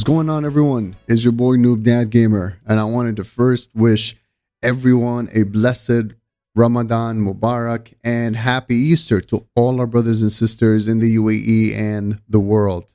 What's 0.00 0.08
going 0.08 0.30
on, 0.30 0.46
everyone? 0.46 0.96
Is 1.08 1.24
your 1.26 1.32
boy 1.32 1.56
Noob 1.56 1.82
Dad 1.82 2.08
Gamer, 2.08 2.58
and 2.66 2.80
I 2.80 2.84
wanted 2.84 3.16
to 3.16 3.24
first 3.24 3.68
wish 3.74 4.16
everyone 4.62 5.28
a 5.34 5.42
blessed 5.42 6.14
Ramadan 6.54 7.20
Mubarak 7.20 7.92
and 8.02 8.34
happy 8.34 8.76
Easter 8.76 9.20
to 9.20 9.46
all 9.54 9.78
our 9.78 9.86
brothers 9.86 10.22
and 10.22 10.32
sisters 10.32 10.88
in 10.88 11.00
the 11.00 11.16
UAE 11.16 11.76
and 11.76 12.18
the 12.26 12.40
world. 12.40 12.94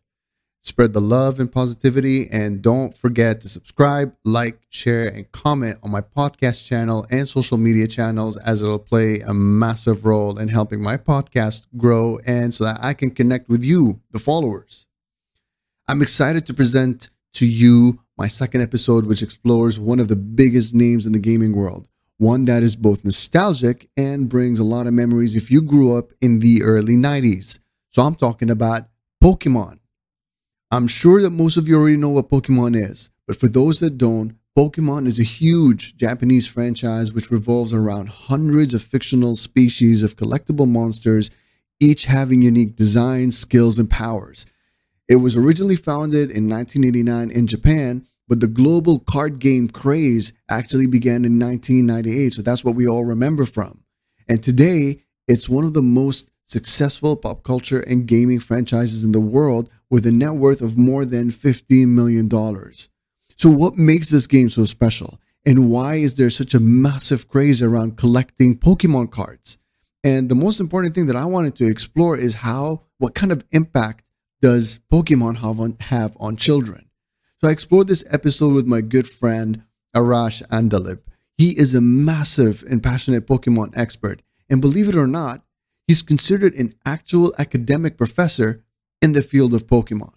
Spread 0.63 0.94
the 0.94 0.99
love 0.99 1.40
and 1.40 1.52
positivity, 1.52 2.27
and 2.32 2.63
don't 2.63 2.98
forget 2.98 3.40
to 3.41 3.49
subscribe, 3.49 4.16
like, 4.26 4.62
share, 4.72 5.08
and 5.08 5.32
comment 5.32 5.77
on 5.84 5.91
my 5.91 6.02
podcast 6.02 6.66
channel 6.66 7.05
and 7.12 7.27
social 7.27 7.60
media 7.60 7.88
channels 7.88 8.35
as 8.38 8.63
it'll 8.63 8.80
play 8.80 9.20
a 9.20 9.32
massive 9.32 10.05
role 10.05 10.40
in 10.40 10.48
helping 10.48 10.82
my 10.82 10.98
podcast 10.98 11.68
grow 11.77 12.18
and 12.26 12.52
so 12.52 12.63
that 12.63 12.80
I 12.82 12.96
can 12.96 13.12
connect 13.12 13.48
with 13.48 13.63
you, 13.63 14.02
the 14.10 14.18
followers. 14.18 14.88
I'm 15.88 16.02
excited 16.02 16.48
to 16.48 16.53
present 16.55 17.12
to 17.35 17.45
you 17.45 17.99
my 18.17 18.26
second 18.26 18.62
episode, 18.62 19.05
which 19.05 19.21
explores 19.21 19.77
one 19.77 19.99
of 19.99 20.07
the 20.07 20.16
biggest 20.16 20.73
names 20.73 21.05
in 21.05 21.12
the 21.12 21.20
gaming 21.20 21.55
world, 21.55 21.88
one 22.17 22.45
that 22.45 22.63
is 22.63 22.76
both 22.76 23.05
nostalgic 23.05 23.87
and 23.95 24.27
brings 24.27 24.60
a 24.60 24.63
lot 24.63 24.87
of 24.87 24.95
memories 24.95 25.35
if 25.35 25.51
you 25.51 25.62
grew 25.62 25.95
up 25.95 26.12
in 26.21 26.40
the 26.40 26.63
early 26.63 26.95
90s. 26.95 27.60
So 27.91 28.01
I'm 28.01 28.15
talking 28.15 28.49
about 28.49 28.87
Pokemon. 29.23 29.77
I'm 30.71 30.87
sure 30.87 31.21
that 31.21 31.29
most 31.29 31.55
of 31.55 31.68
you 31.68 31.77
already 31.77 31.98
know 31.98 32.10
what 32.10 32.29
Pokemon 32.29 32.76
is, 32.76 33.12
but 33.27 33.40
for 33.40 33.48
those 33.48 33.79
that 33.82 33.99
don't, 33.99 34.38
Pokemon 34.57 35.05
is 35.05 35.20
a 35.20 35.23
huge 35.23 35.98
Japanese 35.98 36.48
franchise 36.48 37.13
which 37.13 37.29
revolves 37.29 37.76
around 37.76 38.10
hundreds 38.10 38.73
of 38.73 38.82
fictional 38.82 39.35
species 39.35 40.01
of 40.01 40.15
collectible 40.17 40.67
monsters, 40.67 41.29
each 41.79 42.05
having 42.05 42.41
unique 42.41 42.76
designs, 42.76 43.38
skills, 43.38 43.77
and 43.77 43.88
powers. 43.88 44.48
It 45.07 45.17
was 45.17 45.37
originally 45.37 45.75
founded 45.75 46.31
in 46.31 46.49
1989 46.49 47.29
in 47.29 47.48
Japan, 47.48 48.07
but 48.27 48.39
the 48.39 48.48
global 48.48 48.99
card 48.99 49.39
game 49.39 49.67
craze 49.70 50.34
actually 50.49 50.87
began 50.87 51.25
in 51.25 51.39
1998. 51.39 52.34
So 52.34 52.41
that's 52.41 52.63
what 52.63 52.75
we 52.75 52.87
all 52.87 53.05
remember 53.05 53.45
from. 53.45 53.83
And 54.27 54.41
today, 54.41 55.03
it's 55.27 55.48
one 55.48 55.65
of 55.65 55.73
the 55.73 55.81
most 55.81 56.31
successful 56.48 57.15
pop 57.15 57.43
culture 57.43 57.79
and 57.81 58.07
gaming 58.07 58.39
franchises 58.39 59.03
in 59.03 59.11
the 59.11 59.20
world 59.20 59.70
with 59.89 60.05
a 60.05 60.11
net 60.11 60.33
worth 60.33 60.61
of 60.61 60.77
more 60.77 61.05
than 61.05 61.29
$15 61.29 61.87
million. 61.87 62.29
So, 63.35 63.49
what 63.49 63.77
makes 63.77 64.09
this 64.09 64.28
game 64.28 64.50
so 64.50 64.66
special? 64.66 65.19
And 65.45 65.69
why 65.69 65.95
is 65.95 66.16
there 66.16 66.29
such 66.31 66.53
a 66.56 66.59
massive 66.59 67.28
craze 67.28 67.61
around 67.61 67.97
collecting 67.97 68.57
Pokemon 68.57 69.11
cards? 69.11 69.59
And 70.03 70.29
the 70.29 70.35
most 70.35 70.59
important 70.59 70.95
thing 70.95 71.07
that 71.07 71.16
I 71.16 71.25
wanted 71.25 71.56
to 71.57 71.67
explore 71.67 72.17
is 72.17 72.35
how, 72.35 72.83
what 72.97 73.13
kind 73.13 73.31
of 73.31 73.44
impact 73.51 74.04
does 74.41 74.80
Pokemon 74.91 75.38
have 75.38 75.59
on, 75.59 75.78
have 75.80 76.16
on 76.19 76.36
children? 76.36 76.90
So 77.41 77.50
I 77.50 77.52
explored 77.52 77.88
this 77.88 78.03
episode 78.12 78.53
with 78.53 78.66
my 78.66 78.81
good 78.81 79.08
friend 79.08 79.64
Arash 79.96 80.41
Andalib. 80.50 81.00
He 81.38 81.58
is 81.58 81.74
a 81.75 81.81
massive 81.81 82.63
and 82.69 82.81
passionate 82.81 83.28
Pokemon 83.28 83.74
expert. 83.78 84.22
And 84.50 84.62
believe 84.62 84.88
it 84.88 84.96
or 84.96 85.08
not, 85.08 85.44
he's 85.88 86.02
considered 86.02 86.53
an 86.56 86.74
actual 86.86 87.34
academic 87.38 87.97
professor 87.97 88.63
in 89.01 89.12
the 89.13 89.22
field 89.22 89.53
of 89.53 89.68
Pokemon. 89.68 90.13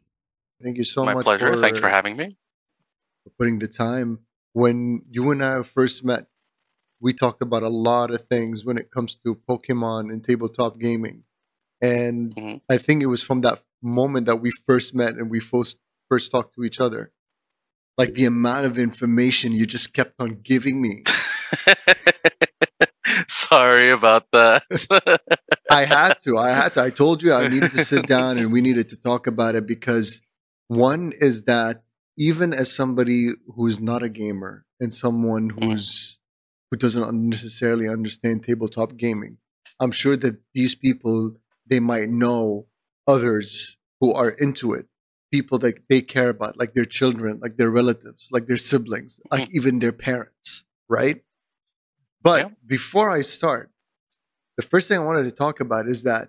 Thank 0.63 0.77
you 0.77 0.85
so 0.85 1.05
much. 1.05 1.13
My 1.13 1.19
much. 1.19 1.25
pleasure. 1.25 1.55
For, 1.55 1.61
Thanks 1.61 1.79
for 1.81 1.89
having 1.89 2.17
me. 2.17 2.37
for 3.25 3.31
putting 3.39 3.59
the 3.59 3.69
time. 3.69 4.21
When 4.53 5.03
you 5.11 5.31
and 5.31 5.45
I 5.45 5.63
first 5.63 6.05
met, 6.05 6.27
we 7.01 7.13
talked 7.13 7.43
about 7.43 7.63
a 7.63 7.69
lot 7.69 8.11
of 8.11 8.23
things 8.23 8.65
when 8.65 8.77
it 8.77 8.91
comes 8.91 9.15
to 9.17 9.37
Pokemon 9.49 10.13
and 10.13 10.23
tabletop 10.25 10.79
gaming. 10.81 11.25
And 11.81 12.35
Mhm. 12.35 12.61
I 12.69 12.77
think 12.79 13.03
it 13.03 13.07
was 13.07 13.23
from 13.23 13.41
that 13.43 13.63
moment 13.83 14.27
that 14.27 14.37
we 14.37 14.51
first 14.67 14.95
met 14.95 15.15
and 15.15 15.31
we 15.31 15.41
first 15.41 15.79
first 16.09 16.31
talked 16.31 16.55
to 16.55 16.65
each 16.65 16.81
other. 16.81 17.13
Like 17.97 18.15
the 18.15 18.25
amount 18.25 18.67
of 18.67 18.79
information 18.79 19.53
you 19.53 19.67
just 19.67 19.93
kept 19.93 20.15
on 20.21 20.41
giving 20.43 20.81
me. 20.81 21.03
Sorry 23.29 23.91
about 23.91 24.27
that. 24.33 24.63
I 25.71 25.85
had 25.85 26.15
to. 26.23 26.39
I 26.39 26.51
had 26.51 26.75
to. 26.75 26.83
I 26.83 26.91
told 26.91 27.23
you 27.23 27.33
I 27.33 27.49
needed 27.49 27.73
to 27.73 27.85
sit 27.85 28.07
down 28.07 28.39
and 28.39 28.53
we 28.53 28.61
needed 28.61 28.89
to 28.91 28.97
talk 28.97 29.27
about 29.27 29.55
it 29.55 29.67
because 29.67 30.21
one 30.69 31.13
is 31.19 31.43
that 31.43 31.83
even 32.17 32.53
as 32.53 32.73
somebody 32.73 33.31
who's 33.55 33.81
not 33.81 34.03
a 34.03 34.09
gamer 34.09 34.65
and 34.81 34.95
someone 34.95 35.51
mm. 35.51 35.65
who's 35.65 36.21
who 36.71 36.77
doesn't 36.77 37.29
necessarily 37.29 37.89
understand 37.89 38.45
tabletop 38.45 38.97
gaming, 38.97 39.39
I'm 39.81 39.93
sure 39.93 40.17
that 40.17 40.41
these 40.55 40.75
people 40.75 41.37
they 41.67 41.81
might 41.81 42.09
know 42.09 42.67
others 43.09 43.77
who 44.01 44.13
are 44.13 44.31
into 44.31 44.73
it, 44.75 44.87
people 45.33 45.59
that 45.59 45.75
they 45.89 46.01
care 46.01 46.29
about, 46.29 46.59
like 46.59 46.75
their 46.75 46.85
children, 46.85 47.41
like 47.43 47.57
their 47.57 47.71
relatives, 47.71 48.29
like 48.31 48.47
their 48.47 48.57
siblings, 48.57 49.19
mm-hmm. 49.19 49.41
like 49.41 49.49
even 49.53 49.81
their 49.81 49.93
parents, 49.93 50.65
right? 50.89 51.23
But 52.23 52.41
Yeah. 52.41 52.55
before 52.67 53.11
I 53.11 53.23
start, 53.23 53.71
the 54.57 54.63
first 54.63 54.89
thing 54.89 54.99
I 54.99 55.05
wanted 55.05 55.25
to 55.25 55.33
talk 55.33 55.61
about 55.61 55.89
is 55.89 56.03
that 56.03 56.29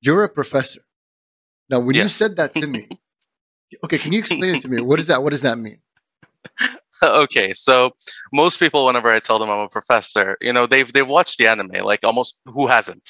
you're 0.00 0.24
a 0.24 0.28
professor. 0.28 0.82
Now, 1.70 1.80
when 1.80 1.94
you 1.96 2.08
said 2.08 2.36
that 2.36 2.52
to 2.54 2.66
me, 2.66 2.88
okay, 3.84 3.98
can 3.98 4.12
you 4.12 4.18
explain 4.18 4.56
it 4.56 4.62
to 4.62 4.68
me? 4.68 4.80
What 4.82 5.00
is 5.00 5.06
that? 5.06 5.22
What 5.22 5.30
does 5.30 5.42
that 5.42 5.58
mean? 5.58 5.78
okay, 7.02 7.54
so 7.54 7.92
most 8.32 8.58
people, 8.58 8.84
whenever 8.84 9.08
I 9.08 9.20
tell 9.20 9.38
them 9.38 9.48
I'm 9.48 9.60
a 9.60 9.68
professor, 9.68 10.36
you 10.40 10.52
know, 10.52 10.66
they've 10.66 10.92
they've 10.92 11.08
watched 11.08 11.38
the 11.38 11.46
anime. 11.46 11.84
Like 11.84 12.04
almost 12.04 12.38
who 12.46 12.66
hasn't? 12.66 13.08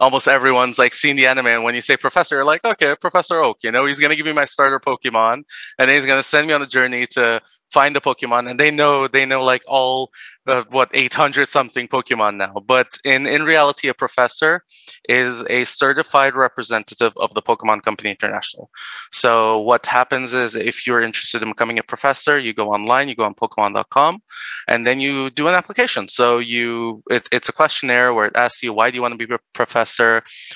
Almost 0.00 0.28
everyone's 0.28 0.78
like 0.78 0.94
seen 0.94 1.16
the 1.16 1.26
anime, 1.26 1.46
and 1.46 1.62
when 1.62 1.74
you 1.74 1.82
say 1.82 1.96
professor, 1.96 2.36
you're 2.36 2.44
like, 2.44 2.64
okay, 2.64 2.94
Professor 3.00 3.40
Oak. 3.40 3.58
You 3.62 3.70
know, 3.70 3.84
he's 3.86 3.98
gonna 3.98 4.16
give 4.16 4.26
me 4.26 4.32
my 4.32 4.46
starter 4.46 4.80
Pokemon, 4.80 5.42
and 5.78 5.88
then 5.88 5.90
he's 5.90 6.06
gonna 6.06 6.22
send 6.22 6.46
me 6.46 6.52
on 6.52 6.62
a 6.62 6.66
journey 6.66 7.06
to 7.08 7.42
find 7.70 7.96
a 7.96 8.00
Pokemon, 8.00 8.50
and 8.50 8.58
they 8.58 8.70
know 8.70 9.08
they 9.08 9.26
know 9.26 9.42
like 9.44 9.62
all 9.66 10.10
uh, 10.46 10.64
what 10.70 10.90
800 10.92 11.48
something 11.48 11.88
Pokemon 11.88 12.36
now. 12.36 12.54
But 12.66 12.98
in 13.04 13.26
in 13.26 13.42
reality, 13.42 13.88
a 13.88 13.94
professor 13.94 14.62
is 15.08 15.42
a 15.48 15.64
certified 15.64 16.34
representative 16.34 17.12
of 17.16 17.32
the 17.34 17.42
Pokemon 17.42 17.82
Company 17.82 18.10
International. 18.10 18.70
So 19.12 19.60
what 19.60 19.86
happens 19.86 20.34
is 20.34 20.54
if 20.54 20.86
you're 20.86 21.00
interested 21.00 21.42
in 21.42 21.50
becoming 21.50 21.78
a 21.78 21.82
professor, 21.82 22.38
you 22.38 22.52
go 22.52 22.72
online, 22.72 23.08
you 23.08 23.14
go 23.14 23.24
on 23.24 23.34
Pokemon.com, 23.34 24.22
and 24.68 24.86
then 24.86 25.00
you 25.00 25.30
do 25.30 25.48
an 25.48 25.54
application. 25.54 26.08
So 26.08 26.38
you 26.38 27.02
it, 27.10 27.28
it's 27.30 27.48
a 27.48 27.52
questionnaire 27.52 28.12
where 28.14 28.26
it 28.26 28.36
asks 28.36 28.62
you 28.62 28.72
why 28.72 28.90
do 28.90 28.96
you 28.96 29.02
want 29.02 29.12
to 29.12 29.26
be 29.26 29.32
a 29.32 29.38
professor, 29.52 29.89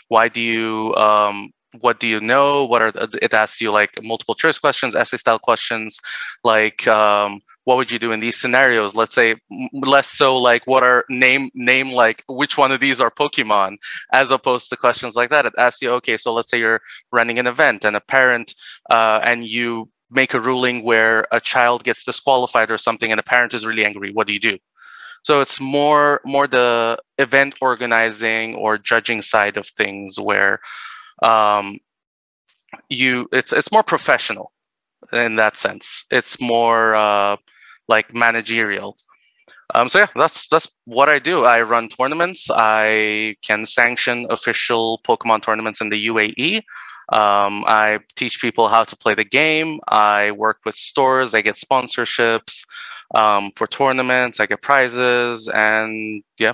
why 0.09 0.29
do 0.29 0.41
you 0.41 0.95
um, 0.95 1.51
what 1.81 2.01
do 2.01 2.07
you 2.07 2.21
know? 2.21 2.65
What 2.67 2.83
are 2.83 2.93
the, 2.93 3.19
it 3.23 3.35
asks 3.35 3.61
you 3.61 3.73
like 3.73 3.91
multiple 4.03 4.35
choice 4.35 4.59
questions, 4.59 4.95
essay 4.95 5.17
style 5.17 5.39
questions, 5.39 5.99
like 6.45 6.87
um, 6.87 7.41
what 7.65 7.77
would 7.77 7.91
you 7.91 7.99
do 7.99 8.13
in 8.13 8.21
these 8.21 8.41
scenarios? 8.41 8.95
Let's 8.95 9.15
say 9.15 9.37
less 9.73 10.09
so 10.09 10.39
like 10.39 10.67
what 10.67 10.83
are 10.83 11.05
name 11.09 11.51
name 11.55 11.91
like 11.91 12.23
which 12.29 12.57
one 12.57 12.73
of 12.73 12.81
these 12.81 13.01
are 13.01 13.11
Pokemon, 13.11 13.77
as 14.13 14.31
opposed 14.31 14.71
to 14.71 14.77
questions 14.77 15.17
like 15.17 15.31
that. 15.31 15.47
It 15.47 15.55
asks 15.59 15.83
you 15.83 15.91
okay, 15.93 16.17
so 16.17 16.33
let's 16.33 16.51
say 16.51 16.59
you're 16.59 16.81
running 17.13 17.39
an 17.39 17.47
event 17.47 17.85
and 17.85 17.97
a 17.97 18.01
parent 18.01 18.55
uh, 18.91 19.21
and 19.25 19.45
you 19.45 19.89
make 20.11 20.35
a 20.35 20.41
ruling 20.41 20.85
where 20.85 21.27
a 21.33 21.41
child 21.41 21.83
gets 21.83 22.05
disqualified 22.05 22.71
or 22.71 22.79
something 22.79 23.11
and 23.11 23.19
a 23.19 23.25
parent 23.25 23.55
is 23.55 23.67
really 23.67 23.85
angry. 23.85 24.13
What 24.13 24.27
do 24.27 24.33
you 24.33 24.41
do? 24.41 24.59
So 25.25 25.41
it's 25.41 25.59
more 25.61 26.21
more 26.25 26.47
the 26.47 26.99
event 27.19 27.55
organizing 27.61 28.55
or 28.55 28.79
judging 28.79 29.23
side 29.23 29.57
of 29.57 29.67
things 29.67 30.21
where 30.21 30.61
um, 31.23 31.79
you 32.91 33.29
it's 33.33 33.53
it's 33.53 33.73
more 33.73 33.83
professional 33.83 34.53
in 35.13 35.37
that 35.37 35.57
sense. 35.57 36.05
It's 36.11 36.41
more 36.41 36.95
uh, 36.95 37.37
like 37.89 38.15
managerial. 38.15 38.97
Um, 39.75 39.89
so 39.89 40.01
yeah, 40.01 40.09
that's 40.15 40.47
that's 40.49 40.69
what 40.85 41.09
I 41.09 41.19
do. 41.19 41.45
I 41.45 41.63
run 41.63 41.89
tournaments. 41.89 42.49
I 42.51 43.37
can 43.43 43.65
sanction 43.65 44.27
official 44.29 45.01
Pokemon 45.09 45.43
tournaments 45.43 45.81
in 45.81 45.89
the 45.89 46.07
UAE. 46.09 46.59
Um, 47.13 47.65
I 47.67 48.01
teach 48.15 48.41
people 48.41 48.69
how 48.69 48.85
to 48.85 48.97
play 48.97 49.15
the 49.15 49.25
game. 49.25 49.81
I 49.89 50.33
work 50.33 50.59
with 50.67 50.75
stores. 50.75 51.35
I 51.35 51.41
get 51.41 51.57
sponsorships 51.57 52.65
um, 53.15 53.51
for 53.53 53.67
tournaments. 53.67 54.41
I 54.41 54.47
get 54.47 54.63
prizes, 54.63 55.49
and 55.49 56.23
yeah, 56.39 56.53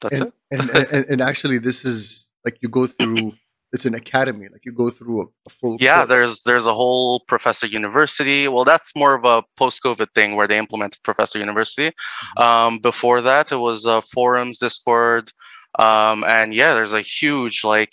that's 0.00 0.20
and, 0.20 0.28
it. 0.28 0.34
and, 0.50 0.70
and 0.70 1.04
and 1.06 1.20
actually, 1.20 1.58
this 1.58 1.84
is 1.84 2.30
like 2.44 2.58
you 2.60 2.68
go 2.68 2.86
through. 2.86 3.32
It's 3.72 3.84
an 3.84 3.94
academy. 3.94 4.48
Like 4.50 4.64
you 4.64 4.72
go 4.72 4.88
through 4.90 5.22
a, 5.22 5.24
a 5.46 5.50
full. 5.50 5.76
Yeah, 5.80 5.98
course. 5.98 6.08
there's 6.08 6.42
there's 6.42 6.66
a 6.66 6.74
whole 6.74 7.20
Professor 7.20 7.66
University. 7.66 8.48
Well, 8.48 8.64
that's 8.64 8.94
more 8.94 9.14
of 9.14 9.24
a 9.24 9.42
post-COVID 9.58 10.14
thing 10.14 10.36
where 10.36 10.46
they 10.46 10.56
implemented 10.56 11.02
Professor 11.02 11.38
University. 11.38 11.90
Um, 12.36 12.78
before 12.78 13.20
that, 13.22 13.52
it 13.52 13.56
was 13.56 13.84
uh, 13.84 14.00
forums, 14.00 14.58
Discord, 14.58 15.32
um, 15.78 16.24
and 16.24 16.54
yeah, 16.54 16.74
there's 16.74 16.94
a 16.94 17.02
huge 17.02 17.64
like. 17.64 17.92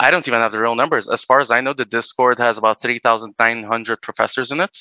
I 0.00 0.10
don't 0.10 0.26
even 0.26 0.40
have 0.40 0.50
the 0.50 0.60
real 0.60 0.74
numbers. 0.74 1.08
As 1.08 1.22
far 1.22 1.40
as 1.40 1.52
I 1.52 1.60
know, 1.60 1.72
the 1.72 1.84
Discord 1.84 2.38
has 2.40 2.58
about 2.58 2.82
3,900 2.82 4.02
professors 4.02 4.50
in 4.50 4.58
it. 4.58 4.76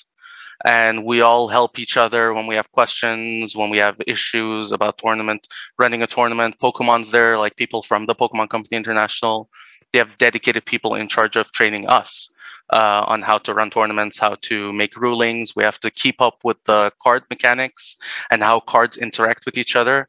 And 0.65 1.05
we 1.05 1.21
all 1.21 1.47
help 1.47 1.79
each 1.79 1.97
other 1.97 2.33
when 2.33 2.47
we 2.47 2.55
have 2.55 2.71
questions, 2.71 3.55
when 3.55 3.69
we 3.69 3.77
have 3.79 3.99
issues 4.07 4.71
about 4.71 4.97
tournament, 4.97 5.47
running 5.79 6.01
a 6.03 6.07
tournament. 6.07 6.55
Pokemon's 6.59 7.11
there, 7.11 7.37
like 7.37 7.55
people 7.55 7.83
from 7.83 8.05
the 8.05 8.15
Pokemon 8.15 8.49
Company 8.49 8.77
International. 8.77 9.49
They 9.91 9.99
have 9.99 10.17
dedicated 10.17 10.65
people 10.65 10.95
in 10.95 11.07
charge 11.07 11.35
of 11.35 11.51
training 11.51 11.87
us. 11.87 12.29
uh, 12.71 13.03
on 13.07 13.21
how 13.21 13.37
to 13.39 13.53
run 13.53 13.69
tournaments, 13.69 14.17
how 14.17 14.35
to 14.41 14.73
make 14.73 14.95
rulings. 14.97 15.55
We 15.55 15.63
have 15.63 15.79
to 15.81 15.91
keep 15.91 16.21
up 16.21 16.39
with 16.43 16.57
the 16.65 16.91
card 17.01 17.23
mechanics 17.29 17.95
and 18.31 18.41
how 18.43 18.59
cards 18.61 18.97
interact 18.97 19.45
with 19.45 19.57
each 19.57 19.75
other. 19.75 20.07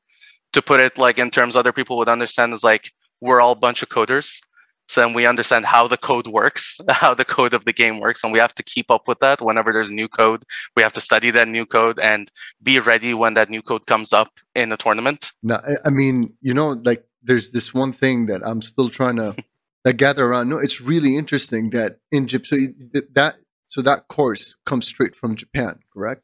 To 0.53 0.63
put 0.63 0.81
it 0.81 0.99
like 0.99 1.19
in 1.19 1.31
terms 1.31 1.57
other 1.57 1.73
people 1.73 1.97
would 1.99 2.09
understand 2.09 2.55
is 2.55 2.65
like 2.65 2.93
we're 3.21 3.41
all 3.41 3.53
a 3.53 3.57
bunch 3.57 3.83
of 3.83 3.89
coders. 3.89 4.41
So 4.89 5.01
then 5.01 5.15
we 5.15 5.27
understand 5.27 5.65
how 5.65 5.89
the 5.89 5.97
code 5.97 6.27
works, 6.27 6.79
how 6.91 7.15
the 7.15 7.25
code 7.25 7.55
of 7.55 7.65
the 7.65 7.73
game 7.73 8.01
works, 8.01 8.23
and 8.23 8.33
we 8.33 8.39
have 8.39 8.55
to 8.55 8.63
keep 8.63 8.91
up 8.91 9.09
with 9.09 9.19
that. 9.21 9.41
Whenever 9.41 9.73
there's 9.73 9.91
new 9.91 10.09
code, 10.09 10.45
we 10.77 10.83
have 10.83 10.93
to 10.95 11.01
study 11.01 11.31
that 11.33 11.49
new 11.49 11.67
code 11.67 11.99
and 11.99 12.31
be 12.63 12.79
ready 12.79 13.15
when 13.15 13.35
that 13.35 13.51
new 13.51 13.63
code 13.63 13.87
comes 13.87 14.13
up 14.13 14.31
in 14.55 14.73
a 14.73 14.77
tournament. 14.77 15.33
No, 15.43 15.59
I 15.85 15.91
mean, 15.91 16.35
you 16.41 16.55
know, 16.55 16.77
like 16.85 17.05
there's 17.23 17.53
this 17.53 17.73
one 17.73 17.93
thing 17.93 18.27
that 18.27 18.43
I'm 18.45 18.63
still 18.63 18.91
trying 18.91 19.17
to 19.17 19.37
like, 19.85 19.97
gather 19.97 20.27
around. 20.27 20.49
No, 20.49 20.59
it's 20.59 20.81
really 20.81 21.17
interesting 21.17 21.71
that 21.71 21.99
in 22.13 22.29
Japan, 22.29 22.75
so 22.93 23.01
that 23.15 23.37
so 23.69 23.83
that 23.83 24.09
course 24.09 24.57
comes 24.67 24.87
straight 24.87 25.17
from 25.17 25.35
Japan, 25.35 25.81
correct? 25.93 26.23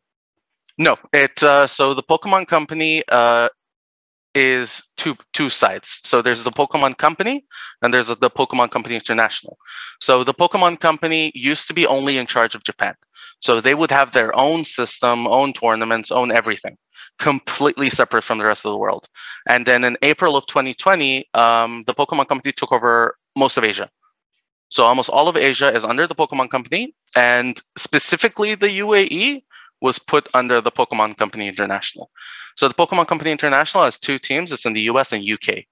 No, 0.78 0.96
it 1.12 1.42
uh, 1.42 1.66
so 1.66 1.94
the 1.94 2.02
Pokemon 2.02 2.46
Company 2.46 3.02
uh, 3.08 3.48
is 4.34 4.82
two 4.96 5.16
two 5.32 5.50
sides. 5.50 6.00
So 6.04 6.22
there's 6.22 6.44
the 6.44 6.52
Pokemon 6.52 6.98
Company 6.98 7.44
and 7.82 7.92
there's 7.92 8.08
the 8.08 8.30
Pokemon 8.30 8.70
Company 8.70 8.94
International. 8.94 9.58
So 10.00 10.24
the 10.24 10.34
Pokemon 10.34 10.80
Company 10.80 11.32
used 11.34 11.68
to 11.68 11.74
be 11.74 11.86
only 11.86 12.18
in 12.18 12.26
charge 12.26 12.54
of 12.54 12.62
Japan. 12.62 12.94
So 13.40 13.60
they 13.60 13.74
would 13.74 13.90
have 13.90 14.12
their 14.12 14.36
own 14.36 14.64
system, 14.64 15.26
own 15.26 15.52
tournaments, 15.52 16.10
own 16.10 16.30
everything, 16.30 16.76
completely 17.18 17.90
separate 17.90 18.22
from 18.22 18.38
the 18.38 18.44
rest 18.44 18.66
of 18.66 18.72
the 18.72 18.78
world. 18.78 19.08
And 19.48 19.64
then 19.66 19.82
in 19.82 19.96
April 20.02 20.36
of 20.36 20.46
2020, 20.46 21.28
um, 21.34 21.84
the 21.86 21.94
Pokemon 21.94 22.28
Company 22.28 22.52
took 22.52 22.72
over 22.72 23.16
most 23.36 23.56
of 23.56 23.64
Asia. 23.64 23.90
So 24.68 24.84
almost 24.84 25.08
all 25.08 25.28
of 25.28 25.36
Asia 25.36 25.74
is 25.74 25.84
under 25.84 26.06
the 26.06 26.14
Pokemon 26.14 26.50
Company, 26.50 26.94
and 27.16 27.60
specifically 27.76 28.54
the 28.54 28.68
UAE 28.68 29.42
was 29.80 29.98
put 29.98 30.28
under 30.34 30.60
the 30.60 30.70
Pokemon 30.70 31.16
Company 31.16 31.48
International. 31.48 32.10
So 32.56 32.68
the 32.68 32.74
Pokemon 32.74 33.06
Company 33.06 33.32
International 33.32 33.84
has 33.84 33.98
two 33.98 34.18
teams. 34.18 34.52
It's 34.52 34.66
in 34.66 34.72
the 34.72 34.82
US 34.82 35.12
and 35.12 35.24
UK. 35.28 35.64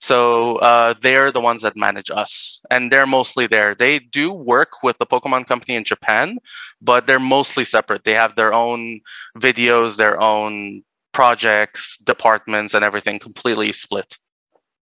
So 0.00 0.56
uh, 0.56 0.94
they're 1.02 1.32
the 1.32 1.40
ones 1.40 1.62
that 1.62 1.76
manage 1.76 2.10
us, 2.10 2.60
and 2.70 2.92
they're 2.92 3.06
mostly 3.06 3.48
there. 3.48 3.74
They 3.74 3.98
do 3.98 4.32
work 4.32 4.82
with 4.82 4.96
the 4.98 5.06
Pokemon 5.06 5.48
Company 5.48 5.74
in 5.74 5.84
Japan, 5.84 6.38
but 6.80 7.06
they're 7.06 7.18
mostly 7.18 7.64
separate. 7.64 8.04
They 8.04 8.14
have 8.14 8.36
their 8.36 8.54
own 8.54 9.00
videos, 9.36 9.96
their 9.96 10.20
own 10.20 10.82
projects, 11.12 11.98
departments, 11.98 12.74
and 12.74 12.84
everything 12.84 13.18
completely 13.18 13.72
split. 13.72 14.18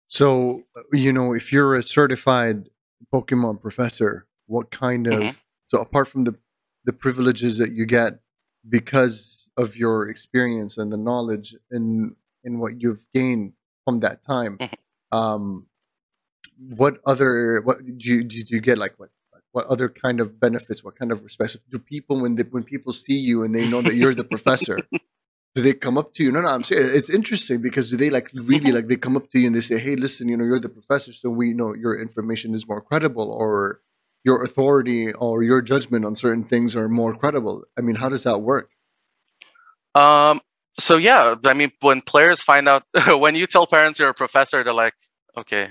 So, 0.06 0.62
you 0.92 1.12
know, 1.12 1.32
if 1.32 1.52
you're 1.52 1.74
a 1.74 1.82
certified 1.82 2.68
Pokemon 3.12 3.60
professor, 3.60 4.26
what 4.46 4.70
kind 4.70 5.06
of 5.06 5.20
mm-hmm. 5.20 5.38
so 5.66 5.80
apart 5.80 6.08
from 6.08 6.24
the 6.24 6.36
the 6.84 6.92
privileges 6.92 7.58
that 7.58 7.72
you 7.72 7.86
get 7.86 8.20
because 8.68 9.48
of 9.56 9.76
your 9.76 10.08
experience 10.08 10.76
and 10.76 10.92
the 10.92 10.96
knowledge 10.96 11.54
in 11.70 12.16
in 12.44 12.58
what 12.58 12.80
you've 12.80 13.06
gained 13.14 13.52
from 13.84 14.00
that 14.00 14.22
time 14.22 14.58
mm-hmm. 14.58 15.16
um 15.16 15.66
what 16.68 17.00
other 17.06 17.60
what 17.62 17.78
do 17.84 18.08
you 18.08 18.24
do 18.24 18.42
you 18.48 18.60
get 18.60 18.78
like 18.78 18.94
what 18.98 19.10
what 19.52 19.66
other 19.66 19.88
kind 19.88 20.20
of 20.20 20.38
benefits 20.38 20.84
what 20.84 20.96
kind 20.96 21.10
of 21.10 21.22
respect 21.22 21.56
do 21.70 21.78
people 21.78 22.20
when 22.20 22.36
they, 22.36 22.44
when 22.44 22.62
people 22.62 22.92
see 22.92 23.18
you 23.18 23.42
and 23.42 23.54
they 23.54 23.68
know 23.68 23.82
that 23.82 23.96
you're 23.96 24.14
the 24.14 24.24
professor 24.24 24.78
do 25.54 25.62
they 25.62 25.72
come 25.72 25.98
up 25.98 26.12
to 26.14 26.22
you 26.22 26.30
no 26.30 26.40
no 26.40 26.48
i'm 26.48 26.62
saying 26.62 26.82
it's 26.94 27.10
interesting 27.10 27.60
because 27.60 27.90
do 27.90 27.96
they 27.96 28.10
like 28.10 28.30
really 28.32 28.60
mm-hmm. 28.60 28.74
like 28.76 28.88
they 28.88 28.96
come 28.96 29.16
up 29.16 29.28
to 29.30 29.38
you 29.38 29.46
and 29.46 29.54
they 29.54 29.60
say 29.60 29.78
hey 29.78 29.96
listen 29.96 30.28
you 30.28 30.36
know 30.36 30.44
you're 30.44 30.60
the 30.60 30.68
professor 30.68 31.12
so 31.12 31.28
we 31.28 31.52
know 31.52 31.74
your 31.74 31.98
information 32.00 32.54
is 32.54 32.68
more 32.68 32.80
credible 32.80 33.30
or 33.30 33.80
your 34.24 34.42
authority 34.42 35.12
or 35.14 35.42
your 35.42 35.62
judgment 35.62 36.04
on 36.04 36.16
certain 36.16 36.44
things 36.44 36.76
are 36.76 36.88
more 36.88 37.14
credible. 37.14 37.64
I 37.78 37.80
mean, 37.80 37.96
how 37.96 38.08
does 38.08 38.24
that 38.24 38.40
work? 38.40 38.70
Um. 39.94 40.40
So 40.78 40.96
yeah, 40.96 41.34
I 41.44 41.54
mean, 41.54 41.72
when 41.80 42.00
players 42.00 42.42
find 42.42 42.68
out, 42.68 42.84
when 43.18 43.34
you 43.34 43.46
tell 43.46 43.66
parents 43.66 43.98
you're 43.98 44.08
a 44.08 44.14
professor, 44.14 44.62
they're 44.64 44.72
like, 44.72 44.94
okay, 45.36 45.68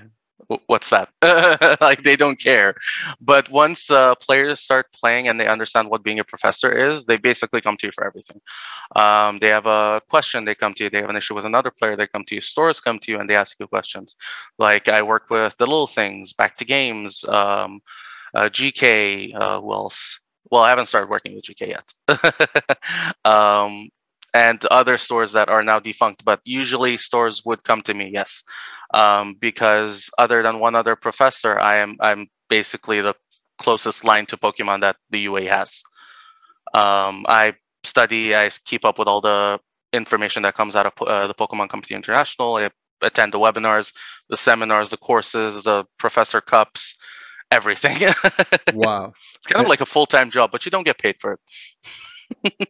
what's 0.67 0.89
that? 0.89 1.09
like 1.81 2.03
they 2.03 2.15
don't 2.15 2.39
care. 2.39 2.75
But 3.21 3.49
once 3.49 3.89
uh, 3.91 4.15
players 4.15 4.59
start 4.59 4.87
playing 4.93 5.27
and 5.27 5.39
they 5.39 5.47
understand 5.47 5.89
what 5.89 6.03
being 6.03 6.19
a 6.19 6.23
professor 6.23 6.71
is, 6.71 7.05
they 7.05 7.17
basically 7.17 7.61
come 7.61 7.77
to 7.77 7.87
you 7.87 7.91
for 7.91 8.05
everything. 8.05 8.41
Um, 8.95 9.39
they 9.39 9.49
have 9.49 9.65
a 9.65 10.01
question, 10.09 10.45
they 10.45 10.55
come 10.55 10.73
to 10.75 10.85
you. 10.85 10.89
They 10.89 11.01
have 11.01 11.09
an 11.09 11.15
issue 11.15 11.35
with 11.35 11.45
another 11.45 11.71
player, 11.71 11.95
they 11.95 12.07
come 12.07 12.23
to 12.25 12.35
you. 12.35 12.41
Stores 12.41 12.81
come 12.81 12.99
to 12.99 13.11
you 13.11 13.19
and 13.19 13.29
they 13.29 13.35
ask 13.35 13.59
you 13.59 13.67
questions. 13.67 14.15
Like 14.57 14.87
I 14.87 15.01
work 15.01 15.29
with 15.29 15.55
the 15.57 15.65
little 15.65 15.87
things, 15.87 16.33
back 16.33 16.57
to 16.57 16.65
games. 16.65 17.23
Um, 17.27 17.81
uh, 18.33 18.49
GK, 18.49 19.35
uh, 19.35 19.61
who 19.61 19.73
else? 19.73 20.19
Well, 20.51 20.63
I 20.63 20.69
haven't 20.69 20.87
started 20.87 21.09
working 21.09 21.35
with 21.35 21.45
GK 21.45 21.75
yet. 21.75 21.93
um, 23.25 23.89
and 24.33 24.63
other 24.65 24.97
stores 24.97 25.31
that 25.33 25.49
are 25.49 25.63
now 25.63 25.79
defunct, 25.79 26.23
but 26.23 26.39
usually 26.45 26.97
stores 26.97 27.43
would 27.45 27.63
come 27.63 27.81
to 27.83 27.93
me, 27.93 28.11
yes, 28.13 28.43
um, 28.93 29.35
because 29.39 30.09
other 30.17 30.43
than 30.43 30.59
one 30.59 30.75
other 30.75 30.95
professor, 30.95 31.59
I 31.59 31.77
am 31.77 31.97
I'm 31.99 32.27
basically 32.47 33.01
the 33.01 33.15
closest 33.59 34.03
line 34.03 34.25
to 34.27 34.37
Pokemon 34.37 34.81
that 34.81 34.97
the 35.09 35.19
UA 35.21 35.49
has. 35.49 35.83
Um, 36.73 37.25
I 37.27 37.55
study, 37.83 38.35
I 38.35 38.49
keep 38.65 38.85
up 38.85 38.99
with 38.99 39.07
all 39.07 39.21
the 39.21 39.59
information 39.93 40.43
that 40.43 40.55
comes 40.55 40.75
out 40.75 40.85
of 40.85 40.93
uh, 41.07 41.27
the 41.27 41.33
Pokemon 41.33 41.69
Company 41.69 41.95
International. 41.95 42.55
I 42.57 42.69
attend 43.01 43.33
the 43.33 43.39
webinars, 43.39 43.93
the 44.29 44.37
seminars, 44.37 44.89
the 44.89 44.97
courses, 44.97 45.63
the 45.63 45.85
professor 45.97 46.41
cups, 46.41 46.95
everything. 47.51 48.01
wow. 48.73 49.13
It's 49.35 49.47
kind 49.47 49.63
of 49.63 49.69
like 49.69 49.81
a 49.81 49.85
full 49.85 50.05
time 50.05 50.29
job, 50.31 50.51
but 50.51 50.65
you 50.65 50.71
don't 50.71 50.85
get 50.85 50.97
paid 50.97 51.15
for 51.19 51.33
it. 51.33 51.39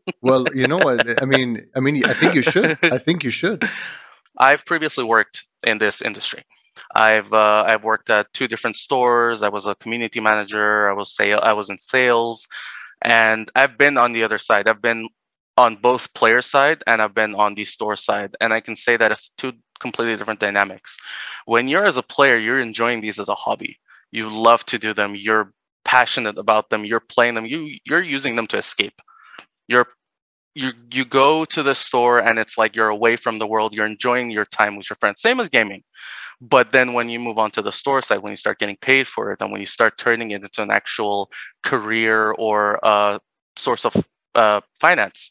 well, 0.21 0.45
you 0.53 0.67
know 0.67 0.77
what? 0.77 1.21
I 1.21 1.25
mean, 1.25 1.67
I 1.75 1.79
mean, 1.79 2.05
I 2.05 2.13
think 2.13 2.35
you 2.35 2.41
should. 2.41 2.77
I 2.83 2.97
think 3.05 3.23
you 3.23 3.29
should. 3.29 3.67
I've 4.37 4.65
previously 4.65 5.03
worked 5.03 5.43
in 5.63 5.79
this 5.79 6.01
industry. 6.01 6.43
I've 6.95 7.33
uh, 7.33 7.65
I've 7.67 7.83
worked 7.83 8.09
at 8.09 8.31
two 8.33 8.47
different 8.47 8.77
stores. 8.77 9.43
I 9.43 9.49
was 9.49 9.67
a 9.67 9.75
community 9.75 10.21
manager. 10.21 10.89
I 10.89 10.93
was 10.93 11.13
sale. 11.15 11.39
I 11.43 11.53
was 11.53 11.69
in 11.69 11.77
sales, 11.77 12.47
and 13.01 13.51
I've 13.55 13.77
been 13.77 13.97
on 13.97 14.13
the 14.13 14.23
other 14.23 14.37
side. 14.37 14.67
I've 14.67 14.81
been 14.81 15.09
on 15.57 15.75
both 15.75 16.13
player 16.13 16.41
side 16.41 16.81
and 16.87 17.01
I've 17.01 17.13
been 17.13 17.35
on 17.35 17.53
the 17.53 17.65
store 17.65 17.97
side, 17.97 18.33
and 18.39 18.53
I 18.53 18.61
can 18.61 18.77
say 18.77 18.95
that 18.95 19.11
it's 19.11 19.27
two 19.37 19.51
completely 19.81 20.15
different 20.15 20.39
dynamics. 20.39 20.95
When 21.45 21.67
you're 21.67 21.83
as 21.83 21.97
a 21.97 22.01
player, 22.01 22.37
you're 22.37 22.59
enjoying 22.59 23.01
these 23.01 23.19
as 23.19 23.27
a 23.27 23.35
hobby 23.35 23.77
you 24.11 24.29
love 24.29 24.65
to 24.65 24.79
do 24.79 24.93
them. 24.93 25.15
You're 25.15 25.53
passionate 25.85 26.37
about 26.37 26.69
them. 26.69 26.85
You're 26.85 26.99
playing 26.99 27.35
them. 27.35 27.45
You 27.45 27.77
you're 27.85 28.01
using 28.01 28.35
them 28.35 28.47
to 28.47 28.57
escape. 28.57 29.01
You're 29.67 29.87
you 30.55 30.71
you 30.91 31.05
go 31.05 31.45
to 31.45 31.63
the 31.63 31.75
store 31.75 32.19
and 32.19 32.39
it's 32.39 32.57
like 32.57 32.75
you're 32.75 32.89
away 32.89 33.15
from 33.15 33.37
the 33.37 33.47
world. 33.47 33.73
You're 33.73 33.85
enjoying 33.85 34.31
your 34.31 34.45
time 34.45 34.75
with 34.75 34.89
your 34.89 34.97
friends. 34.97 35.21
Same 35.21 35.39
as 35.39 35.49
gaming. 35.49 35.83
But 36.41 36.71
then 36.71 36.93
when 36.93 37.09
you 37.09 37.19
move 37.19 37.37
on 37.37 37.51
to 37.51 37.61
the 37.61 37.71
store 37.71 38.01
side 38.01 38.19
when 38.19 38.31
you 38.31 38.37
start 38.37 38.59
getting 38.59 38.77
paid 38.77 39.07
for 39.07 39.31
it 39.31 39.41
and 39.41 39.51
when 39.51 39.59
you 39.59 39.65
start 39.65 39.97
turning 39.97 40.31
it 40.31 40.41
into 40.41 40.61
an 40.61 40.71
actual 40.71 41.29
career 41.63 42.31
or 42.31 42.79
a 42.81 43.19
source 43.57 43.85
of 43.85 43.93
uh, 44.35 44.61
finance 44.79 45.29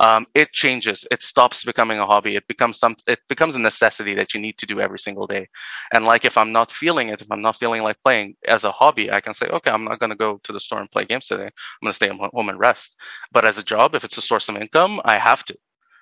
um, 0.00 0.26
it 0.34 0.52
changes. 0.52 1.06
It 1.10 1.22
stops 1.22 1.62
becoming 1.62 1.98
a 1.98 2.06
hobby. 2.06 2.34
It 2.34 2.48
becomes 2.48 2.78
some. 2.78 2.96
It 3.06 3.20
becomes 3.28 3.54
a 3.54 3.58
necessity 3.58 4.14
that 4.14 4.32
you 4.32 4.40
need 4.40 4.56
to 4.58 4.66
do 4.66 4.80
every 4.80 4.98
single 4.98 5.26
day. 5.26 5.48
And 5.92 6.06
like 6.06 6.24
if 6.24 6.38
I'm 6.38 6.52
not 6.52 6.70
feeling 6.72 7.10
it, 7.10 7.20
if 7.20 7.30
I'm 7.30 7.42
not 7.42 7.56
feeling 7.56 7.82
like 7.82 8.02
playing 8.02 8.36
as 8.48 8.64
a 8.64 8.72
hobby, 8.72 9.12
I 9.12 9.20
can 9.20 9.34
say, 9.34 9.46
okay, 9.46 9.70
I'm 9.70 9.84
not 9.84 10.00
going 10.00 10.10
to 10.10 10.16
go 10.16 10.40
to 10.44 10.52
the 10.52 10.60
store 10.60 10.80
and 10.80 10.90
play 10.90 11.04
games 11.04 11.26
today. 11.26 11.44
I'm 11.44 11.82
going 11.82 11.90
to 11.90 11.92
stay 11.92 12.08
home 12.08 12.48
and 12.48 12.58
rest. 12.58 12.96
But 13.30 13.44
as 13.44 13.58
a 13.58 13.62
job, 13.62 13.94
if 13.94 14.02
it's 14.02 14.16
a 14.16 14.22
source 14.22 14.48
of 14.48 14.56
income, 14.56 15.02
I 15.04 15.18
have 15.18 15.44
to. 15.44 15.56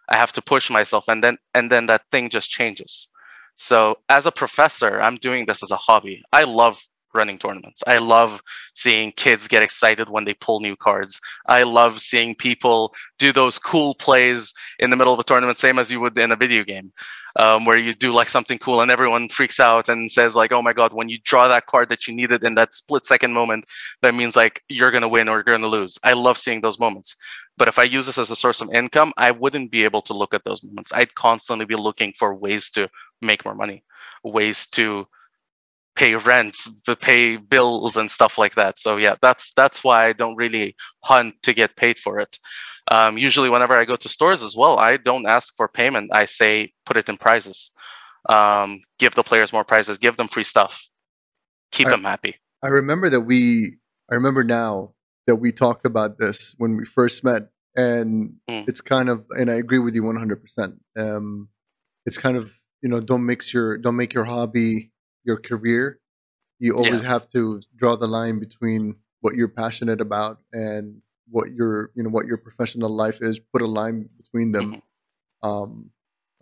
I 0.08 0.16
have 0.16 0.32
to 0.34 0.42
push 0.42 0.70
myself, 0.70 1.04
and 1.08 1.22
then 1.22 1.36
and 1.52 1.70
then 1.70 1.86
that 1.86 2.02
thing 2.12 2.30
just 2.30 2.50
changes. 2.50 3.08
So 3.56 3.98
as 4.08 4.26
a 4.26 4.32
professor, 4.32 5.02
I'm 5.02 5.16
doing 5.16 5.44
this 5.46 5.62
as 5.64 5.72
a 5.72 5.76
hobby. 5.76 6.22
I 6.32 6.44
love 6.44 6.80
running 7.14 7.38
tournaments. 7.38 7.82
I 7.86 7.98
love 7.98 8.42
seeing 8.74 9.12
kids 9.12 9.48
get 9.48 9.62
excited 9.62 10.08
when 10.08 10.24
they 10.24 10.34
pull 10.34 10.60
new 10.60 10.76
cards. 10.76 11.20
I 11.46 11.62
love 11.62 12.00
seeing 12.00 12.34
people 12.34 12.94
do 13.18 13.32
those 13.32 13.58
cool 13.58 13.94
plays 13.94 14.52
in 14.78 14.90
the 14.90 14.96
middle 14.96 15.12
of 15.14 15.20
a 15.20 15.24
tournament, 15.24 15.56
same 15.56 15.78
as 15.78 15.90
you 15.90 16.00
would 16.00 16.18
in 16.18 16.32
a 16.32 16.36
video 16.36 16.64
game, 16.64 16.92
um, 17.38 17.64
where 17.64 17.76
you 17.76 17.94
do 17.94 18.12
like 18.12 18.28
something 18.28 18.58
cool 18.58 18.80
and 18.80 18.90
everyone 18.90 19.28
freaks 19.28 19.60
out 19.60 19.88
and 19.88 20.10
says 20.10 20.34
like, 20.34 20.52
"Oh 20.52 20.62
my 20.62 20.72
god!" 20.72 20.92
When 20.92 21.08
you 21.08 21.18
draw 21.22 21.48
that 21.48 21.66
card 21.66 21.88
that 21.88 22.06
you 22.06 22.14
needed 22.14 22.44
in 22.44 22.54
that 22.56 22.74
split 22.74 23.06
second 23.06 23.32
moment, 23.32 23.64
that 24.02 24.14
means 24.14 24.36
like 24.36 24.62
you're 24.68 24.90
gonna 24.90 25.08
win 25.08 25.28
or 25.28 25.36
you're 25.36 25.56
gonna 25.56 25.66
lose. 25.66 25.98
I 26.02 26.12
love 26.12 26.38
seeing 26.38 26.60
those 26.60 26.78
moments. 26.78 27.16
But 27.56 27.68
if 27.68 27.78
I 27.78 27.84
use 27.84 28.06
this 28.06 28.18
as 28.18 28.30
a 28.30 28.36
source 28.36 28.60
of 28.60 28.72
income, 28.72 29.12
I 29.16 29.32
wouldn't 29.32 29.70
be 29.70 29.84
able 29.84 30.02
to 30.02 30.14
look 30.14 30.34
at 30.34 30.44
those 30.44 30.62
moments. 30.62 30.92
I'd 30.94 31.14
constantly 31.14 31.66
be 31.66 31.74
looking 31.74 32.12
for 32.16 32.34
ways 32.34 32.70
to 32.70 32.88
make 33.20 33.44
more 33.44 33.54
money, 33.54 33.82
ways 34.22 34.66
to 34.72 35.08
pay 35.98 36.14
rents, 36.14 36.70
pay 37.00 37.36
bills 37.36 37.96
and 37.96 38.08
stuff 38.08 38.38
like 38.38 38.54
that. 38.54 38.78
So 38.78 38.96
yeah, 38.96 39.16
that's 39.20 39.52
that's 39.56 39.82
why 39.82 40.06
I 40.06 40.12
don't 40.12 40.36
really 40.36 40.76
hunt 41.02 41.34
to 41.42 41.52
get 41.52 41.76
paid 41.76 41.98
for 41.98 42.20
it. 42.20 42.38
Um, 42.90 43.18
usually, 43.18 43.50
whenever 43.50 43.74
I 43.78 43.84
go 43.84 43.96
to 43.96 44.08
stores 44.08 44.42
as 44.42 44.56
well, 44.56 44.78
I 44.78 44.96
don't 44.96 45.26
ask 45.26 45.54
for 45.56 45.66
payment. 45.68 46.10
I 46.12 46.24
say 46.26 46.72
put 46.86 46.96
it 46.96 47.08
in 47.08 47.16
prizes, 47.16 47.72
um, 48.28 48.80
give 48.98 49.14
the 49.16 49.24
players 49.24 49.52
more 49.52 49.64
prizes, 49.64 49.98
give 49.98 50.16
them 50.16 50.28
free 50.28 50.44
stuff, 50.44 50.86
keep 51.72 51.88
I, 51.88 51.90
them 51.90 52.04
happy. 52.04 52.36
I 52.62 52.68
remember 52.68 53.10
that 53.10 53.22
we 53.22 53.76
I 54.10 54.14
remember 54.14 54.44
now 54.44 54.94
that 55.26 55.36
we 55.36 55.52
talked 55.52 55.84
about 55.84 56.18
this 56.18 56.54
when 56.58 56.76
we 56.76 56.84
first 56.84 57.24
met, 57.24 57.48
and 57.74 58.36
Mm. 58.48 58.64
it's 58.68 58.80
kind 58.80 59.10
of, 59.10 59.26
and 59.30 59.50
I 59.50 59.54
agree 59.54 59.80
with 59.80 59.94
you 59.96 60.04
one 60.04 60.16
hundred 60.16 60.40
percent. 60.40 60.76
Um, 60.96 61.48
it's 62.06 62.18
kind 62.18 62.36
of 62.36 62.52
you 62.82 62.88
know 62.88 63.00
don't 63.00 63.26
mix 63.26 63.52
your 63.52 63.76
don't 63.78 63.96
make 63.96 64.14
your 64.14 64.24
hobby 64.24 64.92
your 65.24 65.36
career. 65.38 66.00
You 66.58 66.74
always 66.76 67.02
have 67.02 67.28
to 67.28 67.62
draw 67.76 67.96
the 67.96 68.08
line 68.08 68.38
between 68.40 68.96
what 69.20 69.34
you're 69.34 69.48
passionate 69.48 70.00
about 70.00 70.40
and 70.52 71.02
what 71.30 71.50
your 71.52 71.90
you 71.94 72.02
know 72.02 72.10
what 72.10 72.26
your 72.26 72.38
professional 72.38 72.90
life 72.94 73.18
is. 73.20 73.38
Put 73.38 73.62
a 73.62 73.66
line 73.66 74.08
between 74.16 74.52
them. 74.52 74.72
Mhm. 74.72 74.82
Um, 75.48 75.90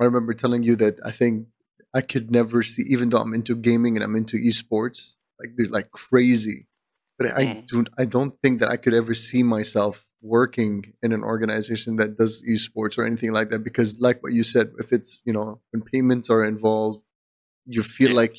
I 0.00 0.04
remember 0.04 0.34
telling 0.34 0.62
you 0.62 0.76
that 0.76 0.98
I 1.04 1.10
think 1.10 1.48
I 1.94 2.00
could 2.00 2.30
never 2.30 2.62
see, 2.62 2.82
even 2.88 3.08
though 3.10 3.18
I'm 3.18 3.34
into 3.34 3.54
gaming 3.54 3.96
and 3.96 4.04
I'm 4.04 4.14
into 4.16 4.36
esports, 4.36 5.16
like 5.40 5.50
they're 5.56 5.68
like 5.68 5.90
crazy. 5.90 6.66
But 7.18 7.28
I 7.32 7.44
Mm. 7.46 7.66
do, 7.66 7.84
I 7.98 8.04
don't 8.04 8.38
think 8.42 8.60
that 8.60 8.70
I 8.70 8.76
could 8.76 8.92
ever 8.92 9.14
see 9.14 9.42
myself 9.42 10.06
working 10.20 10.92
in 11.02 11.12
an 11.12 11.22
organization 11.22 11.96
that 11.96 12.18
does 12.18 12.42
esports 12.42 12.98
or 12.98 13.04
anything 13.04 13.32
like 13.32 13.48
that. 13.50 13.60
Because, 13.64 13.98
like 14.00 14.22
what 14.22 14.32
you 14.34 14.42
said, 14.42 14.72
if 14.78 14.92
it's 14.92 15.20
you 15.24 15.32
know 15.32 15.60
when 15.70 15.82
payments 15.82 16.28
are 16.30 16.44
involved, 16.44 17.02
you 17.66 17.82
feel 17.82 18.10
Yeah. 18.10 18.16
like 18.16 18.36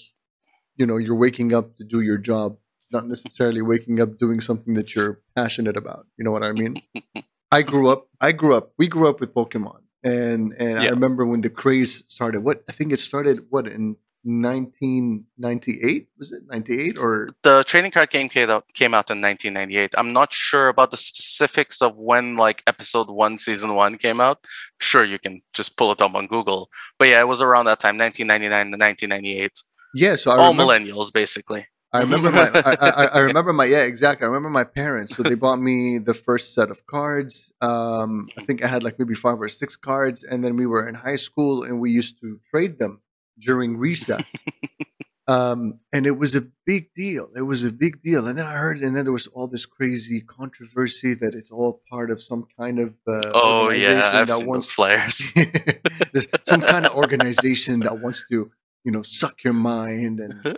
you 0.77 0.85
know 0.85 0.97
you're 0.97 1.15
waking 1.15 1.53
up 1.53 1.75
to 1.77 1.83
do 1.83 2.01
your 2.01 2.17
job, 2.17 2.57
not 2.91 3.07
necessarily 3.07 3.61
waking 3.61 3.99
up 3.99 4.17
doing 4.17 4.39
something 4.39 4.73
that 4.75 4.95
you're 4.95 5.21
passionate 5.35 5.77
about. 5.77 6.07
You 6.17 6.23
know 6.23 6.31
what 6.31 6.43
I 6.43 6.51
mean? 6.51 6.81
I 7.51 7.61
grew 7.61 7.89
up. 7.89 8.07
I 8.21 8.31
grew 8.31 8.55
up. 8.55 8.73
We 8.77 8.87
grew 8.87 9.07
up 9.09 9.19
with 9.19 9.33
Pokemon, 9.33 9.81
and 10.03 10.53
and 10.59 10.79
I 10.79 10.89
remember 10.89 11.25
when 11.25 11.41
the 11.41 11.49
craze 11.49 12.03
started. 12.07 12.43
What 12.43 12.63
I 12.69 12.71
think 12.71 12.91
it 12.91 12.99
started. 12.99 13.47
What 13.49 13.67
in 13.67 13.95
1998 14.27 16.07
was 16.17 16.31
it 16.33 16.43
98 16.47 16.97
or 16.97 17.29
The 17.43 17.63
trading 17.65 17.91
card 17.91 18.09
game 18.09 18.27
came 18.27 18.49
out, 18.49 18.65
came 18.73 18.93
out 18.93 19.09
in 19.09 19.21
1998. 19.21 19.93
I'm 19.97 20.11
not 20.11 20.33
sure 20.33 20.67
about 20.67 20.91
the 20.91 20.97
specifics 20.97 21.81
of 21.81 21.95
when 21.95 22.35
like 22.35 22.61
episode 22.67 23.09
1 23.09 23.37
season 23.37 23.75
1 23.75 23.97
came 23.97 24.19
out. 24.19 24.45
Sure 24.81 25.05
you 25.05 25.17
can 25.17 25.41
just 25.53 25.77
pull 25.77 25.91
it 25.93 26.01
up 26.01 26.13
on 26.13 26.27
Google. 26.27 26.69
But 26.99 27.07
yeah, 27.07 27.21
it 27.21 27.27
was 27.27 27.41
around 27.41 27.65
that 27.65 27.79
time 27.79 27.97
1999 27.97 28.71
to 28.71 28.77
1998. 28.77 29.51
Yeah? 29.93 30.15
So 30.15 30.31
I 30.31 30.37
All 30.37 30.51
remember. 30.51 30.73
millennials 30.73 31.13
basically. 31.13 31.67
I 31.93 32.01
remember 32.01 32.31
my. 32.31 32.51
I, 32.53 32.75
I, 32.81 33.05
I 33.05 33.19
remember 33.19 33.53
my. 33.53 33.65
Yeah, 33.65 33.83
exactly. 33.83 34.25
I 34.25 34.27
remember 34.27 34.49
my 34.49 34.65
parents. 34.65 35.15
So 35.15 35.23
they 35.23 35.35
bought 35.35 35.59
me 35.59 35.99
the 35.99 36.13
first 36.13 36.53
set 36.53 36.69
of 36.69 36.85
cards. 36.85 37.53
Um, 37.61 38.27
I 38.37 38.43
think 38.43 38.63
I 38.63 38.67
had 38.67 38.83
like 38.83 38.99
maybe 38.99 39.15
five 39.15 39.39
or 39.41 39.47
six 39.47 39.77
cards, 39.77 40.23
and 40.23 40.43
then 40.43 40.57
we 40.57 40.67
were 40.67 40.87
in 40.87 40.95
high 40.95 41.15
school, 41.15 41.63
and 41.63 41.79
we 41.79 41.91
used 41.91 42.19
to 42.21 42.39
trade 42.51 42.77
them 42.77 43.01
during 43.39 43.77
recess. 43.77 44.43
um, 45.27 45.79
and 45.93 46.05
it 46.05 46.17
was 46.17 46.35
a 46.35 46.47
big 46.65 46.93
deal. 46.93 47.29
It 47.35 47.43
was 47.43 47.63
a 47.63 47.71
big 47.71 48.01
deal. 48.01 48.27
And 48.27 48.37
then 48.37 48.45
I 48.45 48.53
heard, 48.53 48.79
and 48.79 48.95
then 48.95 49.03
there 49.03 49.13
was 49.13 49.27
all 49.27 49.47
this 49.47 49.65
crazy 49.65 50.21
controversy 50.21 51.13
that 51.15 51.35
it's 51.35 51.51
all 51.51 51.81
part 51.89 52.11
of 52.11 52.21
some 52.21 52.47
kind 52.59 52.79
of 52.79 52.89
uh, 53.07 53.31
Oh 53.33 53.69
yeah, 53.69 54.11
I've 54.13 54.27
that 54.27 54.45
wants. 54.45 54.75
There's 56.13 56.27
some 56.43 56.61
kind 56.61 56.85
of 56.85 56.93
organization 56.93 57.81
that 57.81 57.99
wants 57.99 58.27
to, 58.29 58.51
you 58.87 58.93
know, 58.93 59.03
suck 59.03 59.43
your 59.43 59.51
mind 59.53 60.21
and 60.21 60.57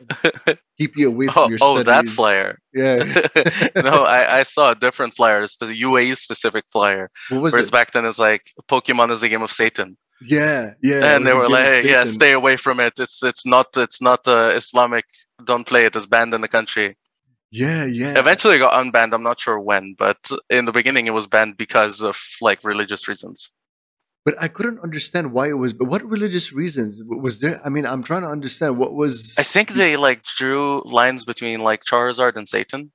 keep 0.78 0.96
you 0.96 1.08
away 1.08 1.26
from 1.30 1.46
oh, 1.46 1.50
your 1.50 1.58
oh, 1.64 1.82
that 1.82 2.06
flyer. 2.06 2.60
Yeah. 2.76 2.98
no, 3.84 4.04
I, 4.04 4.42
I 4.42 4.44
saw 4.44 4.70
a 4.70 4.76
different 4.76 5.16
flyer, 5.16 5.42
a 5.42 5.48
UAE 5.48 6.16
specific 6.16 6.66
flyer. 6.72 7.10
What 7.30 7.42
was 7.42 7.54
Whereas 7.54 7.70
it? 7.70 7.72
back 7.72 7.92
then 7.92 8.06
it's 8.06 8.20
like 8.20 8.52
Pokemon 8.70 9.10
is 9.10 9.22
the 9.22 9.30
game 9.30 9.42
of 9.42 9.52
Satan. 9.52 9.98
Yeah, 10.22 10.74
yeah. 10.84 11.16
and 11.16 11.26
they 11.26 11.34
were 11.34 11.50
like, 11.50 11.66
"Hey, 11.66 11.90
yeah, 11.90 12.06
stay 12.06 12.34
away 12.34 12.56
from 12.58 12.80
it. 12.82 12.94
It's 13.00 13.24
it's 13.24 13.48
not 13.48 13.68
it's 13.78 14.00
not 14.00 14.28
uh, 14.28 14.52
Islamic. 14.54 15.06
Don't 15.44 15.66
play 15.66 15.86
it. 15.86 15.96
It's 15.96 16.06
banned 16.06 16.36
in 16.36 16.42
the 16.42 16.48
country." 16.48 16.98
Yeah, 17.52 17.86
yeah. 17.86 18.20
Eventually, 18.20 18.58
it 18.58 18.60
got 18.60 18.74
unbanned. 18.74 19.14
I'm 19.14 19.24
not 19.24 19.40
sure 19.40 19.60
when, 19.60 19.96
but 19.98 20.20
in 20.50 20.66
the 20.66 20.74
beginning, 20.74 21.08
it 21.08 21.16
was 21.20 21.26
banned 21.26 21.56
because 21.58 22.02
of 22.02 22.18
like 22.42 22.64
religious 22.64 23.08
reasons. 23.08 23.50
But 24.26 24.36
I 24.40 24.48
couldn't 24.48 24.80
understand 24.80 25.32
why 25.32 25.50
it 25.50 25.54
was. 25.54 25.74
But 25.74 25.86
what 25.86 26.04
religious 26.04 26.52
reasons 26.52 27.02
was 27.06 27.40
there? 27.40 27.62
I 27.66 27.70
mean, 27.70 27.86
I'm 27.86 28.04
trying 28.04 28.22
to 28.24 28.28
understand 28.28 28.78
what 28.78 28.94
was. 28.94 29.36
I 29.40 29.44
think 29.44 29.74
they 29.74 29.98
like 29.98 30.24
drew 30.24 30.82
lines 30.86 31.26
between 31.26 31.62
like 31.62 31.84
Charizard 31.86 32.36
and 32.36 32.48
Satan. 32.48 32.92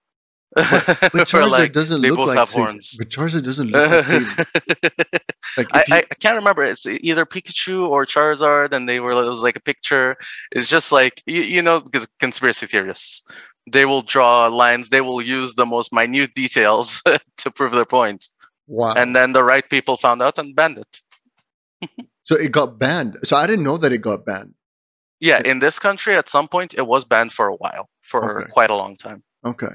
But 0.55 0.65
Or, 1.15 1.25
Charizard 1.25 1.51
like, 1.51 1.73
doesn't 1.73 2.03
they 2.03 2.11
look 2.11 2.19
both 2.19 2.29
like 2.29 2.39
have 2.39 2.51
Satan. 2.51 2.65
horns. 2.65 2.95
But 2.99 3.09
Charizard 3.09 3.45
doesn't 3.45 3.69
look 3.69 3.91
like 3.91 4.05
Satan. 4.05 4.47
Like 5.57 5.69
I, 5.73 5.85
you, 5.87 5.95
I, 5.95 5.99
I 5.99 6.15
can't 6.17 6.37
remember. 6.37 6.63
It's 6.65 6.87
either 6.87 7.25
Pikachu 7.25 7.89
or 7.89 8.07
Charizard, 8.07 8.73
and 8.73 8.89
they 8.89 9.01
were 9.01 9.13
it 9.13 9.29
was 9.29 9.41
like 9.41 9.57
a 9.57 9.61
picture. 9.61 10.17
It's 10.51 10.69
just 10.69 10.91
like 10.91 11.23
you, 11.27 11.43
you 11.43 11.63
know, 11.63 11.83
conspiracy 12.19 12.67
theorists. 12.67 13.23
They 13.71 13.85
will 13.85 14.03
draw 14.03 14.49
lines. 14.49 14.89
They 14.89 15.01
will 15.01 15.23
use 15.23 15.55
the 15.55 15.67
most 15.67 15.93
minute 15.93 16.35
details 16.35 17.03
to 17.39 17.51
prove 17.51 17.73
their 17.73 17.85
point, 17.85 18.27
wow. 18.67 18.95
and 18.95 19.15
then 19.15 19.33
the 19.33 19.45
right 19.45 19.69
people 19.69 19.97
found 19.97 20.23
out 20.23 20.39
and 20.39 20.55
banned 20.57 20.79
it. 20.79 21.01
So 22.23 22.37
it 22.37 22.53
got 22.53 22.79
banned. 22.79 23.19
So 23.25 23.37
I 23.37 23.47
didn't 23.47 23.65
know 23.65 23.77
that 23.79 23.93
it 23.93 23.99
got 23.99 24.25
banned. 24.25 24.55
Yeah, 25.21 25.41
in 25.45 25.59
this 25.59 25.79
country, 25.79 26.15
at 26.15 26.29
some 26.29 26.49
point, 26.49 26.75
it 26.75 26.87
was 26.87 27.05
banned 27.05 27.33
for 27.33 27.47
a 27.47 27.55
while, 27.55 27.89
for 28.03 28.41
Okay. 28.43 28.51
quite 28.51 28.71
a 28.71 28.75
long 28.75 28.97
time. 28.97 29.23
Okay. 29.45 29.75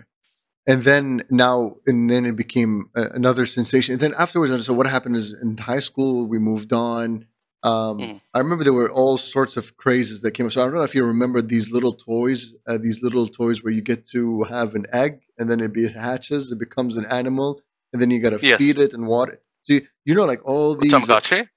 And 0.67 0.83
then 0.83 1.23
now, 1.31 1.77
and 1.87 2.09
then 2.09 2.25
it 2.25 2.35
became 2.35 2.89
a, 2.95 3.03
another 3.09 3.45
sensation. 3.47 3.93
And 3.93 4.01
then 4.01 4.13
afterwards, 4.19 4.65
so 4.65 4.73
what 4.73 4.85
happened 4.85 5.15
is 5.15 5.33
in 5.33 5.57
high 5.57 5.79
school, 5.79 6.27
we 6.27 6.37
moved 6.37 6.71
on. 6.73 7.25
Um, 7.63 7.97
Mm. 7.99 8.21
I 8.33 8.37
remember 8.39 8.63
there 8.63 8.73
were 8.73 8.91
all 8.91 9.17
sorts 9.17 9.57
of 9.57 9.75
crazes 9.77 10.21
that 10.21 10.31
came 10.31 10.45
up. 10.45 10.51
So 10.51 10.61
I 10.61 10.65
don't 10.65 10.75
know 10.75 10.83
if 10.83 10.93
you 10.93 11.03
remember 11.03 11.41
these 11.41 11.71
little 11.71 11.93
toys, 11.93 12.53
uh, 12.67 12.77
these 12.77 13.01
little 13.01 13.27
toys 13.27 13.63
where 13.63 13.73
you 13.73 13.81
get 13.81 14.05
to 14.09 14.43
have 14.43 14.75
an 14.75 14.85
egg 14.93 15.21
and 15.37 15.49
then 15.49 15.59
it 15.59 15.73
be, 15.73 15.87
hatches, 15.91 16.51
it 16.51 16.59
becomes 16.59 16.95
an 16.97 17.05
animal, 17.05 17.61
and 17.91 18.01
then 18.01 18.11
you 18.11 18.21
got 18.21 18.37
to 18.37 18.45
Yes. 18.45 18.59
feed 18.59 18.77
it 18.77 18.93
and 18.93 19.07
water. 19.07 19.41
So 19.63 19.73
you, 19.73 19.87
you 20.05 20.13
know, 20.13 20.25
like 20.25 20.41
all 20.45 20.75
these. 20.75 20.93
Tamagotchi. 20.93 21.49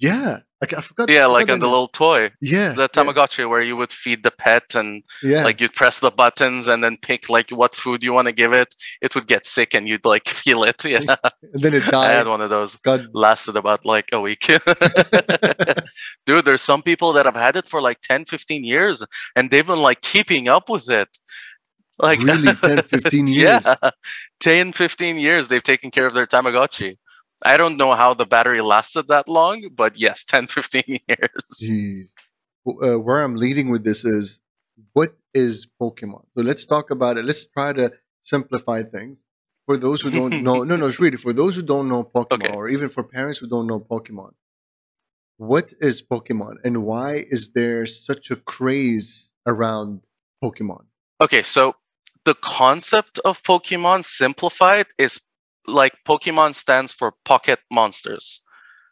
Yeah. 0.00 0.38
Like, 0.62 0.74
I 0.74 0.82
forgot. 0.82 1.08
Yeah, 1.08 1.24
like 1.24 1.48
uh, 1.48 1.54
on 1.54 1.60
the 1.60 1.66
little 1.68 1.88
toy, 1.88 2.30
Yeah. 2.42 2.74
the 2.74 2.86
Tamagotchi, 2.90 3.48
where 3.48 3.62
you 3.62 3.76
would 3.76 3.90
feed 3.90 4.22
the 4.22 4.30
pet 4.30 4.74
and 4.74 5.02
Yeah. 5.22 5.42
like 5.44 5.58
you'd 5.58 5.72
press 5.74 6.00
the 6.00 6.10
buttons 6.10 6.66
and 6.66 6.84
then 6.84 6.98
pick 7.00 7.30
like 7.30 7.48
what 7.48 7.74
food 7.74 8.02
you 8.04 8.12
want 8.12 8.26
to 8.28 8.32
give 8.32 8.52
it. 8.52 8.74
It 9.00 9.14
would 9.14 9.26
get 9.26 9.46
sick 9.46 9.72
and 9.72 9.88
you'd 9.88 10.04
like 10.04 10.28
feel 10.44 10.64
it. 10.64 10.84
Yeah, 10.84 10.98
and 11.54 11.62
then 11.64 11.72
it 11.72 11.84
died. 11.84 11.94
I 12.10 12.12
had 12.12 12.26
one 12.26 12.42
of 12.42 12.50
those. 12.50 12.76
God. 12.76 13.06
Lasted 13.14 13.56
about 13.56 13.86
like 13.86 14.08
a 14.12 14.20
week. 14.20 14.40
Dude, 16.26 16.44
there's 16.44 16.62
some 16.62 16.82
people 16.82 17.14
that 17.14 17.24
have 17.26 17.36
had 17.36 17.56
it 17.56 17.66
for 17.68 17.80
like 17.80 18.00
10, 18.02 18.26
15 18.26 18.62
years 18.64 19.02
and 19.36 19.50
they've 19.50 19.66
been 19.66 19.78
like 19.80 20.02
keeping 20.02 20.48
up 20.48 20.68
with 20.68 20.90
it. 20.90 21.08
Like 21.98 22.18
really 22.20 22.54
10, 22.54 22.82
15 22.82 23.26
years. 23.28 23.66
Yeah, 23.66 23.90
10, 24.40 24.72
15 24.72 25.18
years 25.18 25.48
they've 25.48 25.62
taken 25.62 25.90
care 25.90 26.06
of 26.06 26.14
their 26.14 26.26
Tamagotchi. 26.26 26.96
I 27.42 27.56
don't 27.56 27.76
know 27.76 27.92
how 27.92 28.14
the 28.14 28.26
battery 28.26 28.60
lasted 28.60 29.08
that 29.08 29.28
long, 29.28 29.68
but 29.74 29.98
yes, 29.98 30.24
10, 30.28 30.46
15 30.48 30.82
years. 30.86 31.42
Jeez. 31.62 32.12
Uh, 32.66 32.98
where 33.00 33.22
I'm 33.22 33.36
leading 33.36 33.70
with 33.70 33.84
this 33.84 34.04
is 34.04 34.40
what 34.92 35.16
is 35.34 35.66
Pokemon? 35.80 36.24
So 36.36 36.42
let's 36.42 36.64
talk 36.64 36.90
about 36.90 37.16
it. 37.16 37.24
Let's 37.24 37.44
try 37.46 37.72
to 37.72 37.92
simplify 38.22 38.82
things. 38.82 39.24
For 39.66 39.76
those 39.76 40.02
who 40.02 40.10
don't 40.10 40.42
know, 40.42 40.62
no, 40.64 40.76
no, 40.76 40.86
it's 40.86 41.00
really 41.00 41.16
for 41.16 41.32
those 41.32 41.56
who 41.56 41.62
don't 41.62 41.88
know 41.88 42.04
Pokemon, 42.04 42.44
Okay. 42.44 42.52
or 42.52 42.68
even 42.68 42.88
for 42.88 43.02
parents 43.02 43.38
who 43.38 43.48
don't 43.48 43.66
know 43.66 43.80
Pokemon. 43.80 44.32
What 45.36 45.72
is 45.80 46.02
Pokemon, 46.02 46.56
and 46.64 46.84
why 46.84 47.24
is 47.30 47.50
there 47.50 47.86
such 47.86 48.30
a 48.30 48.36
craze 48.36 49.32
around 49.46 50.06
Pokemon? 50.44 50.84
Okay, 51.20 51.42
so 51.42 51.76
the 52.26 52.34
concept 52.34 53.18
of 53.24 53.42
Pokemon 53.42 54.04
simplified 54.04 54.86
is 54.98 55.18
like 55.66 55.94
Pokemon 56.06 56.54
stands 56.54 56.92
for 56.92 57.14
pocket 57.24 57.58
monsters. 57.70 58.40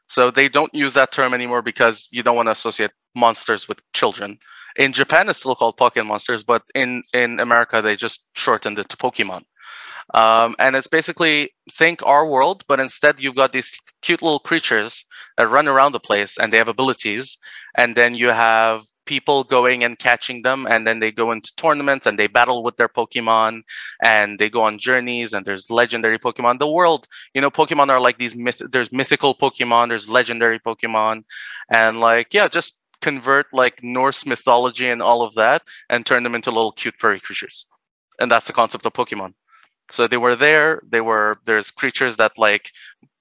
So 0.08 0.30
they 0.30 0.48
don't 0.48 0.74
use 0.74 0.94
that 0.94 1.12
term 1.12 1.34
anymore 1.34 1.62
because 1.62 2.08
you 2.10 2.22
don't 2.22 2.36
want 2.36 2.46
to 2.46 2.52
associate 2.52 2.92
monsters 3.14 3.68
with 3.68 3.80
children. 3.92 4.38
In 4.76 4.92
Japan, 4.92 5.28
it's 5.28 5.40
still 5.40 5.54
called 5.54 5.76
pocket 5.76 6.04
monsters, 6.04 6.42
but 6.42 6.62
in, 6.74 7.02
in 7.12 7.40
America, 7.40 7.82
they 7.82 7.96
just 7.96 8.20
shortened 8.34 8.78
it 8.78 8.88
to 8.88 8.96
Pokemon. 8.96 9.42
Um, 10.14 10.56
and 10.58 10.74
it's 10.74 10.86
basically 10.86 11.52
think 11.72 12.02
our 12.06 12.26
world, 12.26 12.64
but 12.66 12.80
instead 12.80 13.20
you've 13.20 13.34
got 13.34 13.52
these 13.52 13.74
cute 14.00 14.22
little 14.22 14.38
creatures 14.38 15.04
that 15.36 15.50
run 15.50 15.68
around 15.68 15.92
the 15.92 16.00
place 16.00 16.38
and 16.38 16.50
they 16.50 16.56
have 16.56 16.68
abilities. 16.68 17.36
And 17.76 17.94
then 17.94 18.14
you 18.14 18.30
have 18.30 18.84
people 19.08 19.42
going 19.42 19.82
and 19.84 19.98
catching 19.98 20.42
them 20.42 20.66
and 20.68 20.86
then 20.86 20.98
they 21.00 21.10
go 21.10 21.32
into 21.32 21.50
tournaments 21.56 22.04
and 22.06 22.18
they 22.18 22.26
battle 22.26 22.62
with 22.62 22.76
their 22.76 22.90
pokemon 23.00 23.62
and 24.04 24.38
they 24.38 24.50
go 24.50 24.62
on 24.62 24.78
journeys 24.78 25.32
and 25.32 25.46
there's 25.46 25.70
legendary 25.70 26.18
pokemon. 26.18 26.58
The 26.58 26.70
world 26.80 27.08
you 27.34 27.40
know 27.40 27.50
pokemon 27.50 27.88
are 27.88 28.00
like 28.00 28.18
these 28.18 28.36
myth 28.36 28.60
there's 28.70 28.92
mythical 28.92 29.34
pokemon 29.34 29.88
there's 29.88 30.08
legendary 30.20 30.60
pokemon 30.60 31.24
and 31.72 32.00
like 32.00 32.34
yeah 32.34 32.48
just 32.48 32.74
convert 33.00 33.46
like 33.52 33.82
norse 33.82 34.26
mythology 34.26 34.88
and 34.88 35.00
all 35.00 35.22
of 35.22 35.34
that 35.34 35.62
and 35.88 36.04
turn 36.04 36.22
them 36.22 36.34
into 36.34 36.50
little 36.50 36.72
cute 36.72 36.96
furry 36.98 37.20
creatures. 37.20 37.66
And 38.20 38.30
that's 38.30 38.46
the 38.46 38.52
concept 38.52 38.84
of 38.86 38.92
pokemon. 38.92 39.32
So 39.90 40.06
they 40.06 40.18
were 40.18 40.36
there 40.36 40.82
they 40.86 41.00
were 41.00 41.38
there's 41.46 41.70
creatures 41.70 42.16
that 42.18 42.32
like 42.36 42.72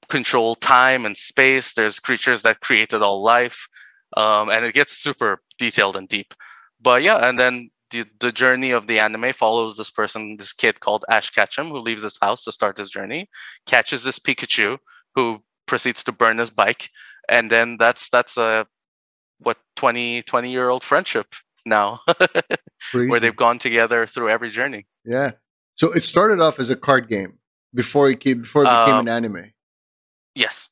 control 0.10 0.56
time 0.56 1.06
and 1.06 1.16
space 1.16 1.74
there's 1.74 2.00
creatures 2.08 2.42
that 2.42 2.60
created 2.68 3.02
all 3.02 3.22
life 3.24 3.68
um, 4.16 4.50
and 4.50 4.66
it 4.66 4.74
gets 4.74 4.94
super 4.94 5.42
detailed 5.58 5.96
and 5.96 6.08
deep. 6.08 6.34
But 6.82 7.02
yeah, 7.04 7.28
and 7.28 7.38
then 7.40 7.70
the, 7.92 8.06
the 8.20 8.32
journey 8.32 8.72
of 8.72 8.88
the 8.88 9.00
anime 9.00 9.34
follows 9.34 9.78
this 9.78 9.90
person, 9.90 10.38
this 10.38 10.54
kid 10.54 10.80
called 10.80 11.06
Ash 11.10 11.30
Ketchum, 11.30 11.70
who 11.70 11.80
leaves 11.80 12.04
his 12.04 12.18
house 12.22 12.44
to 12.44 12.52
start 12.52 12.78
his 12.78 12.90
journey, 12.90 13.30
catches 13.66 14.04
this 14.04 14.20
Pikachu, 14.20 14.78
who 15.16 15.42
proceeds 15.66 16.04
to 16.04 16.12
burn 16.12 16.38
his 16.38 16.50
bike, 16.50 16.90
and 17.30 17.52
then 17.52 17.78
that's 17.80 18.10
that's 18.10 18.38
a 18.38 18.68
what 19.40 19.58
20 19.76 20.24
20 20.24 20.52
year 20.52 20.70
old 20.70 20.84
friendship 20.84 21.28
now, 21.66 22.00
where 22.94 23.20
they've 23.20 23.36
gone 23.36 23.60
together 23.60 24.08
through 24.08 24.30
every 24.30 24.50
journey. 24.50 24.86
Yeah. 25.06 25.32
So 25.76 25.92
it 25.94 26.04
started 26.04 26.40
off 26.40 26.60
as 26.60 26.70
a 26.70 26.76
card 26.76 27.08
game 27.08 27.40
before 27.74 28.10
it 28.10 28.20
came, 28.20 28.42
before 28.42 28.64
it 28.64 28.66
became 28.66 28.96
Uh, 28.96 29.00
an 29.02 29.10
anime. 29.10 29.54
Yes. 30.34 30.70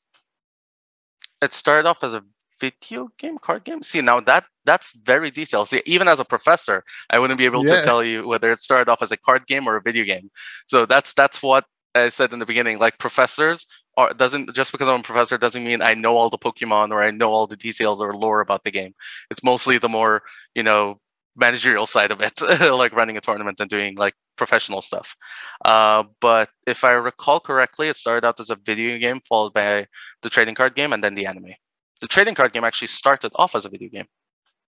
It 1.42 1.52
started 1.52 1.88
off 1.88 2.02
as 2.02 2.14
a 2.14 2.24
video 2.60 3.08
game, 3.18 3.38
card 3.38 3.64
game. 3.64 3.82
See, 3.82 4.00
now 4.00 4.20
that 4.20 4.44
that's 4.64 4.92
very 4.92 5.30
detailed. 5.30 5.68
See, 5.68 5.82
even 5.86 6.08
as 6.08 6.20
a 6.20 6.24
professor, 6.24 6.84
I 7.10 7.18
wouldn't 7.18 7.38
be 7.38 7.44
able 7.46 7.64
Yeah. 7.64 7.76
to 7.76 7.82
tell 7.82 8.02
you 8.02 8.26
whether 8.26 8.50
it 8.50 8.60
started 8.60 8.90
off 8.90 9.02
as 9.02 9.12
a 9.12 9.16
card 9.16 9.46
game 9.46 9.68
or 9.68 9.76
a 9.76 9.82
video 9.82 10.04
game. 10.04 10.30
So 10.66 10.86
that's 10.86 11.12
that's 11.14 11.42
what 11.42 11.64
I 11.94 12.08
said 12.10 12.32
in 12.32 12.38
the 12.38 12.46
beginning. 12.46 12.78
Like 12.78 12.98
professors 12.98 13.66
are 13.96 14.12
doesn't 14.14 14.54
just 14.54 14.72
because 14.72 14.88
I'm 14.88 15.00
a 15.00 15.02
professor 15.02 15.38
doesn't 15.38 15.64
mean 15.64 15.82
I 15.82 15.94
know 15.94 16.16
all 16.16 16.30
the 16.30 16.38
Pokemon 16.38 16.90
or 16.92 17.02
I 17.02 17.10
know 17.10 17.30
all 17.30 17.46
the 17.46 17.56
details 17.56 18.00
or 18.00 18.14
lore 18.14 18.40
about 18.40 18.64
the 18.64 18.70
game. 18.70 18.94
It's 19.30 19.42
mostly 19.42 19.78
the 19.78 19.88
more 19.88 20.22
you 20.54 20.62
know 20.62 21.00
managerial 21.36 21.86
side 21.86 22.10
of 22.12 22.20
it, 22.20 22.40
like 22.72 22.92
running 22.92 23.16
a 23.16 23.20
tournament 23.20 23.60
and 23.60 23.68
doing 23.70 23.94
like 23.96 24.14
professional 24.36 24.80
stuff. 24.82 25.16
Uh, 25.64 26.04
but 26.20 26.48
if 26.66 26.84
I 26.84 26.92
recall 26.92 27.40
correctly, 27.40 27.88
it 27.88 27.96
started 27.96 28.26
out 28.26 28.40
as 28.40 28.50
a 28.50 28.56
video 28.56 28.98
game, 28.98 29.20
followed 29.20 29.52
by 29.52 29.86
the 30.22 30.30
trading 30.30 30.54
card 30.54 30.74
game, 30.74 30.92
and 30.92 31.02
then 31.04 31.14
the 31.14 31.26
anime. 31.26 31.54
The 32.00 32.08
trading 32.08 32.34
card 32.34 32.52
game 32.52 32.64
actually 32.64 32.88
started 32.88 33.32
off 33.34 33.54
as 33.54 33.64
a 33.64 33.68
video 33.68 33.88
game. 33.88 34.06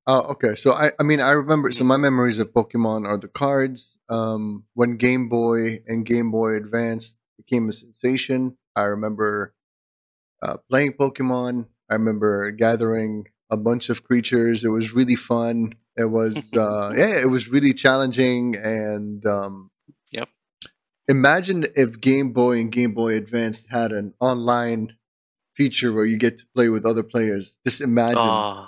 Oh, 0.07 0.21
okay. 0.33 0.55
So 0.55 0.73
I, 0.73 0.93
I 0.99 1.03
mean, 1.03 1.21
I 1.21 1.33
remember. 1.33 1.71
So 1.71 1.85
Mhm. 1.85 1.89
my 1.89 1.97
memories 1.99 2.39
of 2.39 2.53
Pokemon 2.53 3.07
are 3.07 3.19
the 3.19 3.29
cards. 3.29 3.99
Um, 4.09 4.65
when 4.75 4.97
Game 4.97 5.29
Boy 5.29 5.83
and 5.87 6.07
Game 6.07 6.31
Boy 6.31 6.55
Advance 6.57 7.17
became 7.37 7.69
a 7.69 7.73
sensation, 7.73 8.57
I 8.75 8.85
remember 8.85 9.55
uh, 10.43 10.57
playing 10.71 10.95
Pokemon. 10.95 11.69
I 11.91 11.95
remember 11.95 12.51
gathering 12.51 13.27
a 13.51 13.57
bunch 13.57 13.89
of 13.91 14.05
creatures. 14.05 14.65
It 14.65 14.69
was 14.69 14.93
really 14.93 15.17
fun. 15.17 15.75
It 15.97 16.07
was, 16.11 16.55
uh, 16.57 16.93
yeah, 16.97 17.19
it 17.21 17.29
was 17.31 17.49
really 17.49 17.75
challenging. 17.75 18.55
And 18.57 19.25
um, 19.27 19.71
Yep. 20.13 20.29
imagine 21.09 21.67
if 21.77 22.01
Game 22.01 22.33
Boy 22.33 22.61
and 22.61 22.71
Game 22.73 22.95
Boy 22.95 23.15
Advance 23.17 23.67
had 23.71 23.93
an 23.93 24.15
online 24.21 24.97
feature 25.59 25.93
where 25.93 26.07
you 26.07 26.17
get 26.17 26.39
to 26.39 26.47
play 26.55 26.69
with 26.69 26.87
other 26.87 27.03
players. 27.03 27.59
Just 27.67 27.81
imagine. 27.81 28.31
Oh, 28.37 28.67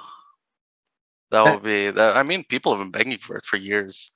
that 1.31 1.45
would 1.45 1.63
be 1.63 1.91
that. 1.91 2.17
I 2.17 2.23
mean, 2.25 2.43
people 2.45 2.73
have 2.73 2.83
been 2.83 2.91
begging 2.99 3.19
for 3.19 3.37
it 3.37 3.45
for 3.45 3.57
years. 3.57 4.11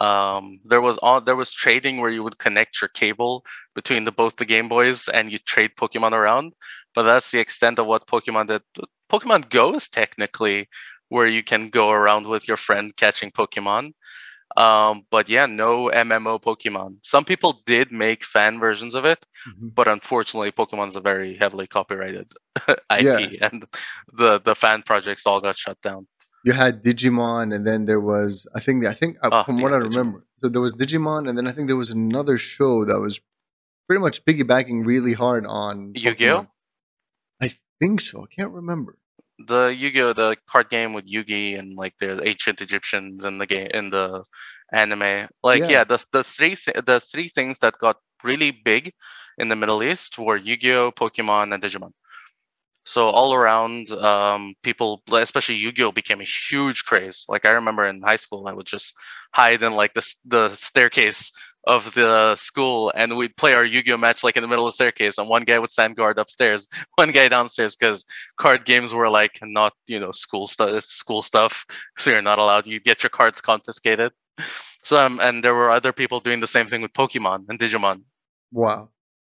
Um, 0.00 0.60
there 0.64 0.80
was 0.80 0.96
on 1.08 1.24
there 1.26 1.36
was 1.36 1.52
trading 1.52 2.00
where 2.00 2.10
you 2.10 2.22
would 2.24 2.38
connect 2.38 2.80
your 2.80 2.88
cable 2.88 3.44
between 3.74 4.04
the 4.04 4.12
both 4.20 4.36
the 4.36 4.46
Game 4.54 4.68
Boys 4.68 5.08
and 5.08 5.30
you 5.30 5.38
trade 5.38 5.72
Pokemon 5.78 6.12
around. 6.12 6.54
But 6.94 7.02
that's 7.04 7.30
the 7.30 7.40
extent 7.40 7.78
of 7.78 7.86
what 7.86 8.08
Pokemon 8.14 8.48
did. 8.48 8.62
Pokemon 9.12 9.50
Go 9.50 9.74
is 9.74 9.88
technically 9.88 10.68
where 11.10 11.28
you 11.36 11.42
can 11.44 11.68
go 11.68 11.90
around 11.90 12.26
with 12.26 12.48
your 12.48 12.56
friend 12.56 12.96
catching 12.96 13.30
Pokemon. 13.30 13.92
Um, 14.56 15.04
but 15.10 15.28
yeah, 15.28 15.46
no 15.46 15.90
MMO 15.90 16.40
Pokemon. 16.40 16.98
Some 17.02 17.24
people 17.24 17.62
did 17.66 17.90
make 17.90 18.24
fan 18.24 18.60
versions 18.60 18.94
of 18.94 19.04
it, 19.04 19.26
Mhm. 19.48 19.74
but 19.74 19.88
unfortunately, 19.88 20.52
Pokemon's 20.52 20.94
a 20.96 21.00
very 21.00 21.36
heavily 21.36 21.66
copyrighted 21.66 22.32
IP, 22.90 23.02
Yeah. 23.02 23.48
and 23.48 23.66
the 24.12 24.40
the 24.40 24.54
fan 24.54 24.82
projects 24.82 25.26
all 25.26 25.40
got 25.40 25.56
shut 25.58 25.80
down. 25.82 26.06
you 26.46 26.52
had 26.52 26.84
Digimon, 26.84 27.54
and 27.54 27.66
then 27.66 27.86
there 27.86 28.00
was 28.12 28.46
I 28.54 28.60
think 28.60 28.84
I 28.84 28.94
think 28.94 29.16
uh, 29.24 29.30
Oh, 29.32 29.44
from 29.44 29.56
yeah, 29.58 29.62
what 29.64 29.72
I 29.72 29.78
Digimon. 29.78 29.90
remember, 29.90 30.18
so 30.40 30.48
there 30.48 30.60
was 30.62 30.74
Digimon, 30.74 31.28
and 31.28 31.36
then 31.38 31.46
I 31.48 31.52
think 31.52 31.66
there 31.68 31.76
was 31.84 31.90
another 31.90 32.36
show 32.38 32.84
that 32.84 33.00
was 33.00 33.14
pretty 33.88 34.00
much 34.06 34.24
piggybacking 34.26 34.86
really 34.86 35.14
hard 35.14 35.44
on 35.46 35.92
Yu-Gi-Oh? 35.94 36.42
Pokemon. 36.42 36.48
I 37.46 37.48
think 37.80 38.00
so. 38.00 38.22
I 38.24 38.28
can't 38.36 38.50
remember. 38.52 38.98
The 39.38 39.66
Yu-Gi-Oh, 39.68 40.12
the 40.12 40.36
card 40.48 40.68
game 40.70 40.92
with 40.92 41.06
Yugi 41.06 41.58
and 41.58 41.76
like 41.76 41.94
the 41.98 42.26
ancient 42.26 42.60
Egyptians 42.60 43.24
in 43.24 43.38
the 43.38 43.46
game 43.46 43.68
in 43.72 43.90
the 43.90 44.24
anime. 44.72 45.28
Like 45.42 45.68
Yeah. 45.68 45.68
yeah, 45.68 45.84
the 45.84 46.04
the 46.12 46.24
three 46.24 46.56
th- 46.56 46.84
the 46.84 47.00
three 47.00 47.28
things 47.28 47.58
that 47.60 47.78
got 47.78 47.96
really 48.22 48.50
big 48.52 48.92
in 49.38 49.48
the 49.48 49.56
Middle 49.56 49.82
East 49.82 50.18
were 50.18 50.36
Yu-Gi-Oh, 50.36 50.92
Pokemon, 50.92 51.52
and 51.54 51.62
Digimon. 51.62 51.92
So 52.86 53.08
all 53.10 53.32
around, 53.34 53.90
um, 53.92 54.54
people, 54.62 55.02
especially 55.10 55.56
Yu-Gi-Oh, 55.56 55.92
became 55.92 56.20
a 56.20 56.24
huge 56.24 56.84
craze. 56.84 57.24
Like 57.28 57.44
I 57.46 57.50
remember 57.50 57.86
in 57.86 58.02
high 58.02 58.16
school, 58.16 58.46
I 58.46 58.52
would 58.52 58.66
just 58.66 58.94
hide 59.32 59.62
in 59.62 59.72
like 59.74 59.94
the 59.94 60.14
the 60.26 60.54
staircase 60.54 61.32
of 61.66 61.94
the 61.94 62.36
school, 62.36 62.92
and 62.94 63.16
we'd 63.16 63.36
play 63.36 63.54
our 63.54 63.64
Yu-Gi-Oh 63.64 63.96
match 63.96 64.22
like 64.22 64.36
in 64.36 64.42
the 64.42 64.48
middle 64.48 64.66
of 64.66 64.72
the 64.72 64.74
staircase, 64.74 65.18
and 65.18 65.28
one 65.28 65.44
guy 65.44 65.58
would 65.58 65.70
stand 65.70 65.96
guard 65.96 66.18
upstairs, 66.18 66.68
one 66.96 67.10
guy 67.10 67.28
downstairs, 67.28 67.76
because 67.76 68.04
card 68.36 68.64
games 68.64 68.92
were 68.92 69.08
like 69.08 69.38
not 69.42 69.72
you 69.86 69.98
know 69.98 70.12
school 70.12 70.46
stuff, 70.46 70.84
school 70.84 71.22
stuff, 71.22 71.66
so 71.96 72.10
you're 72.10 72.22
not 72.22 72.38
allowed. 72.38 72.66
You 72.66 72.80
get 72.80 73.02
your 73.02 73.10
cards 73.10 73.40
confiscated. 73.40 74.12
So 74.82 75.04
um, 75.04 75.20
and 75.20 75.42
there 75.42 75.54
were 75.54 75.70
other 75.70 75.92
people 75.92 76.20
doing 76.20 76.40
the 76.40 76.46
same 76.46 76.66
thing 76.66 76.82
with 76.82 76.92
Pokemon 76.92 77.46
and 77.48 77.58
Digimon. 77.58 78.02
Wow. 78.52 78.90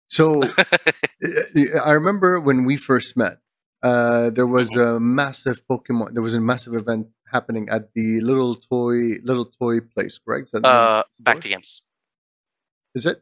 So 0.10 0.44
I 1.86 1.92
remember 1.92 2.40
when 2.40 2.66
we 2.66 2.78
first 2.78 3.16
met. 3.18 3.38
Uh, 3.84 4.30
there 4.30 4.48
was 4.48 4.74
a 4.78 4.98
massive 4.98 5.62
Pokemon. 5.70 6.14
There 6.14 6.24
was 6.24 6.36
a 6.36 6.40
massive 6.40 6.74
event 6.74 7.08
happening 7.34 7.68
at 7.70 7.94
the 7.94 8.22
little 8.22 8.56
toy 8.56 9.18
little 9.24 9.46
toy 9.46 9.82
place, 9.82 10.20
correct? 10.24 10.46
Is, 10.46 10.52
that 10.52 10.62
the 10.62 10.72
name 10.72 10.78
of 10.78 11.00
uh, 11.00 11.04
back 11.20 11.42
to 11.42 11.50
games. 11.50 11.82
Is 12.96 13.06
it? 13.06 13.22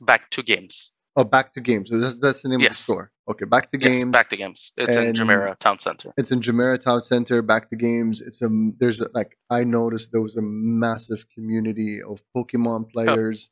Back 0.00 0.30
to 0.30 0.42
games. 0.42 0.92
Oh, 1.14 1.24
back 1.24 1.52
to 1.54 1.60
games. 1.60 1.90
So 1.90 1.98
that's 1.98 2.18
that's 2.18 2.42
the 2.42 2.48
name 2.48 2.62
of 2.62 2.68
the 2.68 2.74
store. 2.74 3.12
Okay, 3.30 3.44
back 3.44 3.68
to 3.70 3.78
Yes, 3.78 3.88
games. 3.90 4.10
back 4.12 4.30
to 4.30 4.36
games. 4.36 4.72
It's 4.78 4.94
in 4.96 5.08
and- 5.08 5.16
Jumeirah 5.16 5.58
Town 5.58 5.78
Center. 5.78 6.12
It's 6.16 6.30
in 6.32 6.40
Jumeirah 6.40 6.80
Town 6.80 7.02
Center. 7.02 7.42
Back 7.42 7.68
to 7.68 7.76
games. 7.76 8.20
It's 8.22 8.40
a 8.42 8.48
there's 8.80 9.00
a, 9.00 9.08
like 9.12 9.36
I 9.50 9.64
noticed 9.64 10.10
there 10.12 10.22
was 10.22 10.36
a 10.36 10.42
massive 10.42 11.26
community 11.34 12.00
of 12.02 12.22
Pokemon 12.34 12.90
players, 12.92 13.50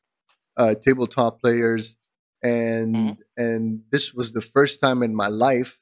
uh, 0.56 0.74
tabletop 0.74 1.40
players, 1.42 1.96
and 2.42 2.94
Mhm. 2.96 3.16
and 3.36 3.82
this 3.92 4.14
was 4.14 4.32
the 4.32 4.40
first 4.40 4.80
time 4.80 5.02
in 5.02 5.14
my 5.14 5.28
life 5.28 5.78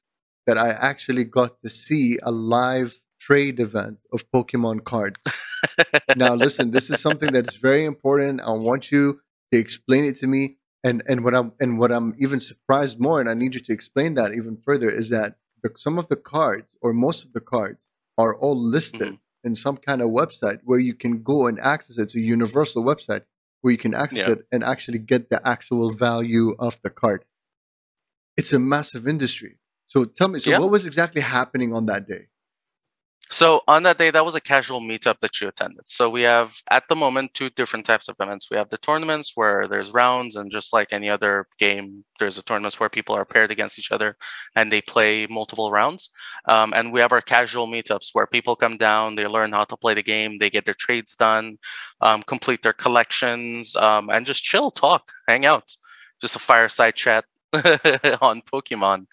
that 0.48 0.58
I 0.58 0.70
actually 0.70 1.24
got 1.24 1.60
to 1.60 1.68
see 1.68 2.18
a 2.22 2.32
live 2.32 2.96
trade 3.20 3.60
event 3.60 3.98
of 4.12 4.28
Pokemon 4.32 4.84
cards. 4.84 5.22
now, 6.16 6.34
listen, 6.34 6.70
this 6.72 6.90
is 6.90 7.00
something 7.00 7.32
that's 7.32 7.56
very 7.56 7.84
important. 7.84 8.40
I 8.40 8.50
want 8.52 8.90
you 8.90 9.20
to 9.52 9.58
explain 9.58 10.04
it 10.04 10.16
to 10.16 10.26
me. 10.26 10.56
And 10.84 11.02
and 11.08 11.24
what 11.24 11.34
I'm 11.34 11.52
and 11.58 11.78
what 11.78 11.90
I'm 11.90 12.14
even 12.18 12.38
surprised 12.38 13.00
more, 13.00 13.20
and 13.20 13.28
I 13.28 13.34
need 13.34 13.54
you 13.54 13.60
to 13.60 13.72
explain 13.72 14.14
that 14.14 14.32
even 14.32 14.56
further, 14.56 14.88
is 14.88 15.10
that 15.10 15.36
the, 15.62 15.72
some 15.76 15.98
of 15.98 16.08
the 16.08 16.16
cards 16.16 16.76
or 16.80 16.92
most 16.92 17.24
of 17.24 17.32
the 17.32 17.40
cards 17.40 17.92
are 18.16 18.34
all 18.36 18.56
listed 18.56 19.00
mm-hmm. 19.00 19.44
in 19.46 19.54
some 19.56 19.76
kind 19.76 20.00
of 20.00 20.10
website 20.10 20.60
where 20.64 20.78
you 20.78 20.94
can 20.94 21.22
go 21.22 21.46
and 21.46 21.58
access 21.60 21.98
it. 21.98 22.02
It's 22.02 22.14
a 22.14 22.20
universal 22.20 22.84
website 22.84 23.22
where 23.60 23.72
you 23.72 23.78
can 23.78 23.94
access 23.94 24.26
Yeah. 24.26 24.32
it 24.34 24.46
and 24.52 24.62
actually 24.62 24.98
get 24.98 25.30
the 25.30 25.46
actual 25.46 25.90
value 25.90 26.54
of 26.58 26.80
the 26.82 26.90
card. 26.90 27.24
It's 28.36 28.52
a 28.52 28.58
massive 28.58 29.08
industry. 29.08 29.58
So 29.88 30.04
tell 30.04 30.28
me, 30.28 30.38
so 30.38 30.50
Yeah. 30.50 30.58
what 30.60 30.70
was 30.70 30.86
exactly 30.86 31.22
happening 31.22 31.72
on 31.72 31.86
that 31.86 32.06
day? 32.06 32.28
So 33.30 33.62
on 33.68 33.82
that 33.82 33.98
day, 33.98 34.10
that 34.10 34.24
was 34.24 34.34
a 34.34 34.40
casual 34.40 34.80
meetup 34.80 35.20
that 35.20 35.40
you 35.40 35.48
attended. 35.48 35.82
So 35.86 36.08
we 36.08 36.22
have 36.22 36.54
at 36.70 36.84
the 36.88 36.96
moment 36.96 37.34
two 37.34 37.50
different 37.50 37.84
types 37.84 38.08
of 38.08 38.16
events. 38.20 38.48
We 38.50 38.56
have 38.56 38.70
the 38.70 38.78
tournaments 38.78 39.32
where 39.34 39.68
there's 39.68 39.90
rounds, 39.92 40.36
and 40.36 40.50
just 40.50 40.72
like 40.72 40.88
any 40.92 41.10
other 41.10 41.46
game, 41.58 42.04
there's 42.18 42.38
a 42.38 42.42
tournaments 42.42 42.80
where 42.80 42.88
people 42.88 43.14
are 43.14 43.26
paired 43.26 43.50
against 43.50 43.78
each 43.78 43.92
other 43.92 44.16
and 44.56 44.72
they 44.72 44.80
play 44.80 45.26
multiple 45.26 45.70
rounds. 45.70 46.10
Um, 46.48 46.72
and 46.74 46.92
we 46.92 47.00
have 47.00 47.12
our 47.12 47.20
casual 47.20 47.66
meetups 47.66 48.10
where 48.14 48.26
people 48.26 48.56
come 48.56 48.78
down, 48.78 49.14
they 49.14 49.26
learn 49.26 49.52
how 49.52 49.64
to 49.64 49.76
play 49.76 49.94
the 49.94 50.02
game, 50.02 50.38
they 50.38 50.50
get 50.50 50.64
their 50.64 50.74
trades 50.74 51.14
done, 51.14 51.58
um, 52.00 52.22
complete 52.22 52.62
their 52.62 52.72
collections, 52.72 53.76
um, 53.76 54.08
and 54.10 54.26
just 54.26 54.42
chill, 54.42 54.70
talk, 54.70 55.12
hang 55.28 55.44
out, 55.44 55.70
just 56.20 56.36
a 56.36 56.38
fireside 56.38 56.94
chat 56.94 57.24
on 58.22 58.42
Pokemon. 58.52 59.06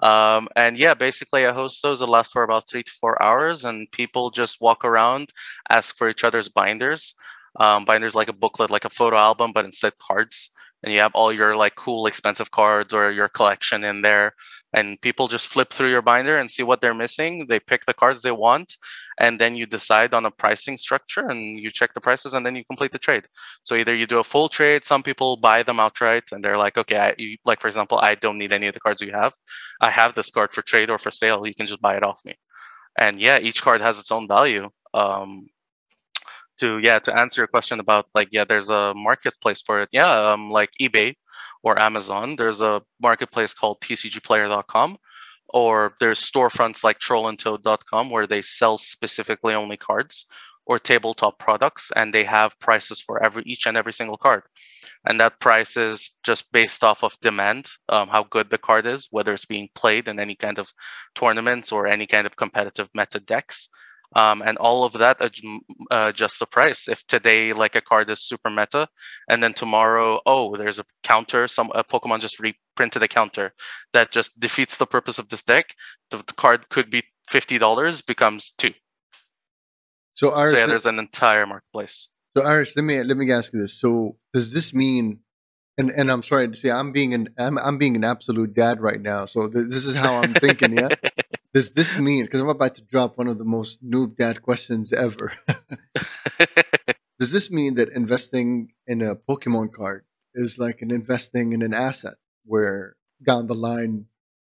Um, 0.00 0.48
and 0.56 0.76
yeah, 0.78 0.94
basically, 0.94 1.46
I 1.46 1.52
host 1.52 1.82
those 1.82 2.00
that 2.00 2.06
last 2.06 2.32
for 2.32 2.42
about 2.42 2.68
three 2.68 2.82
to 2.82 2.92
four 3.00 3.20
hours, 3.22 3.64
and 3.64 3.90
people 3.90 4.30
just 4.30 4.60
walk 4.60 4.84
around, 4.84 5.30
ask 5.68 5.96
for 5.96 6.08
each 6.08 6.24
other's 6.24 6.48
binders. 6.48 7.14
Um, 7.60 7.84
binders 7.84 8.14
like 8.14 8.28
a 8.28 8.32
booklet, 8.32 8.70
like 8.70 8.84
a 8.84 8.90
photo 8.90 9.16
album, 9.16 9.52
but 9.52 9.64
instead 9.64 9.92
cards. 9.98 10.50
And 10.82 10.92
you 10.92 11.00
have 11.00 11.14
all 11.14 11.32
your 11.32 11.56
like 11.56 11.74
cool, 11.76 12.06
expensive 12.06 12.50
cards 12.50 12.92
or 12.92 13.10
your 13.10 13.28
collection 13.28 13.84
in 13.84 14.02
there. 14.02 14.34
And 14.74 15.00
people 15.00 15.28
just 15.28 15.48
flip 15.48 15.70
through 15.70 15.90
your 15.90 16.02
binder 16.02 16.38
and 16.38 16.50
see 16.50 16.62
what 16.62 16.80
they're 16.80 16.94
missing. 16.94 17.46
They 17.46 17.60
pick 17.60 17.84
the 17.84 17.92
cards 17.92 18.22
they 18.22 18.32
want, 18.32 18.76
and 19.20 19.38
then 19.38 19.54
you 19.54 19.66
decide 19.66 20.14
on 20.14 20.24
a 20.24 20.30
pricing 20.30 20.78
structure 20.78 21.28
and 21.28 21.58
you 21.60 21.70
check 21.70 21.92
the 21.92 22.00
prices, 22.00 22.32
and 22.32 22.44
then 22.44 22.56
you 22.56 22.64
complete 22.64 22.90
the 22.90 22.98
trade. 22.98 23.24
So 23.64 23.74
either 23.74 23.94
you 23.94 24.06
do 24.06 24.18
a 24.18 24.24
full 24.24 24.48
trade. 24.48 24.84
Some 24.86 25.02
people 25.02 25.36
buy 25.36 25.62
them 25.62 25.78
outright, 25.78 26.24
and 26.32 26.42
they're 26.42 26.56
like, 26.56 26.78
okay, 26.78 26.96
I, 26.96 27.14
you, 27.18 27.36
like 27.44 27.60
for 27.60 27.68
example, 27.68 27.98
I 27.98 28.14
don't 28.14 28.38
need 28.38 28.52
any 28.52 28.66
of 28.66 28.74
the 28.74 28.80
cards 28.80 29.02
you 29.02 29.12
have. 29.12 29.34
I 29.80 29.90
have 29.90 30.14
this 30.14 30.30
card 30.30 30.52
for 30.52 30.62
trade 30.62 30.88
or 30.88 30.98
for 30.98 31.10
sale. 31.10 31.46
You 31.46 31.54
can 31.54 31.66
just 31.66 31.82
buy 31.82 31.96
it 31.96 32.02
off 32.02 32.24
me. 32.24 32.34
And 32.96 33.20
yeah, 33.20 33.38
each 33.40 33.62
card 33.62 33.82
has 33.82 33.98
its 33.98 34.10
own 34.10 34.26
value. 34.26 34.70
Um, 34.94 35.48
to 36.62 36.78
yeah 36.78 36.98
to 37.00 37.16
answer 37.22 37.40
your 37.42 37.48
question 37.56 37.80
about 37.80 38.06
like 38.14 38.28
yeah 38.30 38.44
there's 38.44 38.70
a 38.70 38.94
marketplace 38.94 39.62
for 39.66 39.82
it. 39.82 39.88
Yeah 39.92 40.12
um 40.32 40.50
like 40.50 40.70
ebay 40.80 41.14
or 41.62 41.78
amazon 41.78 42.36
there's 42.36 42.60
a 42.60 42.82
marketplace 43.00 43.52
called 43.54 43.80
tcgplayer.com 43.80 44.96
or 45.52 45.94
there's 46.00 46.20
storefronts 46.30 46.82
like 46.84 46.98
trollandtoad.com 46.98 48.10
where 48.10 48.26
they 48.26 48.42
sell 48.42 48.78
specifically 48.78 49.54
only 49.54 49.76
cards 49.76 50.26
or 50.64 50.78
tabletop 50.78 51.38
products 51.38 51.90
and 51.96 52.14
they 52.14 52.24
have 52.24 52.58
prices 52.60 53.00
for 53.00 53.22
every 53.22 53.42
each 53.44 53.66
and 53.66 53.76
every 53.76 53.92
single 53.92 54.16
card. 54.16 54.42
And 55.04 55.20
that 55.20 55.40
price 55.40 55.76
is 55.76 56.10
just 56.22 56.52
based 56.52 56.84
off 56.84 57.02
of 57.02 57.18
demand 57.20 57.68
um, 57.88 58.08
how 58.08 58.22
good 58.22 58.48
the 58.48 58.58
card 58.58 58.86
is 58.86 59.08
whether 59.10 59.34
it's 59.34 59.44
being 59.44 59.68
played 59.74 60.06
in 60.08 60.20
any 60.20 60.36
kind 60.36 60.58
of 60.58 60.72
tournaments 61.14 61.72
or 61.72 61.86
any 61.86 62.06
kind 62.06 62.26
of 62.26 62.36
competitive 62.36 62.88
meta 62.94 63.18
decks 63.18 63.68
um, 64.14 64.42
and 64.42 64.58
all 64.58 64.84
of 64.84 64.92
that 64.94 65.18
uh, 65.90 66.12
just 66.12 66.38
the 66.38 66.46
price 66.46 66.88
if 66.88 67.06
today 67.06 67.52
like 67.52 67.76
a 67.76 67.80
card 67.80 68.10
is 68.10 68.20
super 68.20 68.50
meta 68.50 68.88
and 69.28 69.42
then 69.42 69.54
tomorrow 69.54 70.20
oh 70.26 70.56
there's 70.56 70.78
a 70.78 70.84
counter 71.02 71.48
some 71.48 71.70
a 71.74 71.84
pokemon 71.84 72.20
just 72.20 72.38
reprinted 72.40 73.02
a 73.02 73.08
counter 73.08 73.52
that 73.92 74.10
just 74.10 74.38
defeats 74.38 74.76
the 74.76 74.86
purpose 74.86 75.18
of 75.18 75.28
this 75.28 75.42
deck 75.42 75.74
the, 76.10 76.18
the 76.18 76.34
card 76.34 76.68
could 76.68 76.90
be 76.90 77.02
$50 77.30 78.04
becomes 78.06 78.52
two 78.58 78.72
so, 80.14 80.30
Arash, 80.30 80.50
so 80.50 80.56
yeah 80.58 80.66
there's 80.66 80.86
an 80.86 80.98
entire 80.98 81.46
marketplace 81.46 82.08
so 82.34 82.42
Arash, 82.42 82.74
let 82.76 82.84
me 82.84 83.02
let 83.02 83.16
me 83.16 83.30
ask 83.30 83.52
you 83.52 83.60
this. 83.60 83.78
So 83.78 84.16
does 84.32 84.54
this 84.54 84.72
mean 84.72 85.20
and 85.76 85.90
and 85.90 86.10
I'm 86.10 86.22
sorry 86.22 86.48
to 86.48 86.54
say 86.54 86.70
I'm 86.70 86.90
being 86.92 87.12
an 87.12 87.28
I'm, 87.38 87.58
I'm 87.58 87.76
being 87.76 87.94
an 87.94 88.04
absolute 88.04 88.54
dad 88.54 88.80
right 88.80 89.00
now. 89.00 89.26
So 89.26 89.48
th- 89.48 89.68
this 89.68 89.84
is 89.84 89.94
how 89.94 90.16
I'm 90.16 90.34
thinking, 90.34 90.74
yeah. 90.74 90.88
Does 91.54 91.72
this 91.72 91.98
mean 91.98 92.24
because 92.24 92.40
I'm 92.40 92.48
about 92.48 92.74
to 92.76 92.82
drop 92.82 93.18
one 93.18 93.28
of 93.28 93.36
the 93.36 93.44
most 93.44 93.84
noob 93.84 94.16
dad 94.16 94.42
questions 94.42 94.92
ever? 94.92 95.32
Does 97.18 97.30
this 97.30 97.50
mean 97.50 97.74
that 97.74 97.90
investing 97.90 98.72
in 98.86 99.02
a 99.02 99.14
Pokemon 99.14 99.72
card 99.72 100.04
is 100.34 100.58
like 100.58 100.80
an 100.80 100.90
investing 100.90 101.52
in 101.52 101.62
an 101.62 101.74
asset 101.74 102.14
where 102.44 102.96
down 103.22 103.46
the 103.48 103.54
line 103.54 104.06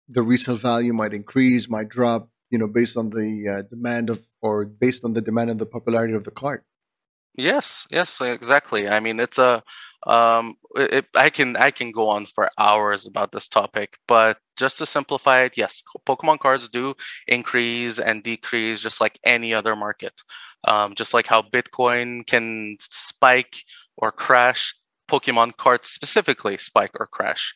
the 0.08 0.22
resale 0.22 0.56
value 0.56 0.94
might 0.94 1.14
increase, 1.14 1.68
might 1.68 1.90
drop, 1.90 2.30
you 2.52 2.60
know, 2.60 2.68
based 2.68 2.96
on 2.96 3.10
the 3.10 3.48
uh, 3.50 3.62
demand 3.70 4.10
of 4.10 4.22
or 4.42 4.66
based 4.66 5.04
on 5.04 5.14
the 5.14 5.22
demand 5.22 5.50
and 5.50 5.60
the 5.60 5.66
popularity 5.66 6.14
of 6.14 6.24
the 6.24 6.32
card? 6.32 6.64
Yes, 7.36 7.88
yes, 7.90 8.20
exactly. 8.22 8.88
I 8.88 9.00
mean, 9.00 9.20
it's 9.20 9.38
a 9.38 9.64
um, 10.08 10.56
it, 10.76 11.06
I 11.16 11.30
can 11.30 11.56
I 11.56 11.72
can 11.72 11.92
go 11.92 12.10
on 12.10 12.26
for 12.26 12.50
hours 12.58 13.06
about 13.06 13.32
this 13.32 13.48
topic, 13.48 13.98
but 14.08 14.38
just 14.58 14.80
to 14.80 14.86
simplify 14.86 15.42
it, 15.42 15.58
yes, 15.58 15.84
Pokemon 16.08 16.40
cards 16.40 16.70
do 16.70 16.96
increase 17.28 18.00
and 18.00 18.24
decrease 18.24 18.82
just 18.82 19.00
like 19.02 19.20
any 19.24 19.54
other 19.54 19.76
market. 19.76 20.14
Um, 20.68 20.96
just 20.96 21.14
like 21.14 21.28
how 21.28 21.42
Bitcoin 21.42 22.26
can 22.26 22.78
spike 22.80 23.64
or 23.98 24.12
crash, 24.12 24.76
Pokemon 25.10 25.58
cards 25.58 25.90
specifically 25.90 26.58
spike 26.58 26.92
or 27.00 27.08
crash. 27.08 27.54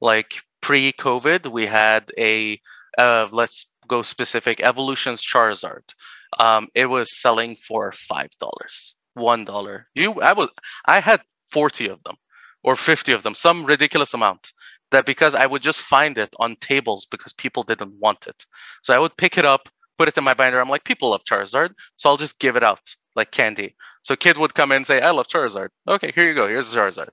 Like 0.00 0.42
pre-COVID, 0.60 1.50
we 1.50 1.66
had 1.66 2.10
a 2.18 2.60
uh, 2.98 3.28
let's 3.32 3.66
go 3.88 4.02
specific 4.02 4.60
Evolutions 4.60 5.22
Charizard. 5.22 5.94
Um, 6.38 6.68
it 6.74 6.86
was 6.86 7.18
selling 7.20 7.56
for 7.56 7.92
five 7.92 8.30
dollars 8.38 8.96
one 9.14 9.44
dollar. 9.44 9.88
You, 9.94 10.20
I 10.20 10.34
was, 10.34 10.50
I 10.84 11.00
had 11.00 11.22
forty 11.50 11.88
of 11.88 12.02
them, 12.04 12.16
or 12.62 12.76
fifty 12.76 13.12
of 13.12 13.22
them, 13.22 13.34
some 13.34 13.64
ridiculous 13.64 14.14
amount. 14.14 14.52
That 14.92 15.06
because 15.06 15.34
I 15.34 15.46
would 15.46 15.62
just 15.62 15.80
find 15.80 16.16
it 16.16 16.32
on 16.38 16.56
tables 16.60 17.06
because 17.10 17.32
people 17.32 17.64
didn't 17.64 17.98
want 18.00 18.26
it, 18.26 18.46
so 18.82 18.94
I 18.94 18.98
would 18.98 19.16
pick 19.16 19.36
it 19.36 19.44
up, 19.44 19.68
put 19.98 20.08
it 20.08 20.16
in 20.16 20.24
my 20.24 20.34
binder. 20.34 20.60
I'm 20.60 20.68
like, 20.68 20.84
people 20.84 21.10
love 21.10 21.24
Charizard, 21.24 21.70
so 21.96 22.08
I'll 22.08 22.16
just 22.16 22.38
give 22.38 22.56
it 22.56 22.62
out 22.62 22.94
like 23.16 23.32
candy. 23.32 23.74
So 24.02 24.14
kid 24.14 24.38
would 24.38 24.54
come 24.54 24.70
in 24.70 24.76
and 24.76 24.86
say, 24.86 25.00
I 25.00 25.10
love 25.10 25.26
Charizard. 25.26 25.70
Okay, 25.88 26.12
here 26.14 26.26
you 26.26 26.34
go. 26.34 26.46
Here's 26.46 26.72
Charizard. 26.72 27.08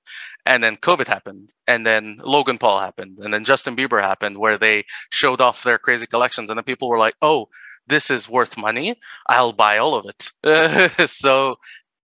And 0.45 0.63
then 0.63 0.75
COVID 0.75 1.07
happened. 1.07 1.49
And 1.65 1.87
then 1.87 2.19
Logan 2.23 2.59
Paul 2.59 2.79
happened. 2.79 3.17
And 3.19 3.33
then 3.33 3.45
Justin 3.45 3.75
Bieber 3.75 3.99
happened 3.99 4.37
where 4.37 4.59
they 4.59 4.85
showed 5.09 5.41
off 5.41 5.63
their 5.63 5.79
crazy 5.79 6.05
collections. 6.05 6.51
And 6.51 6.57
then 6.57 6.65
people 6.65 6.89
were 6.89 6.99
like, 6.99 7.15
oh, 7.21 7.47
this 7.87 8.11
is 8.11 8.29
worth 8.29 8.57
money. 8.57 8.99
I'll 9.27 9.53
buy 9.53 9.79
all 9.79 9.95
of 9.95 10.05
it. 10.05 11.09
so 11.09 11.55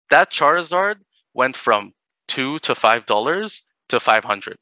that 0.09 0.31
Charizard 0.31 0.97
went 1.33 1.55
from 1.55 1.93
two 2.35 2.53
to 2.67 2.73
five 2.85 3.03
dollars 3.13 3.49
to 3.89 3.99
five 4.09 4.23
hundred 4.31 4.59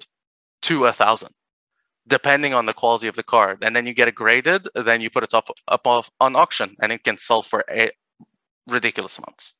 to 0.67 0.75
a 0.91 0.93
thousand, 1.01 1.33
depending 2.15 2.53
on 2.53 2.65
the 2.65 2.75
quality 2.81 3.07
of 3.11 3.15
the 3.15 3.27
card. 3.35 3.57
And 3.65 3.71
then 3.75 3.85
you 3.87 3.93
get 3.93 4.07
it 4.11 4.15
graded, 4.23 4.61
then 4.89 4.99
you 5.03 5.09
put 5.15 5.23
it 5.27 5.33
up 5.33 5.47
up 5.75 5.83
off, 5.93 6.07
on 6.19 6.35
auction, 6.43 6.69
and 6.81 6.91
it 6.91 7.01
can 7.07 7.17
sell 7.17 7.41
for 7.51 7.63
a 7.69 7.91
ridiculous 8.67 9.17
amounts. 9.17 9.53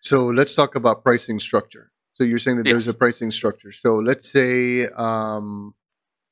So 0.00 0.18
let's 0.38 0.54
talk 0.54 0.74
about 0.74 1.02
pricing 1.02 1.40
structure. 1.40 1.86
So 2.12 2.22
you're 2.22 2.42
saying 2.44 2.58
that 2.58 2.66
yes. 2.66 2.72
there's 2.72 2.88
a 2.88 2.94
pricing 2.94 3.30
structure. 3.30 3.72
So 3.72 3.96
let's 3.96 4.26
say, 4.30 4.86
um, 5.08 5.74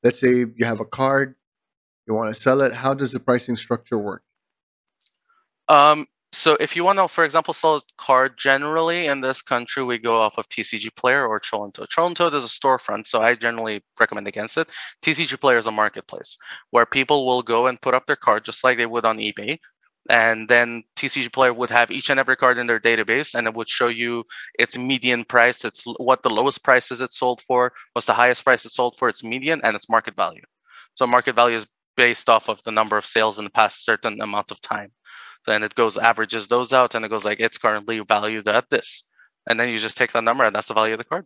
let's 0.03 0.19
say 0.19 0.33
you 0.57 0.65
have 0.65 0.79
a 0.79 0.85
card, 0.85 1.35
you 2.07 2.13
want 2.13 2.33
to 2.33 2.39
sell 2.39 2.61
it. 2.61 2.71
How 2.73 2.93
does 2.93 3.11
the 3.11 3.19
pricing 3.19 3.57
structure 3.57 3.97
work? 3.97 4.23
Um, 5.67 6.07
so 6.33 6.57
if 6.59 6.75
you 6.75 6.83
want 6.83 6.97
to, 6.97 7.07
for 7.07 7.23
example, 7.23 7.53
sell 7.53 7.77
a 7.77 7.81
card, 7.97 8.37
generally 8.37 9.05
in 9.05 9.21
this 9.21 9.41
country, 9.41 9.83
we 9.83 9.99
go 9.99 10.15
off 10.15 10.37
of 10.39 10.49
TCG 10.49 10.95
Player 10.95 11.27
or 11.27 11.39
Trollandtoad. 11.39 11.87
Trollandtoad 11.89 12.33
is 12.33 12.43
a 12.43 12.47
storefront, 12.47 13.05
so 13.05 13.21
I 13.21 13.35
generally 13.35 13.83
recommend 13.99 14.27
against 14.27 14.57
it. 14.57 14.67
TCG 15.03 15.39
Player 15.39 15.57
is 15.57 15.67
a 15.67 15.71
marketplace 15.71 16.37
where 16.71 16.87
people 16.87 17.27
will 17.27 17.43
go 17.43 17.67
and 17.67 17.79
put 17.79 17.93
up 17.93 18.07
their 18.07 18.15
card 18.15 18.45
just 18.45 18.63
like 18.63 18.77
they 18.77 18.87
would 18.87 19.05
on 19.05 19.19
eBay. 19.19 19.59
And 20.09 20.49
then 20.49 20.83
TCG 20.95 21.31
Player 21.31 21.53
would 21.53 21.69
have 21.69 21.91
each 21.91 22.09
and 22.09 22.19
every 22.19 22.35
card 22.35 22.57
in 22.57 22.65
their 22.67 22.79
database, 22.79 23.35
and 23.35 23.47
it 23.47 23.53
would 23.53 23.69
show 23.69 23.87
you 23.87 24.23
its 24.57 24.75
median 24.75 25.25
price, 25.25 25.63
its 25.63 25.83
what 25.85 26.23
the 26.23 26.31
lowest 26.31 26.63
price 26.63 26.91
is 26.91 26.99
it 26.99 27.13
sold 27.13 27.41
for, 27.41 27.73
what's 27.93 28.07
the 28.07 28.13
highest 28.13 28.43
price 28.43 28.65
it 28.65 28.71
sold 28.71 28.97
for, 28.97 29.07
its 29.07 29.23
median, 29.23 29.61
and 29.63 29.75
its 29.75 29.87
market 29.87 30.15
value. 30.15 30.41
So 30.95 31.05
market 31.05 31.35
value 31.35 31.57
is 31.57 31.67
based 31.95 32.27
off 32.27 32.49
of 32.49 32.61
the 32.63 32.71
number 32.71 32.97
of 32.97 33.05
sales 33.05 33.37
in 33.37 33.45
the 33.45 33.51
past 33.51 33.85
certain 33.85 34.19
amount 34.19 34.51
of 34.51 34.59
time 34.59 34.91
then 35.45 35.63
it 35.63 35.75
goes 35.75 35.97
averages 35.97 36.47
those 36.47 36.73
out 36.73 36.95
and 36.95 37.05
it 37.05 37.09
goes 37.09 37.25
like 37.25 37.39
it's 37.39 37.57
currently 37.57 37.99
valued 37.99 38.47
at 38.47 38.69
this. 38.69 39.03
And 39.47 39.59
then 39.59 39.69
you 39.69 39.79
just 39.79 39.97
take 39.97 40.13
that 40.13 40.23
number 40.23 40.43
and 40.43 40.55
that's 40.55 40.69
the 40.69 40.73
value 40.73 40.93
of 40.93 40.99
the 40.99 41.03
card. 41.03 41.25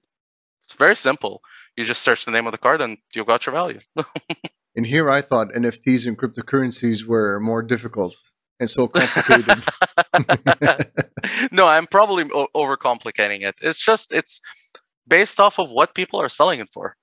It's 0.64 0.74
very 0.74 0.96
simple. 0.96 1.42
You 1.78 1.84
just 1.86 2.04
search 2.04 2.26
the 2.26 2.32
name 2.32 2.48
of 2.48 2.52
the 2.52 2.58
card 2.58 2.82
and 2.82 2.98
you 3.14 3.24
got 3.24 3.46
your 3.46 3.54
value. 3.54 3.80
And 4.78 4.86
here 4.86 5.10
i 5.10 5.22
thought 5.22 5.48
nfts 5.54 6.06
and 6.06 6.16
cryptocurrencies 6.16 7.04
were 7.04 7.40
more 7.40 7.64
difficult 7.64 8.16
and 8.60 8.70
so 8.70 8.88
complicated. 8.88 9.64
No 11.52 11.68
i'm 11.68 11.88
probably 11.88 12.26
o- 12.32 12.48
overcomplicating 12.56 13.42
it. 13.42 13.56
It's 13.62 13.80
just 13.84 14.14
it's 14.14 14.40
based 15.08 15.40
off 15.40 15.60
of 15.60 15.70
what 15.72 15.96
people 15.96 16.22
are 16.22 16.30
selling 16.30 16.60
it 16.60 16.70
for. 16.72 16.96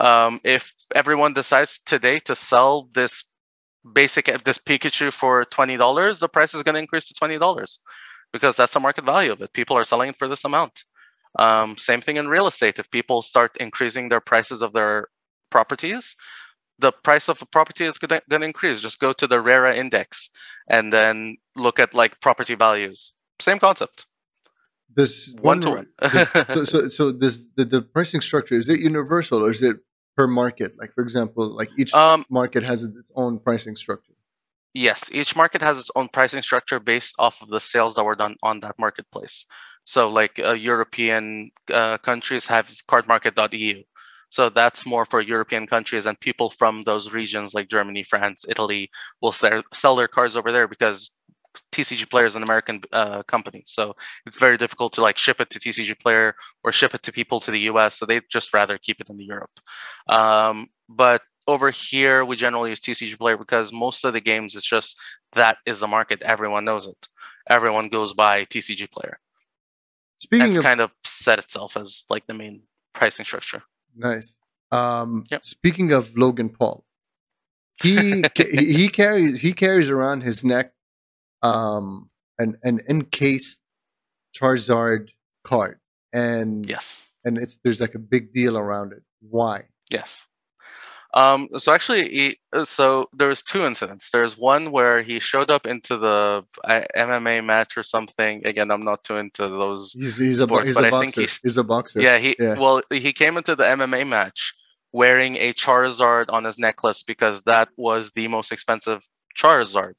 Um, 0.00 0.40
if 0.42 0.72
everyone 0.94 1.34
decides 1.34 1.80
today 1.84 2.18
to 2.20 2.34
sell 2.34 2.88
this 2.94 3.24
basic 3.90 4.26
this 4.44 4.58
Pikachu 4.58 5.12
for 5.12 5.44
twenty 5.44 5.76
dollars, 5.76 6.18
the 6.18 6.28
price 6.28 6.54
is 6.54 6.62
going 6.62 6.74
to 6.74 6.80
increase 6.80 7.06
to 7.08 7.14
twenty 7.14 7.38
dollars 7.38 7.80
because 8.32 8.56
that's 8.56 8.74
the 8.74 8.80
market 8.80 9.04
value 9.04 9.32
of 9.32 9.40
it. 9.42 9.52
People 9.52 9.76
are 9.76 9.84
selling 9.84 10.10
it 10.10 10.18
for 10.18 10.28
this 10.28 10.44
amount. 10.44 10.84
Um, 11.38 11.76
same 11.76 12.00
thing 12.00 12.16
in 12.16 12.28
real 12.28 12.46
estate. 12.46 12.78
If 12.78 12.90
people 12.90 13.22
start 13.22 13.56
increasing 13.58 14.08
their 14.08 14.20
prices 14.20 14.62
of 14.62 14.72
their 14.72 15.08
properties, 15.50 16.16
the 16.78 16.92
price 16.92 17.28
of 17.28 17.40
a 17.40 17.46
property 17.46 17.84
is 17.84 17.98
going 17.98 18.20
to 18.28 18.42
increase. 18.42 18.80
Just 18.80 18.98
go 18.98 19.12
to 19.14 19.26
the 19.26 19.40
RERA 19.40 19.74
index 19.74 20.30
and 20.68 20.92
then 20.92 21.36
look 21.56 21.78
at 21.78 21.94
like 21.94 22.20
property 22.20 22.54
values. 22.54 23.12
Same 23.40 23.58
concept. 23.58 24.06
This 24.94 25.34
one 25.40 25.60
to 25.60 25.70
one. 25.70 25.86
so, 26.50 26.64
so, 26.64 26.88
so 26.88 27.12
this 27.12 27.50
the, 27.56 27.64
the 27.64 27.82
pricing 27.82 28.20
structure 28.20 28.56
is 28.56 28.68
it 28.68 28.80
universal 28.80 29.42
or 29.44 29.50
is 29.50 29.62
it 29.62 29.78
per 30.16 30.26
market? 30.26 30.78
Like 30.78 30.94
for 30.94 31.02
example, 31.02 31.46
like 31.54 31.70
each 31.78 31.94
um, 31.94 32.24
market 32.28 32.62
has 32.64 32.82
its 32.82 33.10
own 33.14 33.38
pricing 33.38 33.76
structure. 33.76 34.12
Yes, 34.74 35.10
each 35.12 35.36
market 35.36 35.60
has 35.60 35.78
its 35.78 35.90
own 35.94 36.08
pricing 36.08 36.42
structure 36.42 36.80
based 36.80 37.14
off 37.18 37.42
of 37.42 37.48
the 37.48 37.60
sales 37.60 37.94
that 37.94 38.04
were 38.04 38.16
done 38.16 38.36
on 38.42 38.60
that 38.60 38.76
marketplace. 38.78 39.46
So, 39.84 40.08
like 40.08 40.38
uh, 40.38 40.52
European 40.52 41.50
uh, 41.70 41.98
countries 41.98 42.46
have 42.46 42.68
cardmarket.eu. 42.88 43.82
So 44.30 44.48
that's 44.48 44.86
more 44.86 45.04
for 45.04 45.20
European 45.20 45.66
countries, 45.66 46.06
and 46.06 46.18
people 46.18 46.50
from 46.50 46.84
those 46.84 47.12
regions 47.12 47.52
like 47.52 47.68
Germany, 47.68 48.02
France, 48.02 48.46
Italy 48.48 48.90
will 49.20 49.32
sell, 49.32 49.62
sell 49.74 49.94
their 49.94 50.08
cards 50.08 50.36
over 50.36 50.50
there 50.50 50.66
because 50.66 51.10
TCG 51.72 52.08
Player 52.10 52.26
is 52.26 52.34
an 52.34 52.42
American 52.42 52.82
uh, 52.92 53.22
company, 53.24 53.62
so 53.66 53.94
it's 54.26 54.38
very 54.38 54.56
difficult 54.56 54.92
to 54.94 55.02
like 55.02 55.18
ship 55.18 55.40
it 55.40 55.50
to 55.50 55.60
TCG 55.60 55.98
Player 55.98 56.34
or 56.64 56.72
ship 56.72 56.94
it 56.94 57.02
to 57.04 57.12
people 57.12 57.40
to 57.40 57.50
the 57.50 57.60
US. 57.70 57.96
So 57.96 58.06
they'd 58.06 58.22
just 58.30 58.54
rather 58.54 58.78
keep 58.78 59.00
it 59.00 59.10
in 59.10 59.16
the 59.16 59.24
Europe. 59.24 59.50
Um, 60.08 60.68
but 60.88 61.22
over 61.46 61.70
here, 61.70 62.24
we 62.24 62.36
generally 62.36 62.70
use 62.70 62.80
TCG 62.80 63.18
Player 63.18 63.36
because 63.36 63.72
most 63.72 64.04
of 64.04 64.12
the 64.12 64.20
games, 64.20 64.54
it's 64.54 64.66
just 64.66 64.98
that 65.34 65.58
is 65.66 65.80
the 65.80 65.88
market. 65.88 66.22
Everyone 66.22 66.64
knows 66.64 66.86
it. 66.86 67.08
Everyone 67.48 67.88
goes 67.88 68.12
by 68.14 68.44
TCG 68.44 68.90
Player. 68.90 69.18
Speaking 70.18 70.48
it's 70.48 70.56
of 70.58 70.62
kind 70.62 70.80
of 70.80 70.92
set 71.04 71.38
itself 71.38 71.76
as 71.76 72.04
like 72.08 72.26
the 72.26 72.34
main 72.34 72.62
pricing 72.94 73.24
structure. 73.24 73.62
Nice. 73.96 74.40
Um, 74.70 75.24
yep. 75.30 75.44
Speaking 75.44 75.92
of 75.92 76.16
Logan 76.16 76.48
Paul, 76.48 76.84
he 77.82 78.22
he 78.36 78.88
carries 78.88 79.40
he 79.40 79.52
carries 79.52 79.90
around 79.90 80.22
his 80.22 80.44
neck 80.44 80.71
um, 81.42 82.10
an 82.38 82.56
an 82.62 82.80
encased 82.88 83.60
Charizard 84.34 85.08
card, 85.44 85.78
and 86.12 86.68
Yes. 86.68 87.02
and 87.24 87.38
it's 87.38 87.58
there's 87.62 87.80
like 87.80 87.94
a 87.94 87.98
big 87.98 88.32
deal 88.32 88.56
around 88.56 88.92
it. 88.92 89.02
Why? 89.20 89.64
Yes. 89.90 90.24
Um, 91.14 91.50
so 91.58 91.74
actually, 91.74 92.08
he, 92.08 92.38
so 92.64 93.10
there 93.12 93.28
was 93.28 93.42
two 93.42 93.66
incidents. 93.66 94.08
There's 94.10 94.38
one 94.38 94.70
where 94.72 95.02
he 95.02 95.20
showed 95.20 95.50
up 95.50 95.66
into 95.66 95.98
the 95.98 96.42
uh, 96.64 96.80
MMA 96.96 97.44
match 97.44 97.76
or 97.76 97.82
something. 97.82 98.46
Again, 98.46 98.70
I'm 98.70 98.80
not 98.82 99.04
too 99.04 99.16
into 99.18 99.42
those. 99.46 99.92
He's 99.92 100.16
he's 100.16 100.40
a 100.40 100.44
Sports, 100.46 100.68
he's 100.68 100.74
but 100.74 100.84
a 100.84 100.86
I 100.86 100.90
think 101.00 101.14
boxer. 101.16 101.20
he 101.20 101.38
he's 101.42 101.56
a 101.58 101.64
boxer. 101.64 102.00
Yeah, 102.00 102.16
he 102.16 102.34
Yeah. 102.40 102.54
well, 102.58 102.80
he 102.90 103.12
came 103.12 103.36
into 103.36 103.54
the 103.54 103.64
MMA 103.64 104.08
match 104.08 104.54
wearing 104.92 105.36
a 105.36 105.52
Charizard 105.52 106.26
on 106.30 106.44
his 106.44 106.58
necklace 106.58 107.02
because 107.02 107.42
that 107.42 107.68
was 107.76 108.12
the 108.12 108.28
most 108.28 108.50
expensive 108.50 109.02
Charizard 109.38 109.96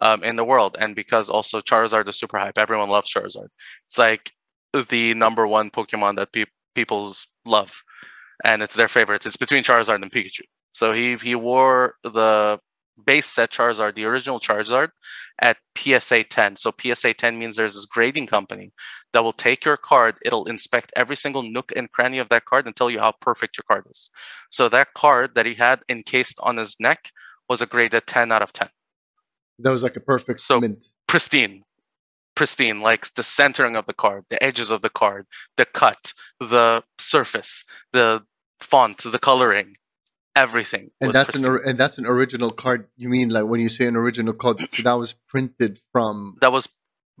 um, 0.00 0.24
in 0.24 0.36
the 0.36 0.44
world, 0.44 0.76
and 0.78 0.94
because 0.94 1.30
also 1.30 1.60
Charizard 1.60 2.08
is 2.08 2.18
super 2.18 2.38
hype. 2.38 2.58
Everyone 2.58 2.88
loves 2.88 3.10
Charizard. 3.12 3.48
It's 3.86 3.98
like 3.98 4.32
the 4.90 5.14
number 5.14 5.46
one 5.46 5.70
Pokemon 5.70 6.16
that 6.16 6.32
pe- 6.32 6.44
people's 6.74 7.26
love, 7.44 7.72
and 8.44 8.62
it's 8.62 8.74
their 8.74 8.88
favorite. 8.88 9.26
It's 9.26 9.36
between 9.36 9.64
Charizard 9.64 10.02
and 10.02 10.10
Pikachu. 10.10 10.42
So 10.72 10.92
he 10.92 11.16
he 11.16 11.34
wore 11.34 11.94
the 12.02 12.60
base 13.04 13.26
set 13.26 13.50
Charizard, 13.50 13.94
the 13.94 14.04
original 14.04 14.40
Charizard, 14.40 14.88
at 15.40 15.56
PSA 15.76 16.24
10. 16.24 16.56
So 16.56 16.72
PSA 16.80 17.14
10 17.14 17.38
means 17.38 17.56
there's 17.56 17.74
this 17.74 17.86
grading 17.86 18.26
company 18.26 18.72
that 19.12 19.22
will 19.22 19.32
take 19.32 19.64
your 19.64 19.76
card, 19.76 20.16
it'll 20.24 20.46
inspect 20.46 20.92
every 20.96 21.16
single 21.16 21.42
nook 21.42 21.72
and 21.76 21.90
cranny 21.90 22.18
of 22.18 22.28
that 22.30 22.44
card 22.44 22.66
and 22.66 22.74
tell 22.74 22.90
you 22.90 22.98
how 22.98 23.12
perfect 23.20 23.56
your 23.56 23.64
card 23.68 23.86
is. 23.90 24.10
So 24.50 24.68
that 24.68 24.94
card 24.94 25.34
that 25.34 25.46
he 25.46 25.54
had 25.54 25.80
encased 25.88 26.38
on 26.40 26.56
his 26.56 26.76
neck 26.80 27.10
was 27.48 27.62
a 27.62 27.66
graded 27.66 28.06
10 28.06 28.32
out 28.32 28.42
of 28.42 28.52
10. 28.52 28.68
That 29.58 29.70
was 29.70 29.82
like 29.82 29.96
a 29.96 30.00
perfect 30.00 30.40
So- 30.40 30.60
mint. 30.60 30.86
Pristine. 31.06 31.64
Pristine, 32.36 32.80
like 32.80 33.12
the 33.14 33.22
centering 33.24 33.74
of 33.74 33.86
the 33.86 33.92
card, 33.92 34.24
the 34.30 34.40
edges 34.42 34.70
of 34.70 34.80
the 34.82 34.90
card, 34.90 35.26
the 35.56 35.64
cut, 35.64 36.12
the 36.38 36.84
surface, 37.00 37.64
the 37.92 38.24
font, 38.60 38.98
the 38.98 39.18
coloring, 39.18 39.76
everything. 40.36 40.90
And 41.00 41.12
that's 41.12 41.30
an 41.30 41.42
pristine. 41.42 41.50
or- 41.50 41.68
and 41.68 41.76
that's 41.78 41.98
an 41.98 42.06
original 42.06 42.52
card. 42.52 42.88
You 42.96 43.08
mean 43.08 43.30
like 43.30 43.46
when 43.46 43.60
you 43.60 43.68
say 43.68 43.86
an 43.86 43.96
original 43.96 44.34
card, 44.34 44.58
so 44.72 44.82
that 44.82 44.92
was 44.92 45.14
printed 45.26 45.80
from 45.90 46.36
that 46.40 46.52
was 46.52 46.68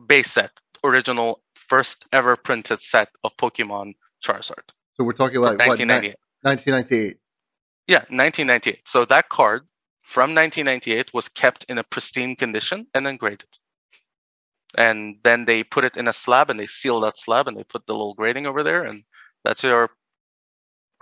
base 0.06 0.30
set, 0.30 0.52
original, 0.84 1.42
first 1.56 2.04
ever 2.12 2.36
printed 2.36 2.80
set 2.80 3.08
of 3.24 3.36
Pokemon 3.36 3.94
Charizard. 4.24 4.68
so 4.94 5.02
we're 5.04 5.12
talking 5.12 5.38
about 5.38 5.58
what 5.58 5.66
1998. 5.68 6.16
1998. 6.42 7.16
Yeah, 7.88 8.04
1998. 8.10 8.86
So 8.86 9.04
that 9.06 9.28
card 9.28 9.66
from 10.08 10.34
1998 10.34 11.12
was 11.12 11.28
kept 11.28 11.64
in 11.68 11.76
a 11.76 11.84
pristine 11.84 12.34
condition 12.34 12.86
and 12.94 13.04
then 13.04 13.18
graded. 13.18 13.58
And 14.74 15.16
then 15.22 15.44
they 15.44 15.62
put 15.62 15.84
it 15.84 15.98
in 15.98 16.08
a 16.08 16.14
slab 16.14 16.48
and 16.48 16.58
they 16.58 16.66
seal 16.66 17.00
that 17.00 17.18
slab 17.18 17.46
and 17.46 17.54
they 17.54 17.64
put 17.64 17.84
the 17.86 17.92
little 17.92 18.14
grading 18.14 18.46
over 18.46 18.62
there 18.62 18.84
and 18.84 19.04
that's 19.44 19.62
your 19.62 19.90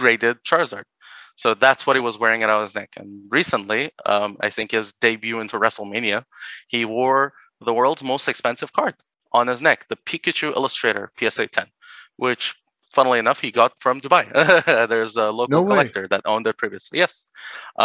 graded 0.00 0.42
Charizard. 0.42 0.86
So 1.36 1.54
that's 1.54 1.86
what 1.86 1.94
he 1.94 2.00
was 2.00 2.18
wearing 2.18 2.42
around 2.42 2.64
his 2.64 2.74
neck. 2.74 2.94
And 2.96 3.30
recently, 3.30 3.92
um, 4.04 4.38
I 4.40 4.50
think 4.50 4.72
his 4.72 4.92
debut 5.00 5.38
into 5.38 5.60
WrestleMania, 5.60 6.24
he 6.66 6.84
wore 6.84 7.32
the 7.60 7.74
world's 7.74 8.02
most 8.02 8.26
expensive 8.26 8.72
card 8.72 8.96
on 9.30 9.46
his 9.46 9.62
neck, 9.62 9.86
the 9.88 9.96
Pikachu 9.96 10.52
Illustrator 10.56 11.12
PSA 11.16 11.46
10, 11.46 11.66
which, 12.16 12.56
funnily 12.96 13.18
enough, 13.24 13.40
he 13.46 13.50
got 13.62 13.72
from 13.84 13.96
Dubai. 14.04 14.24
There's 14.92 15.14
a 15.16 15.28
local 15.40 15.54
No 15.56 15.62
collector 15.72 16.04
that 16.12 16.22
owned 16.32 16.46
it 16.50 16.56
previously. 16.62 16.96
Yes. 17.04 17.12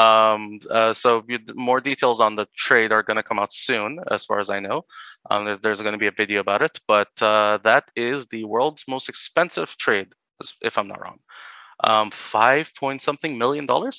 Um, 0.04 0.42
uh, 0.78 0.94
so 1.04 1.10
more 1.70 1.80
details 1.92 2.18
on 2.26 2.32
the 2.40 2.46
trade 2.66 2.92
are 2.96 3.04
going 3.08 3.20
to 3.22 3.28
come 3.30 3.40
out 3.44 3.52
soon, 3.68 3.90
as 4.16 4.22
far 4.30 4.38
as 4.44 4.50
I 4.58 4.60
know. 4.68 4.78
Um, 5.30 5.42
there- 5.46 5.60
there's 5.64 5.82
going 5.86 5.98
to 6.00 6.04
be 6.06 6.12
a 6.14 6.18
video 6.24 6.40
about 6.48 6.62
it, 6.68 6.76
but 6.94 7.14
uh, 7.34 7.54
that 7.70 7.86
is 8.10 8.18
the 8.34 8.44
world's 8.54 8.84
most 8.96 9.08
expensive 9.14 9.70
trade, 9.86 10.10
if 10.70 10.74
I'm 10.80 10.88
not 10.94 11.02
wrong. 11.04 11.20
Um, 11.92 12.08
five 12.38 12.66
point 12.82 13.00
something 13.08 13.32
million 13.44 13.66
dollars. 13.74 13.98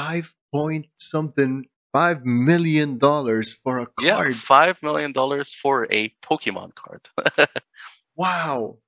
Five 0.00 0.26
point 0.56 0.86
something, 1.12 1.54
five 1.98 2.18
million 2.24 2.88
dollars 3.08 3.48
for 3.64 3.74
a 3.84 3.86
card. 3.86 4.06
Yeah, 4.08 4.22
five 4.56 4.76
million 4.88 5.10
dollars 5.20 5.48
for 5.62 5.76
a 6.00 6.02
Pokemon 6.28 6.70
card. 6.82 7.02
Wow. 8.26 8.78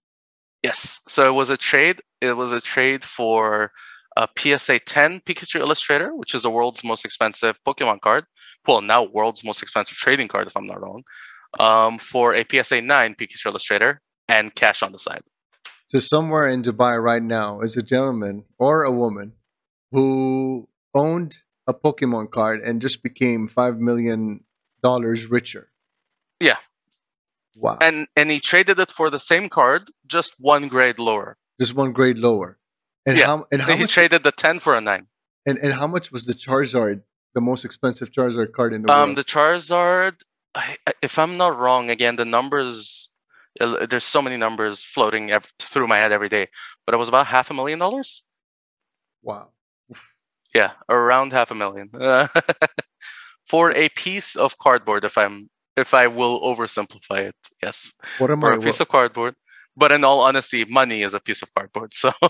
Yes, 0.62 1.01
so 1.09 1.27
it 1.27 1.35
was 1.35 1.51
a 1.51 1.57
trade. 1.57 2.01
It 2.20 2.37
was 2.37 2.53
a 2.53 2.61
trade 2.61 3.05
for 3.05 3.73
a 4.16 4.29
PSA 4.37 4.81
10 4.81 5.20
Pikachu 5.20 5.61
Illustrator, 5.61 6.14
which 6.14 6.35
is 6.35 6.42
the 6.42 6.51
world's 6.51 6.85
most 6.85 7.05
expensive 7.05 7.59
Pokemon 7.66 8.01
card. 8.01 8.25
Well, 8.66 8.83
now 8.83 9.05
world's 9.05 9.44
most 9.44 9.62
expensive 9.62 9.96
trading 9.96 10.29
card, 10.29 10.46
if 10.46 10.57
I'm 10.57 10.66
not 10.66 10.83
wrong. 10.83 11.03
Um, 11.59 11.99
for 11.99 12.35
a 12.35 12.44
PSA 12.49 12.83
9 12.83 13.14
Pikachu 13.14 13.46
Illustrator 13.46 14.01
and 14.29 14.55
cash 14.55 14.83
on 14.83 14.92
the 14.92 14.99
side. 14.99 15.23
So 15.87 15.99
somewhere 15.99 16.46
in 16.46 16.62
Dubai 16.62 17.03
right 17.03 17.23
now 17.23 17.61
is 17.61 17.77
a 17.77 17.83
gentleman 17.83 18.44
or 18.59 18.85
a 18.85 18.92
woman 18.92 19.33
who 19.90 20.68
owned 20.94 21.38
a 21.66 21.75
Pokemon 21.75 22.31
card 22.31 22.61
and 22.61 22.81
just 22.81 23.03
became 23.03 23.49
five 23.49 23.79
million 23.79 24.44
dollars 24.83 25.27
richer. 25.27 25.73
Yeah. 26.38 26.59
Wow. 27.54 27.78
And 27.80 28.06
and 28.16 28.30
he 28.30 28.40
traded 28.40 28.78
it 28.78 28.90
for 28.90 29.10
the 29.10 29.18
same 29.18 29.48
card, 29.48 29.90
just 30.06 30.34
one 30.38 30.68
grade 30.68 30.98
lower. 30.98 31.36
just 31.60 31.74
one 31.74 31.92
grade 31.92 32.18
lower. 32.18 32.58
And 33.06 33.16
Yeah. 33.18 33.26
how 33.26 33.46
and 33.52 33.60
how 33.62 33.74
he 33.74 33.82
much 33.82 33.92
traded 33.94 34.24
the 34.24 34.32
10 34.32 34.60
for 34.60 34.74
a 34.76 34.80
9. 34.80 35.06
and, 35.46 35.58
and 35.58 35.72
how 35.74 35.86
much 35.86 36.12
was 36.12 36.24
the 36.26 36.34
Charizard, 36.34 37.02
the 37.34 37.40
most 37.40 37.64
expensive 37.64 38.10
Charizard 38.12 38.52
card 38.52 38.72
in 38.74 38.82
the 38.82 38.92
Um, 38.92 39.00
world? 39.10 39.18
the 39.18 39.24
Charizard, 39.24 40.20
I, 40.54 40.76
if 41.02 41.18
I'm 41.18 41.36
not 41.36 41.58
wrong, 41.58 41.90
again 41.90 42.16
the 42.16 42.24
numbers. 42.24 43.08
uh, 43.60 43.86
There's 43.86 44.04
so 44.04 44.22
many 44.22 44.36
numbers 44.36 44.82
floating 44.84 45.30
through 45.58 45.88
my 45.88 45.98
head 45.98 46.12
every 46.12 46.28
day, 46.28 46.48
but 46.86 46.94
it 46.94 46.98
was 46.98 47.08
about 47.08 47.26
half 47.26 47.50
a 47.50 47.54
million 47.54 47.78
dollars. 47.78 48.22
wow. 49.22 49.50
Yeah, 50.54 50.72
around 50.88 51.32
half 51.32 51.50
a 51.52 51.54
million 51.54 51.90
for 53.48 53.70
a 53.72 53.88
piece 53.90 54.36
of 54.36 54.58
cardboard. 54.58 55.04
If 55.04 55.16
I'm, 55.18 55.48
if 55.80 55.94
I 55.94 56.06
will 56.06 56.40
oversimplify 56.40 57.20
it, 57.30 57.36
yes, 57.62 57.92
What 58.18 58.30
am 58.30 58.40
for 58.40 58.52
I 58.52 58.56
a 58.56 58.58
piece 58.60 58.74
what, 58.78 58.80
of 58.82 58.88
cardboard. 58.88 59.34
But 59.76 59.92
in 59.92 60.04
all 60.04 60.20
honesty, 60.22 60.64
money 60.64 61.02
is 61.02 61.14
a 61.14 61.20
piece 61.20 61.42
of 61.42 61.54
cardboard. 61.54 61.94
So 61.94 62.12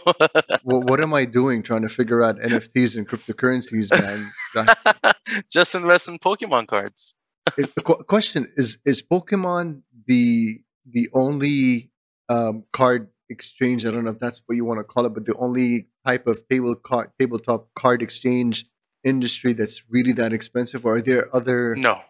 what, 0.62 0.84
what 0.88 1.00
am 1.00 1.12
I 1.14 1.24
doing 1.24 1.62
trying 1.62 1.82
to 1.82 1.88
figure 1.88 2.22
out 2.22 2.36
NFTs 2.38 2.96
and 2.96 3.08
cryptocurrencies, 3.08 3.90
man? 3.90 4.30
That- 4.54 5.16
just 5.50 5.74
invest 5.74 6.06
in 6.08 6.18
Pokemon 6.18 6.68
cards. 6.68 7.14
it- 7.56 7.74
the 7.74 7.82
qu- 7.82 8.04
question 8.04 8.46
is 8.56 8.78
is 8.84 9.02
Pokemon 9.02 9.82
the 10.06 10.60
the 10.86 11.08
only 11.14 11.90
um, 12.28 12.64
card 12.72 13.08
exchange? 13.28 13.86
I 13.86 13.90
don't 13.90 14.04
know 14.04 14.10
if 14.12 14.20
that's 14.20 14.42
what 14.46 14.54
you 14.56 14.64
want 14.64 14.78
to 14.80 14.84
call 14.84 15.06
it, 15.06 15.14
but 15.14 15.24
the 15.26 15.34
only 15.36 15.88
type 16.06 16.26
of 16.26 16.46
table 16.48 16.74
card 16.76 17.10
tabletop 17.18 17.68
card 17.74 18.02
exchange 18.02 18.66
industry 19.02 19.54
that's 19.54 19.82
really 19.88 20.12
that 20.12 20.32
expensive, 20.32 20.84
or 20.84 20.96
are 20.96 21.00
there 21.00 21.34
other? 21.34 21.74
No, 21.74 22.02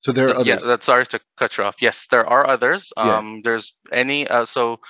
So 0.00 0.12
there 0.12 0.28
are 0.28 0.36
Uh, 0.38 0.42
yeah, 0.44 0.54
others. 0.54 0.66
that's 0.66 0.86
sorry 0.86 1.06
to 1.06 1.20
cut 1.36 1.56
you 1.58 1.64
off. 1.64 1.76
Yes, 1.80 2.06
there 2.10 2.26
are 2.26 2.46
others. 2.48 2.92
Yeah. 2.96 3.18
Um, 3.18 3.42
there's 3.42 3.74
any 3.92 4.26
uh, 4.28 4.44
so 4.44 4.80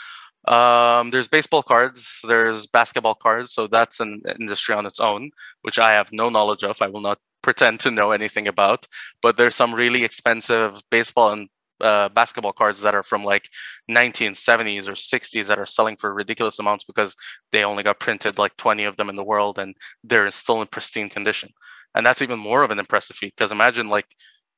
um, 0.49 1.11
there's 1.11 1.29
baseball 1.29 1.63
cards, 1.63 2.09
there's 2.27 2.67
basketball 2.67 3.15
cards, 3.15 3.53
so 3.53 3.67
that's 3.67 4.01
an 4.01 4.23
industry 4.39 4.75
on 4.75 4.87
its 4.87 5.01
own, 5.01 5.31
which 5.63 5.79
I 5.79 5.93
have 5.93 6.13
no 6.13 6.31
knowledge 6.31 6.65
of. 6.65 6.81
I 6.81 6.89
will 6.89 7.03
not 7.03 7.19
pretend 7.43 7.81
to 7.81 7.91
know 7.91 8.13
anything 8.13 8.49
about. 8.49 8.87
But 9.23 9.37
there's 9.37 9.55
some 9.55 9.75
really 9.75 10.05
expensive 10.05 10.81
baseball 10.91 11.33
and 11.33 11.49
uh, 11.81 12.09
basketball 12.11 12.53
cards 12.53 12.83
that 12.83 12.95
are 12.95 13.03
from 13.03 13.25
like 13.25 13.49
1970s 13.91 14.87
or 14.89 14.93
60s 14.93 15.47
that 15.47 15.59
are 15.59 15.67
selling 15.67 15.97
for 15.97 16.13
ridiculous 16.13 16.59
amounts 16.59 16.85
because 16.85 17.17
they 17.53 17.65
only 17.65 17.83
got 17.83 18.01
printed 18.01 18.39
like 18.39 18.57
20 18.57 18.85
of 18.85 18.97
them 18.97 19.09
in 19.09 19.17
the 19.17 19.25
world 19.25 19.59
and 19.59 19.75
they're 20.05 20.31
still 20.31 20.61
in 20.61 20.69
pristine 20.69 21.09
condition. 21.09 21.51
And 21.95 22.05
that's 22.07 22.23
even 22.23 22.39
more 22.39 22.63
of 22.63 22.71
an 22.71 22.79
impressive 22.79 23.17
feat 23.17 23.35
because 23.37 23.53
imagine 23.53 23.89
like 23.89 24.07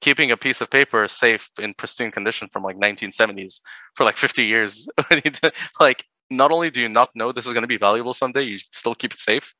keeping 0.02 0.32
a 0.32 0.36
piece 0.36 0.60
of 0.60 0.68
paper 0.68 1.08
safe 1.08 1.48
in 1.60 1.72
pristine 1.74 2.10
condition 2.10 2.48
from 2.52 2.64
like 2.64 2.76
1970s 2.76 3.60
for 3.94 4.04
like 4.04 4.18
50 4.18 4.44
years. 4.44 4.86
Like 5.80 6.04
not 6.30 6.50
only 6.50 6.70
do 6.70 6.80
you 6.80 6.88
not 6.88 7.10
know 7.14 7.32
this 7.32 7.46
is 7.46 7.52
going 7.52 7.62
to 7.62 7.68
be 7.68 7.78
valuable 7.78 8.12
someday 8.12 8.42
you 8.42 8.58
still 8.72 8.94
keep 8.94 9.14
it 9.14 9.20
safe. 9.20 9.54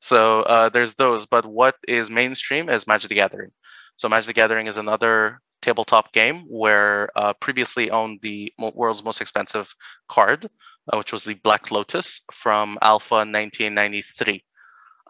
So 0.00 0.42
uh, 0.42 0.68
there's 0.70 0.94
those 0.96 1.26
but 1.26 1.46
what 1.46 1.76
is 1.86 2.10
mainstream 2.10 2.68
is 2.68 2.86
magic 2.86 3.10
the 3.10 3.14
gathering. 3.14 3.50
So 3.98 4.08
magic 4.08 4.26
the 4.26 4.32
gathering 4.32 4.66
is 4.66 4.78
another 4.78 5.40
tabletop 5.62 6.12
game 6.12 6.44
where 6.48 7.10
uh, 7.16 7.34
previously 7.34 7.90
owned 7.90 8.20
the 8.22 8.52
world's 8.58 9.04
most 9.04 9.20
expensive 9.20 9.74
card 10.08 10.46
uh, 10.92 10.96
which 10.96 11.12
was 11.12 11.24
the 11.24 11.34
black 11.34 11.70
lotus 11.70 12.22
from 12.32 12.78
alpha 12.80 13.16
1993 13.16 14.42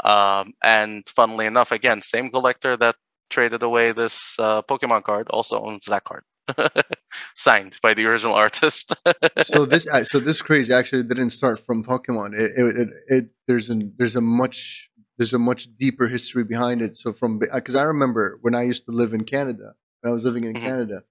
um, 0.04 0.52
and 0.62 1.04
funnily 1.14 1.46
enough 1.46 1.70
again 1.70 2.00
same 2.02 2.30
collector 2.30 2.76
that 2.76 2.96
traded 3.30 3.62
away 3.62 3.92
this 3.92 4.34
uh, 4.38 4.62
Pokemon 4.62 5.02
card 5.04 5.28
also 5.30 5.60
owns 5.62 5.84
that 5.86 6.04
card, 6.04 6.22
signed 7.36 7.76
by 7.82 7.94
the 7.94 8.04
original 8.06 8.34
artist. 8.34 8.94
so 9.42 9.64
this 9.72 9.86
uh, 9.88 10.04
so 10.04 10.18
this 10.18 10.42
craze 10.42 10.70
actually 10.70 11.02
didn't 11.02 11.30
start 11.30 11.60
from 11.64 11.84
Pokemon. 11.84 12.34
It, 12.34 12.52
it, 12.56 12.76
it, 12.76 12.88
it 13.08 13.24
there's 13.46 13.70
an 13.70 13.92
there's 13.98 14.16
a 14.16 14.20
much 14.20 14.90
there's 15.16 15.34
a 15.34 15.38
much 15.38 15.68
deeper 15.76 16.08
history 16.08 16.44
behind 16.44 16.82
it. 16.82 16.96
So 16.96 17.12
from 17.12 17.38
because 17.38 17.74
I 17.74 17.82
remember 17.82 18.38
when 18.40 18.54
I 18.54 18.62
used 18.62 18.84
to 18.86 18.92
live 18.92 19.12
in 19.14 19.24
Canada, 19.24 19.74
when 20.00 20.10
I 20.10 20.12
was 20.12 20.24
living 20.24 20.44
in 20.44 20.54
Mhm. 20.54 20.60
Canada, 20.60 21.02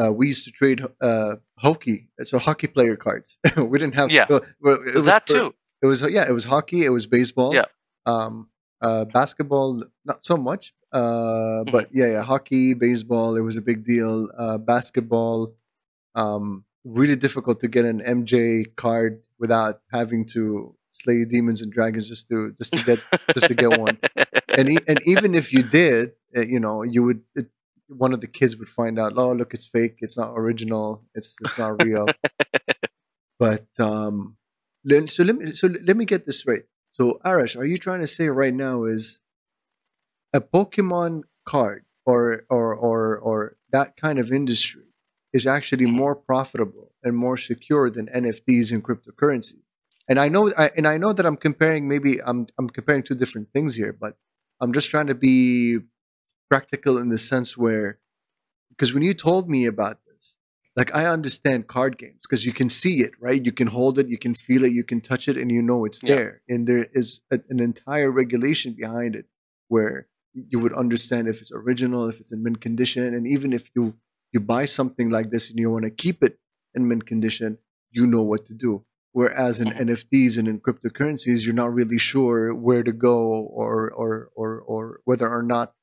uh, 0.00 0.12
we 0.12 0.28
used 0.28 0.44
to 0.46 0.50
trade 0.52 0.82
uh, 1.00 1.34
hockey, 1.58 2.08
so 2.22 2.38
hockey 2.38 2.66
player 2.66 2.96
cards. 2.96 3.38
we 3.56 3.78
didn't 3.78 3.94
have 3.96 4.10
Yeah. 4.10 4.26
it 4.30 4.42
was 4.64 5.04
that 5.04 5.26
for- 5.28 5.34
too. 5.34 5.54
It 5.82 5.86
was 5.86 6.00
yeah, 6.02 6.28
it 6.28 6.32
was 6.32 6.44
hockey, 6.44 6.84
it 6.84 6.90
was 6.90 7.06
baseball. 7.06 7.54
Yeah. 7.54 7.64
Um, 8.06 8.48
uh, 8.80 9.04
basketball, 9.04 9.82
not 10.04 10.24
so 10.24 10.36
much. 10.36 10.74
Uh, 10.92 11.64
Mm-hmm. 11.64 11.70
but 11.72 11.88
yeah, 11.92 12.06
yeah, 12.12 12.22
hockey, 12.22 12.74
baseball, 12.74 13.36
it 13.36 13.40
was 13.42 13.56
a 13.56 13.62
big 13.62 13.84
deal. 13.84 14.28
Uh, 14.36 14.58
basketball, 14.58 15.54
um, 16.14 16.64
really 16.84 17.16
difficult 17.16 17.60
to 17.60 17.68
get 17.68 17.84
an 17.84 18.00
MJ 18.00 18.64
card 18.76 19.22
without 19.38 19.80
having 19.92 20.26
to 20.26 20.74
slay 20.90 21.24
demons 21.24 21.62
and 21.62 21.72
dragons 21.72 22.08
just 22.08 22.28
to 22.28 22.52
just 22.52 22.72
to 22.72 22.84
get 22.84 22.98
just 23.34 23.46
to 23.48 23.54
get 23.54 23.78
one. 23.78 23.98
and 24.56 24.68
e- 24.68 24.84
and 24.88 25.00
even 25.06 25.34
if 25.34 25.52
you 25.52 25.62
did, 25.62 26.12
uh, 26.36 26.42
you 26.42 26.60
know, 26.60 26.82
you 26.82 27.02
would 27.04 27.22
it, 27.34 27.46
one 27.88 28.12
of 28.12 28.20
the 28.20 28.26
kids 28.26 28.56
would 28.56 28.68
find 28.68 28.98
out. 28.98 29.12
Oh, 29.16 29.32
look, 29.32 29.54
it's 29.54 29.66
fake. 29.66 29.96
It's 30.00 30.16
not 30.18 30.32
original. 30.36 31.02
It's 31.14 31.36
it's 31.40 31.56
not 31.58 31.80
real. 31.82 32.06
but 33.38 33.66
um, 33.78 34.36
so 35.08 35.22
let 35.24 35.36
me 35.36 35.52
so 35.54 35.68
let 35.84 35.96
me 35.96 36.04
get 36.04 36.26
this 36.26 36.40
straight. 36.40 36.64
So 36.92 37.20
Arash, 37.24 37.56
are 37.56 37.64
you 37.64 37.78
trying 37.78 38.00
to 38.00 38.06
say 38.06 38.28
right 38.28 38.52
now 38.54 38.84
is 38.84 39.20
a 40.32 40.40
Pokemon 40.40 41.22
card 41.44 41.84
or 42.06 42.44
or 42.48 42.74
or 42.74 43.16
or 43.18 43.56
that 43.72 43.96
kind 43.96 44.18
of 44.18 44.32
industry 44.32 44.86
is 45.32 45.46
actually 45.46 45.86
Mhm. 45.86 45.92
more 45.92 46.14
profitable 46.14 46.92
and 47.02 47.16
more 47.16 47.36
secure 47.36 47.88
than 47.90 48.08
NFTs 48.08 48.70
and 48.72 48.82
cryptocurrencies? 48.84 49.68
And 50.08 50.18
I 50.18 50.28
know, 50.28 50.52
I, 50.58 50.70
and 50.76 50.86
I 50.86 50.98
know 50.98 51.12
that 51.12 51.24
I'm 51.24 51.36
comparing. 51.36 51.88
Maybe 51.88 52.18
I'm 52.24 52.46
I'm 52.58 52.68
comparing 52.68 53.02
two 53.02 53.14
different 53.14 53.48
things 53.52 53.76
here, 53.76 53.92
but 53.92 54.16
I'm 54.60 54.72
just 54.72 54.90
trying 54.90 55.06
to 55.06 55.14
be 55.14 55.78
practical 56.50 56.98
in 56.98 57.08
the 57.08 57.18
sense 57.18 57.56
where, 57.56 57.98
because 58.70 58.92
when 58.92 59.02
you 59.02 59.14
told 59.14 59.48
me 59.48 59.64
about 59.64 59.98
this, 60.06 60.36
like 60.76 60.94
I 60.94 61.06
understand 61.06 61.66
card 61.66 61.98
games 61.98 62.20
because 62.22 62.44
you 62.44 62.52
can 62.52 62.68
see 62.68 63.00
it, 63.00 63.12
right? 63.20 63.42
You 63.44 63.52
can 63.52 63.68
hold 63.68 63.98
it, 63.98 64.08
you 64.08 64.18
can 64.18 64.34
feel 64.34 64.64
it, 64.64 64.72
you 64.72 64.84
can 64.84 65.00
touch 65.00 65.28
it, 65.28 65.36
and 65.36 65.50
you 65.50 65.62
know 65.62 65.84
it's 65.84 66.02
Yeah. 66.02 66.16
there. 66.16 66.42
And 66.48 66.66
there 66.66 66.86
is 66.92 67.20
a, 67.30 67.40
an 67.48 67.60
entire 67.60 68.10
regulation 68.10 68.74
behind 68.74 69.14
it 69.16 69.26
where 69.68 70.08
you 70.34 70.58
would 70.58 70.72
understand 70.74 71.28
if 71.28 71.40
it's 71.40 71.52
original, 71.52 72.08
if 72.08 72.20
it's 72.20 72.32
in 72.32 72.42
mint 72.42 72.60
condition, 72.60 73.14
and 73.14 73.26
even 73.26 73.52
if 73.52 73.70
you 73.74 73.94
you 74.32 74.40
buy 74.40 74.64
something 74.64 75.10
like 75.10 75.30
this 75.30 75.50
and 75.50 75.58
you 75.58 75.70
want 75.70 75.84
to 75.84 75.90
keep 75.90 76.22
it 76.22 76.38
in 76.74 76.88
mint 76.88 77.04
condition, 77.06 77.58
you 77.90 78.06
know 78.06 78.22
what 78.22 78.46
to 78.46 78.54
do. 78.54 78.84
Whereas 79.12 79.60
in 79.60 79.68
Mhm. 79.68 79.80
NFTs 79.88 80.38
and 80.38 80.48
in 80.48 80.58
cryptocurrencies, 80.60 81.44
you're 81.44 81.54
not 81.64 81.72
really 81.72 81.98
sure 81.98 82.54
where 82.54 82.82
to 82.82 82.92
go 82.92 83.16
or 83.60 83.90
or 83.92 84.30
or 84.34 84.60
or 84.60 85.00
whether 85.04 85.28
or 85.30 85.42
not 85.42 85.74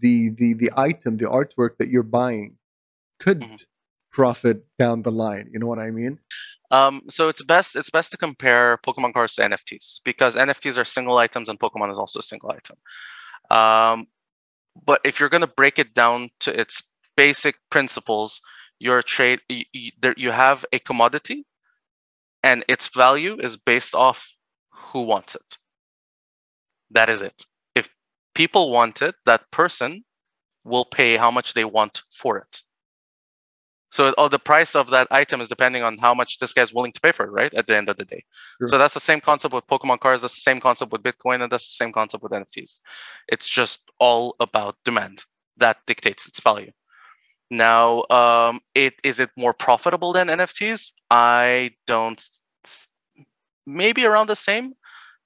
the 0.00 0.30
the 0.30 0.54
the 0.54 0.70
item, 0.76 1.16
the 1.16 1.26
artwork 1.26 1.78
that 1.78 1.88
you're 1.88 2.04
buying, 2.20 2.58
could 3.18 3.40
Mhm. 3.40 3.64
profit 4.12 4.66
down 4.78 5.02
the 5.02 5.10
line. 5.12 5.50
You 5.52 5.58
know 5.58 5.66
what 5.66 5.80
I 5.80 5.90
mean? 5.90 6.20
Um, 6.70 7.02
so 7.10 7.28
it's 7.28 7.42
best 7.42 7.74
it's 7.74 7.90
best 7.90 8.12
to 8.12 8.16
compare 8.16 8.78
Pokemon 8.86 9.14
cards 9.14 9.34
to 9.34 9.42
NFTs 9.42 10.00
because 10.04 10.36
NFTs 10.36 10.78
are 10.78 10.84
single 10.84 11.18
items 11.18 11.48
and 11.48 11.58
Pokemon 11.58 11.90
is 11.90 11.98
also 11.98 12.20
a 12.20 12.22
single 12.22 12.50
item. 12.52 12.76
Um, 13.50 14.06
but 14.84 15.00
if 15.04 15.20
you're 15.20 15.28
going 15.28 15.40
to 15.42 15.46
break 15.56 15.78
it 15.78 15.94
down 15.94 16.30
to 16.40 16.58
its 16.58 16.82
basic 17.16 17.56
principles, 17.70 18.40
your 18.78 19.02
trade, 19.02 19.40
you, 19.48 19.64
you, 19.72 19.92
you 20.16 20.30
have 20.30 20.64
a 20.72 20.78
commodity, 20.78 21.44
and 22.42 22.64
its 22.68 22.88
value 22.88 23.36
is 23.38 23.56
based 23.56 23.94
off 23.94 24.26
who 24.70 25.02
wants 25.02 25.34
it. 25.34 25.58
That 26.90 27.08
is 27.08 27.22
it. 27.22 27.44
If 27.74 27.88
people 28.34 28.70
want 28.70 29.02
it, 29.02 29.14
that 29.26 29.50
person 29.50 30.04
will 30.64 30.84
pay 30.84 31.16
how 31.16 31.30
much 31.30 31.54
they 31.54 31.64
want 31.64 32.02
for 32.10 32.38
it. 32.38 32.62
So 33.90 34.14
oh, 34.16 34.28
the 34.28 34.38
price 34.38 34.74
of 34.76 34.90
that 34.90 35.08
item 35.10 35.40
is 35.40 35.48
depending 35.48 35.82
on 35.82 35.98
how 35.98 36.14
much 36.14 36.38
this 36.38 36.52
guy's 36.52 36.72
willing 36.72 36.92
to 36.92 37.00
pay 37.00 37.12
for 37.12 37.24
it, 37.26 37.30
right? 37.30 37.52
At 37.54 37.66
the 37.66 37.76
end 37.76 37.88
of 37.88 37.96
the 37.96 38.04
day. 38.04 38.24
Sure. 38.58 38.68
So 38.68 38.78
that's 38.78 38.94
the 38.94 39.00
same 39.00 39.20
concept 39.20 39.52
with 39.52 39.66
Pokemon 39.66 40.00
cards. 40.00 40.22
That's 40.22 40.34
the 40.34 40.40
same 40.40 40.60
concept 40.60 40.92
with 40.92 41.02
Bitcoin, 41.02 41.42
and 41.42 41.50
that's 41.50 41.66
the 41.66 41.84
same 41.84 41.92
concept 41.92 42.22
with 42.22 42.32
NFTs. 42.32 42.80
It's 43.28 43.48
just 43.48 43.80
all 43.98 44.36
about 44.38 44.76
demand 44.84 45.24
that 45.56 45.78
dictates 45.86 46.26
its 46.26 46.40
value. 46.40 46.70
Now, 47.50 48.04
um, 48.10 48.60
it 48.74 48.94
is 49.02 49.18
it 49.18 49.30
more 49.36 49.52
profitable 49.52 50.12
than 50.12 50.28
NFTs? 50.28 50.92
I 51.10 51.72
don't. 51.86 52.22
Maybe 53.66 54.06
around 54.06 54.28
the 54.28 54.36
same. 54.36 54.74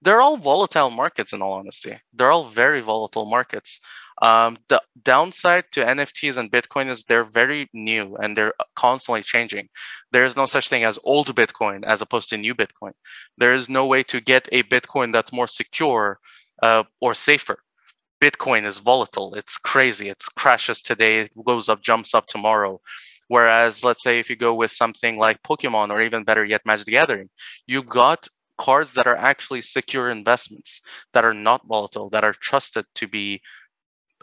They're 0.05 0.21
all 0.21 0.37
volatile 0.37 0.91
markets, 0.91 1.33
in 1.33 1.41
all 1.41 1.55
honesty. 1.55 1.99
They're 2.13 2.31
all 2.31 2.51
very 2.51 2.83
volatile 2.83 3.25
markets. 3.25 3.81
Um, 4.21 4.59
the 4.69 4.83
downside 5.03 5.65
to 5.73 5.81
NFTs 5.81 6.37
and 6.37 6.53
Bitcoin 6.53 6.91
is 6.91 7.05
they're 7.05 7.25
very 7.25 7.71
new 7.73 8.15
and 8.17 8.37
they're 8.37 8.53
constantly 8.77 9.23
changing. 9.23 9.71
There 10.13 10.27
is 10.27 10.37
no 10.37 10.45
such 10.45 10.69
thing 10.69 10.85
as 10.85 10.99
old 11.05 11.35
Bitcoin 11.35 11.85
as 11.87 12.03
opposed 12.03 12.29
to 12.29 12.37
new 12.37 12.55
Bitcoin. 12.55 12.93
There 13.39 13.55
is 13.55 13.71
no 13.71 13.87
way 13.87 14.03
to 14.05 14.21
get 14.21 14.47
a 14.53 14.63
Bitcoin 14.65 15.11
that's 15.11 15.33
more 15.33 15.49
secure 15.49 16.19
uh, 16.63 16.85
or 17.01 17.15
safer. 17.15 17.59
Bitcoin 18.23 18.67
is 18.67 18.77
volatile. 18.77 19.35
It's 19.35 19.57
crazy. 19.57 20.11
It 20.11 20.23
crashes 20.37 20.83
today, 20.83 21.21
it 21.21 21.33
goes 21.47 21.71
up, 21.71 21.83
jumps 21.83 22.15
up 22.15 22.27
tomorrow. 22.27 22.79
Whereas, 23.29 23.83
let's 23.83 24.03
say 24.03 24.21
if 24.21 24.29
you 24.29 24.37
go 24.37 24.55
with 24.55 24.71
something 24.71 25.17
like 25.17 25.43
Pokemon 25.43 25.89
or 25.91 26.03
even 26.03 26.25
better 26.25 26.45
yet, 26.45 26.61
Magic 26.67 26.85
the 26.85 26.93
Gathering, 26.93 27.31
you 27.67 27.83
got 27.83 28.29
cards 28.59 28.95
that 28.95 29.07
are 29.07 29.17
actually 29.17 29.63
secure 29.63 30.11
investments 30.11 30.81
that 31.13 31.25
are 31.25 31.35
not 31.35 31.67
volatile, 31.67 32.11
that 32.11 32.25
are 32.25 32.35
trusted 32.35 32.87
to 32.97 33.09
be 33.09 33.41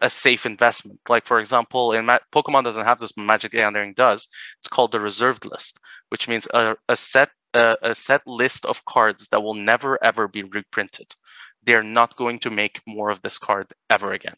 a 0.02 0.10
safe 0.10 0.46
investment. 0.46 1.00
Like 1.08 1.28
for 1.28 1.40
example, 1.40 1.94
in 1.94 2.06
Ma- 2.06 2.20
Pokemon 2.34 2.64
doesn't 2.64 2.86
have 2.86 3.00
this, 3.00 3.14
Magic 3.18 3.52
the 3.52 3.58
Gathering 3.58 3.94
does. 3.94 4.28
It's 4.60 4.68
called 4.68 4.92
the 4.92 5.00
reserved 5.00 5.46
list, 5.46 5.80
which 6.10 6.28
means 6.28 6.48
a, 6.54 6.76
a 6.90 6.98
set 6.98 7.30
a, 7.54 7.78
a 7.82 7.96
set 7.96 8.26
list 8.26 8.66
of 8.66 8.86
cards 8.86 9.28
that 9.30 9.42
will 9.44 9.54
never 9.54 10.04
ever 10.04 10.28
be 10.28 10.44
reprinted. 10.44 11.14
They're 11.64 11.84
not 11.84 12.18
going 12.18 12.40
to 12.40 12.50
make 12.50 12.82
more 12.88 13.10
of 13.10 13.22
this 13.22 13.38
card 13.38 13.68
ever 13.90 14.14
again. 14.14 14.36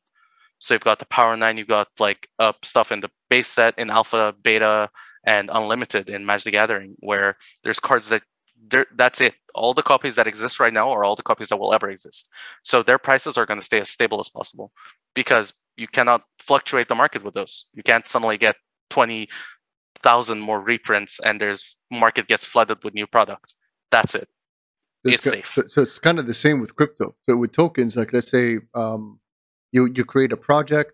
So 0.59 0.73
you've 0.73 0.83
got 0.83 0.99
the 0.99 1.05
Power 1.05 1.35
Nine, 1.37 1.57
you've 1.57 1.67
got 1.67 1.87
like 1.99 2.27
uh, 2.39 2.53
stuff 2.63 2.91
in 2.91 3.01
the 3.01 3.11
base 3.29 3.47
set, 3.47 3.77
in 3.77 3.89
Alpha, 3.89 4.33
Beta, 4.43 4.89
and 5.25 5.49
Unlimited 5.51 6.09
in 6.09 6.25
Magic 6.25 6.45
the 6.45 6.51
Gathering, 6.51 6.95
where 6.99 7.37
there's 7.63 7.79
cards 7.79 8.09
that 8.09 8.23
there, 8.69 8.85
that's 8.95 9.21
it. 9.21 9.35
All 9.55 9.73
the 9.73 9.83
copies 9.83 10.15
that 10.15 10.27
exist 10.27 10.59
right 10.59 10.73
now 10.73 10.91
are 10.91 11.03
all 11.03 11.15
the 11.15 11.23
copies 11.23 11.49
that 11.49 11.57
will 11.57 11.73
ever 11.73 11.89
exist. 11.89 12.29
So 12.63 12.83
their 12.83 12.97
prices 12.97 13.37
are 13.37 13.45
going 13.45 13.59
to 13.59 13.65
stay 13.65 13.81
as 13.81 13.89
stable 13.89 14.19
as 14.19 14.29
possible 14.29 14.71
because 15.15 15.53
you 15.77 15.87
cannot 15.87 16.23
fluctuate 16.39 16.87
the 16.87 16.95
market 16.95 17.23
with 17.23 17.33
those. 17.33 17.65
You 17.73 17.83
can't 17.83 18.07
suddenly 18.07 18.37
get 18.37 18.55
20,000 18.89 20.39
more 20.39 20.59
reprints 20.61 21.19
and 21.19 21.39
there's 21.39 21.75
market 21.91 22.27
gets 22.27 22.45
flooded 22.45 22.83
with 22.83 22.93
new 22.93 23.07
products. 23.07 23.55
That's 23.91 24.15
it. 24.15 24.27
It's 25.03 25.15
It's 25.17 25.23
ki- 25.25 25.29
safe. 25.31 25.51
So, 25.53 25.61
so 25.67 25.81
it's 25.81 25.99
kind 25.99 26.19
of 26.19 26.27
the 26.27 26.33
same 26.33 26.59
with 26.61 26.75
crypto. 26.75 27.15
So 27.27 27.35
with 27.37 27.51
tokens, 27.51 27.95
like 27.97 28.13
let's 28.13 28.29
say 28.29 28.59
um, 28.73 29.19
you 29.71 29.89
you 29.93 30.05
create 30.05 30.31
a 30.31 30.37
project 30.37 30.93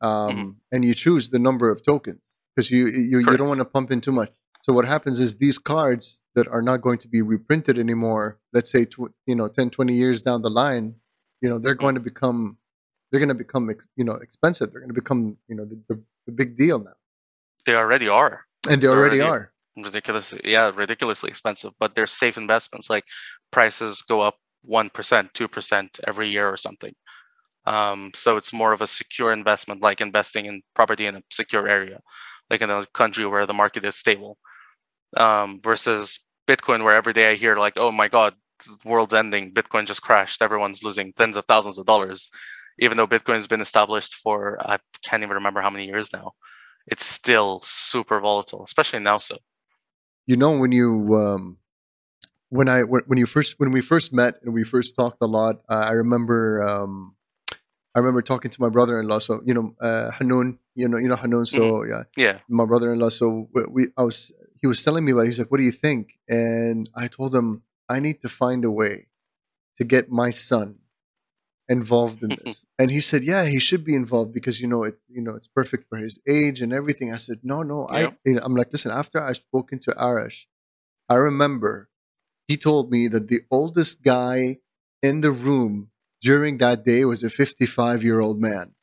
um, 0.00 0.36
Mm-hmm. 0.36 0.50
and 0.72 0.84
you 0.84 0.94
choose 0.94 1.30
the 1.30 1.38
number 1.38 1.70
of 1.70 1.82
tokens 1.84 2.40
because 2.54 2.70
you 2.70 2.86
you, 2.86 3.18
you 3.18 3.36
don't 3.36 3.48
want 3.48 3.60
to 3.60 3.64
pump 3.66 3.90
in 3.90 4.00
too 4.00 4.12
much. 4.12 4.32
So 4.66 4.72
what 4.72 4.84
happens 4.84 5.20
is 5.20 5.36
these 5.36 5.58
cards 5.58 6.20
that 6.34 6.48
are 6.48 6.60
not 6.60 6.80
going 6.82 6.98
to 6.98 7.08
be 7.08 7.22
reprinted 7.22 7.78
anymore, 7.78 8.40
let's 8.52 8.68
say 8.68 8.84
tw- 8.84 9.14
you 9.24 9.36
know 9.36 9.46
10 9.46 9.70
20 9.70 9.94
years 9.94 10.22
down 10.22 10.42
the 10.42 10.50
line, 10.50 10.96
you 11.40 11.48
know, 11.48 11.60
they're 11.60 11.76
going 11.76 11.94
to 11.94 12.00
become 12.00 12.58
they're 13.12 13.20
going 13.20 13.28
to 13.28 13.42
become 13.46 13.70
ex- 13.70 13.86
you 13.94 14.02
know 14.04 14.14
expensive. 14.14 14.72
They're 14.72 14.80
going 14.80 14.88
to 14.96 15.00
become, 15.00 15.36
you 15.46 15.54
know, 15.54 15.66
the, 15.66 15.80
the, 15.88 16.02
the 16.26 16.32
big 16.32 16.56
deal 16.56 16.80
now. 16.80 16.98
They 17.64 17.76
already 17.76 18.08
are. 18.08 18.44
And 18.68 18.80
they 18.82 18.88
already 18.88 19.20
already- 19.20 19.44
are. 19.44 19.52
ridiculously 19.76 20.40
yeah 20.44 20.72
ridiculously 20.74 21.28
expensive 21.30 21.72
but 21.78 21.94
they're 21.94 22.06
safe 22.22 22.36
investments 22.38 22.88
like 22.94 23.04
prices 23.56 24.02
go 24.08 24.22
up 24.28 24.36
1% 24.64 24.90
2% 24.90 26.00
every 26.10 26.28
year 26.30 26.48
or 26.48 26.56
something 26.56 26.94
um, 27.66 28.10
so 28.22 28.38
it's 28.38 28.52
more 28.54 28.72
of 28.72 28.80
a 28.80 28.86
secure 28.86 29.32
investment 29.40 29.82
like 29.88 30.00
investing 30.00 30.46
in 30.46 30.62
property 30.74 31.04
in 31.10 31.14
a 31.16 31.22
secure 31.30 31.68
area 31.68 31.98
like 32.50 32.62
in 32.62 32.70
a 32.70 32.86
country 33.00 33.26
where 33.26 33.46
the 33.46 33.58
market 33.62 33.84
is 33.84 33.96
stable 34.04 34.38
um, 35.16 35.60
versus 35.60 36.20
bitcoin 36.46 36.84
where 36.84 36.94
every 36.94 37.12
day 37.12 37.30
i 37.32 37.34
hear 37.34 37.56
like 37.56 37.74
oh 37.76 37.90
my 37.90 38.08
god 38.08 38.34
the 38.64 38.88
world's 38.88 39.14
ending. 39.14 39.52
Bitcoin 39.52 39.86
just 39.86 40.02
crashed. 40.02 40.40
Everyone's 40.40 40.82
losing 40.82 41.12
tens 41.12 41.36
of 41.36 41.44
thousands 41.46 41.78
of 41.78 41.86
dollars. 41.86 42.30
Even 42.78 42.96
though 42.96 43.06
bitcoin's 43.06 43.46
been 43.46 43.62
established 43.62 44.14
for 44.16 44.58
i 44.60 44.78
can't 45.02 45.22
even 45.22 45.34
remember 45.36 45.62
how 45.62 45.70
many 45.70 45.86
years 45.86 46.12
now 46.12 46.32
it's 46.86 47.06
still 47.06 47.62
super 47.64 48.20
volatile 48.20 48.64
especially 48.64 48.98
now 48.98 49.16
so. 49.16 49.38
You 50.26 50.36
know 50.36 50.52
when 50.58 50.72
you 50.72 51.16
um 51.16 51.56
when 52.50 52.68
i 52.68 52.82
when, 52.82 53.16
you 53.16 53.24
first 53.24 53.58
when 53.58 53.70
we 53.70 53.80
first 53.80 54.12
met 54.12 54.34
and 54.42 54.52
we 54.52 54.62
first 54.62 54.94
talked 54.94 55.18
a 55.22 55.26
lot 55.26 55.62
uh, 55.70 55.86
i 55.88 55.92
remember 55.92 56.62
um 56.62 57.14
i 57.94 57.98
remember 57.98 58.20
talking 58.20 58.50
to 58.50 58.60
my 58.60 58.68
brother-in-law. 58.68 59.20
So 59.20 59.40
you 59.46 59.54
know 59.54 59.74
uh 59.80 60.10
hanun 60.10 60.58
you 60.74 60.86
know 60.88 60.98
you 60.98 61.08
know 61.08 61.16
hanun? 61.16 61.46
So 61.46 61.82
yeah. 61.84 62.02
Yeah. 62.14 62.38
My 62.48 62.66
brother-in-law. 62.66 63.08
So 63.08 63.48
we, 63.54 63.62
we 63.70 63.86
i 63.96 64.02
was 64.02 64.32
he 64.60 64.66
was 64.66 64.82
telling 64.82 65.04
me 65.04 65.12
about 65.12 65.22
it. 65.22 65.26
he's 65.26 65.38
like 65.38 65.50
what 65.50 65.58
do 65.58 65.64
you 65.64 65.72
think 65.72 66.18
and 66.28 66.88
i 66.96 67.06
told 67.06 67.34
him 67.34 67.62
i 67.88 68.00
need 68.00 68.20
to 68.20 68.28
find 68.28 68.64
a 68.64 68.70
way 68.70 69.06
to 69.76 69.84
get 69.84 70.10
my 70.10 70.30
son 70.30 70.76
involved 71.68 72.22
in 72.22 72.30
this?" 72.44 72.64
and 72.78 72.90
he 72.90 73.00
said, 73.00 73.22
"Yeah, 73.24 73.44
he 73.44 73.60
should 73.60 73.84
be 73.84 73.94
involved 73.94 74.32
because 74.32 74.60
you 74.60 74.68
know 74.68 74.84
it. 74.84 74.98
You 75.08 75.22
know 75.22 75.34
it's 75.34 75.46
perfect 75.48 75.88
for 75.88 75.98
his 75.98 76.18
age 76.28 76.60
and 76.60 76.72
everything." 76.72 77.12
I 77.12 77.16
said, 77.18 77.40
"No, 77.42 77.62
no. 77.62 77.86
Yeah. 77.90 77.96
I 77.96 78.16
you 78.24 78.34
know, 78.34 78.42
I'm 78.44 78.54
like, 78.54 78.72
listen. 78.72 78.90
After 78.90 79.22
I 79.22 79.32
spoken 79.32 79.78
to 79.80 79.90
Arash, 79.92 80.44
I 81.08 81.16
remember 81.16 81.88
he 82.48 82.56
told 82.56 82.90
me 82.90 83.08
that 83.08 83.28
the 83.28 83.42
oldest 83.50 84.02
guy 84.02 84.58
in 85.02 85.20
the 85.20 85.32
room 85.32 85.90
during 86.22 86.58
that 86.58 86.84
day 86.84 87.04
was 87.04 87.22
a 87.22 87.30
55 87.30 88.02
year 88.02 88.20
old 88.20 88.40
man 88.40 88.74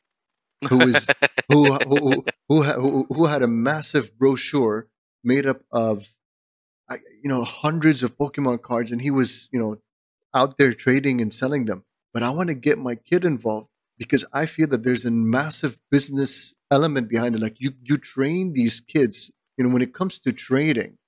who 0.68 0.78
was 0.78 1.06
who 1.50 1.74
who 1.74 2.24
who, 2.48 2.62
who 2.62 3.06
who 3.10 3.26
had 3.26 3.42
a 3.42 3.48
massive 3.48 4.16
brochure 4.18 4.88
made 5.24 5.46
up 5.46 5.62
of 5.72 6.14
you 7.22 7.28
know 7.30 7.44
hundreds 7.44 8.02
of 8.02 8.16
Pokemon 8.16 8.62
cards, 8.62 8.90
and 8.92 9.00
he 9.00 9.10
was 9.10 9.48
you 9.52 9.58
know 9.60 9.78
out 10.34 10.58
there 10.58 10.72
trading 10.72 11.20
and 11.20 11.32
selling 11.32 11.64
them. 11.64 11.84
But 12.12 12.22
I 12.22 12.30
want 12.30 12.48
to 12.48 12.54
get 12.54 12.78
my 12.78 12.94
kid 12.94 13.24
involved 13.24 13.68
because 13.98 14.24
I 14.32 14.46
feel 14.46 14.66
that 14.68 14.84
there's 14.84 15.04
a 15.04 15.10
massive 15.10 15.78
business 15.90 16.54
element 16.70 17.08
behind 17.08 17.34
it. 17.34 17.40
Like 17.40 17.56
you 17.58 17.72
you 17.82 17.96
train 17.98 18.52
these 18.52 18.80
kids, 18.80 19.32
you 19.56 19.64
know, 19.64 19.70
when 19.72 19.82
it 19.82 19.94
comes 19.94 20.18
to 20.20 20.32
trading, 20.32 20.98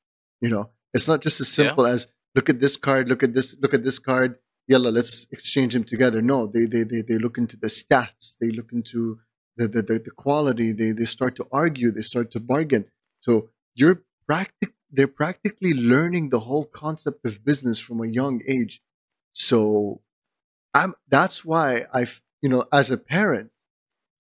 you 0.41 0.51
know, 0.51 0.71
it's 0.95 1.09
not 1.09 1.23
just 1.23 1.41
as 1.41 1.49
Yeah. 1.49 1.67
simple 1.69 1.87
as 1.87 2.07
look 2.35 2.49
at 2.49 2.61
this 2.61 2.77
card, 2.77 3.09
look 3.09 3.23
at 3.23 3.35
this, 3.35 3.57
look 3.61 3.75
at 3.75 3.85
this 3.85 3.99
card. 3.99 4.37
Yalla, 4.69 4.89
let's 4.89 5.27
exchange 5.31 5.75
them 5.75 5.85
together. 5.85 6.21
No, 6.23 6.47
they 6.47 6.65
they 6.67 6.83
they, 6.83 7.03
they 7.03 7.19
look 7.19 7.39
into 7.39 7.57
the 7.57 7.69
stats. 7.69 8.35
They 8.41 8.51
look 8.51 8.73
into 8.73 9.21
the, 9.57 9.69
the, 9.69 9.83
the, 9.83 9.99
the 10.07 10.11
quality. 10.11 10.73
They 10.73 10.91
they 10.93 11.05
start 11.05 11.37
to 11.37 11.47
argue. 11.53 11.91
They 11.93 12.03
start 12.03 12.31
to 12.33 12.41
bargain. 12.41 12.87
So 13.21 13.51
you're 13.77 14.05
practic 14.29 14.75
they're 14.97 15.09
practically 15.25 15.75
learning 15.75 16.31
the 16.31 16.41
whole 16.49 16.67
concept 16.67 17.27
of 17.27 17.45
business 17.45 17.79
from 17.79 18.01
a 18.03 18.07
young 18.21 18.41
age. 18.49 18.81
So 19.35 20.01
I'm 20.75 20.95
that's 21.09 21.45
why 21.45 21.85
I 21.95 22.07
you 22.43 22.49
know 22.51 22.65
as 22.73 22.91
a 22.91 22.99
parent, 22.99 23.51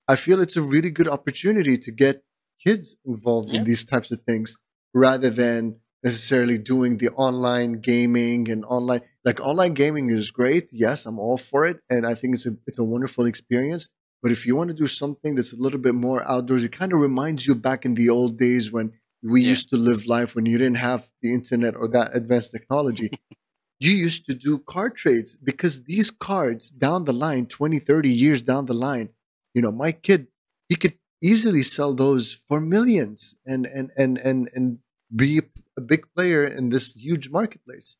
I 0.08 0.16
feel 0.16 0.40
it's 0.40 0.56
a 0.56 0.62
really 0.62 0.90
good 0.90 1.08
opportunity 1.08 1.76
to 1.78 1.90
get 1.90 2.24
kids 2.64 2.96
involved 3.04 3.50
Yeah. 3.50 3.60
in 3.60 3.64
these 3.64 3.84
types 3.84 4.10
of 4.10 4.22
things 4.22 4.56
rather 4.94 5.30
than 5.30 5.76
necessarily 6.02 6.58
doing 6.58 6.98
the 6.98 7.10
online 7.10 7.80
gaming 7.80 8.50
and 8.50 8.64
online 8.66 9.02
like 9.24 9.40
online 9.40 9.74
gaming 9.74 10.10
is 10.10 10.30
great. 10.30 10.70
Yes, 10.72 11.06
I'm 11.06 11.18
all 11.18 11.38
for 11.38 11.66
it 11.66 11.80
and 11.90 12.06
I 12.06 12.14
think 12.14 12.34
it's 12.34 12.46
a 12.46 12.56
it's 12.66 12.78
a 12.78 12.84
wonderful 12.84 13.26
experience. 13.26 13.88
But 14.22 14.32
if 14.32 14.46
you 14.46 14.56
want 14.56 14.70
to 14.70 14.74
do 14.76 14.86
something 14.86 15.34
that's 15.36 15.52
a 15.52 15.56
little 15.64 15.78
bit 15.78 15.94
more 15.94 16.22
outdoors, 16.28 16.64
it 16.64 16.72
kind 16.72 16.92
of 16.92 17.00
reminds 17.00 17.46
you 17.46 17.54
back 17.54 17.84
in 17.84 17.94
the 17.94 18.08
old 18.10 18.38
days 18.38 18.72
when 18.72 18.92
we 19.22 19.42
Yeah. 19.42 19.48
used 19.50 19.70
to 19.70 19.76
live 19.76 20.06
life 20.06 20.34
when 20.34 20.46
you 20.46 20.58
didn't 20.58 20.78
have 20.78 21.10
the 21.22 21.34
internet 21.34 21.74
or 21.76 21.88
that 21.88 22.14
advanced 22.16 22.52
technology. 22.52 23.10
you 23.80 23.92
used 23.92 24.24
to 24.26 24.34
do 24.34 24.58
card 24.58 24.96
trades 24.96 25.36
because 25.36 25.84
these 25.84 26.10
cards 26.10 26.70
down 26.70 27.04
the 27.04 27.12
line 27.12 27.46
20 27.46 27.78
30 27.78 28.10
years 28.10 28.42
down 28.42 28.66
the 28.66 28.74
line 28.74 29.10
you 29.54 29.62
know 29.62 29.72
my 29.72 29.92
kid 29.92 30.28
he 30.68 30.76
could 30.76 30.94
easily 31.22 31.62
sell 31.62 31.94
those 31.94 32.34
for 32.48 32.60
millions 32.60 33.34
and 33.46 33.66
and 33.66 33.90
and 33.96 34.18
and, 34.18 34.48
and 34.54 34.78
be 35.14 35.40
a 35.76 35.80
big 35.80 36.06
player 36.14 36.46
in 36.46 36.70
this 36.70 36.94
huge 36.94 37.30
marketplace 37.30 37.96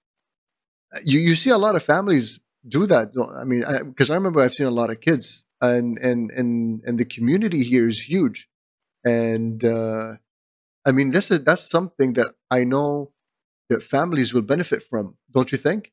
you 1.05 1.19
you 1.19 1.35
see 1.35 1.51
a 1.51 1.59
lot 1.59 1.75
of 1.75 1.83
families 1.83 2.41
do 2.69 2.87
that 2.87 3.11
i 3.41 3.45
mean 3.45 3.63
because 3.87 4.11
I, 4.11 4.15
remember 4.15 4.41
i've 4.41 4.55
seen 4.55 4.67
a 4.67 4.71
lot 4.71 4.91
of 4.91 5.01
kids 5.01 5.45
and 5.61 5.99
and 5.99 6.31
and 6.31 6.83
and 6.85 6.99
the 6.99 7.05
community 7.05 7.63
here 7.65 7.87
is 7.87 8.09
huge 8.09 8.49
and 9.05 9.65
uh 9.65 10.15
i 10.87 10.93
mean 10.93 11.11
this 11.11 11.31
is 11.31 11.45
that's 11.45 11.69
something 11.71 12.15
that 12.15 12.35
i 12.51 12.65
know 12.65 13.13
that 13.71 13.83
families 13.83 14.33
will 14.35 14.43
benefit 14.43 14.83
from 14.83 15.17
don't 15.33 15.53
you 15.53 15.59
think 15.59 15.93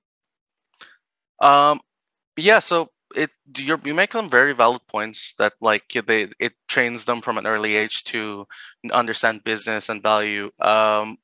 Um, 1.42 1.82
yeah. 2.38 2.60
So 2.60 2.90
it 3.16 3.32
you 3.58 3.80
you 3.84 3.94
make 3.94 4.14
some 4.14 4.30
very 4.30 4.54
valid 4.54 4.82
points 4.88 5.36
that 5.40 5.54
like 5.62 5.84
they 6.08 6.30
it 6.40 6.54
trains 6.68 7.06
them 7.06 7.22
from 7.22 7.38
an 7.38 7.48
early 7.48 7.76
age 7.76 8.04
to 8.06 8.48
understand 8.92 9.44
business 9.44 9.90
and 9.90 10.02
value. 10.02 10.52
Um, 10.60 11.18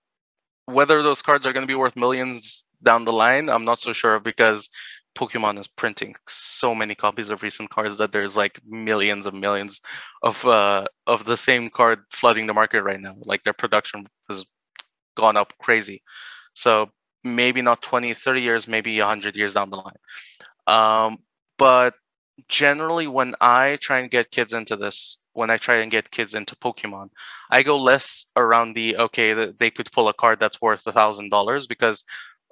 whether 0.65 1.01
those 1.03 1.21
cards 1.21 1.45
are 1.45 1.53
going 1.53 1.63
to 1.63 1.71
be 1.71 1.75
worth 1.75 1.95
millions 1.95 2.65
down 2.83 3.05
the 3.05 3.13
line, 3.13 3.49
I'm 3.49 3.65
not 3.65 3.81
so 3.81 3.93
sure 3.93 4.19
because 4.19 4.69
Pokemon 5.15 5.59
is 5.59 5.67
printing 5.67 6.15
so 6.27 6.73
many 6.73 6.95
copies 6.95 7.29
of 7.29 7.43
recent 7.43 7.69
cards 7.69 7.97
that 7.97 8.11
there's 8.11 8.37
like 8.37 8.59
millions 8.65 9.25
of 9.25 9.33
millions 9.33 9.81
of 10.23 10.43
uh 10.45 10.85
of 11.07 11.25
the 11.25 11.37
same 11.37 11.69
card 11.69 11.99
flooding 12.11 12.47
the 12.47 12.53
market 12.53 12.83
right 12.83 13.01
now. 13.01 13.15
Like 13.19 13.43
their 13.43 13.53
production 13.53 14.07
has 14.29 14.45
gone 15.15 15.37
up 15.37 15.53
crazy. 15.59 16.01
So 16.53 16.89
maybe 17.23 17.61
not 17.61 17.81
20, 17.81 18.13
30 18.13 18.41
years, 18.41 18.67
maybe 18.67 18.97
100 18.99 19.35
years 19.35 19.53
down 19.53 19.69
the 19.69 19.77
line. 19.77 19.97
Um, 20.67 21.19
but 21.57 21.95
generally, 22.47 23.07
when 23.07 23.35
I 23.41 23.77
try 23.81 23.99
and 23.99 24.11
get 24.11 24.31
kids 24.31 24.53
into 24.53 24.75
this, 24.75 25.17
when 25.33 25.49
I 25.49 25.57
try 25.57 25.77
and 25.77 25.91
get 25.91 26.11
kids 26.11 26.35
into 26.35 26.55
Pokemon, 26.55 27.09
I 27.51 27.63
go 27.63 27.77
less 27.77 28.25
around 28.35 28.75
the 28.75 28.97
okay, 28.97 29.33
they 29.33 29.71
could 29.71 29.91
pull 29.91 30.07
a 30.09 30.13
card 30.13 30.39
that's 30.39 30.61
worth 30.61 30.85
a 30.87 30.91
thousand 30.91 31.29
dollars 31.29 31.67
because 31.67 32.03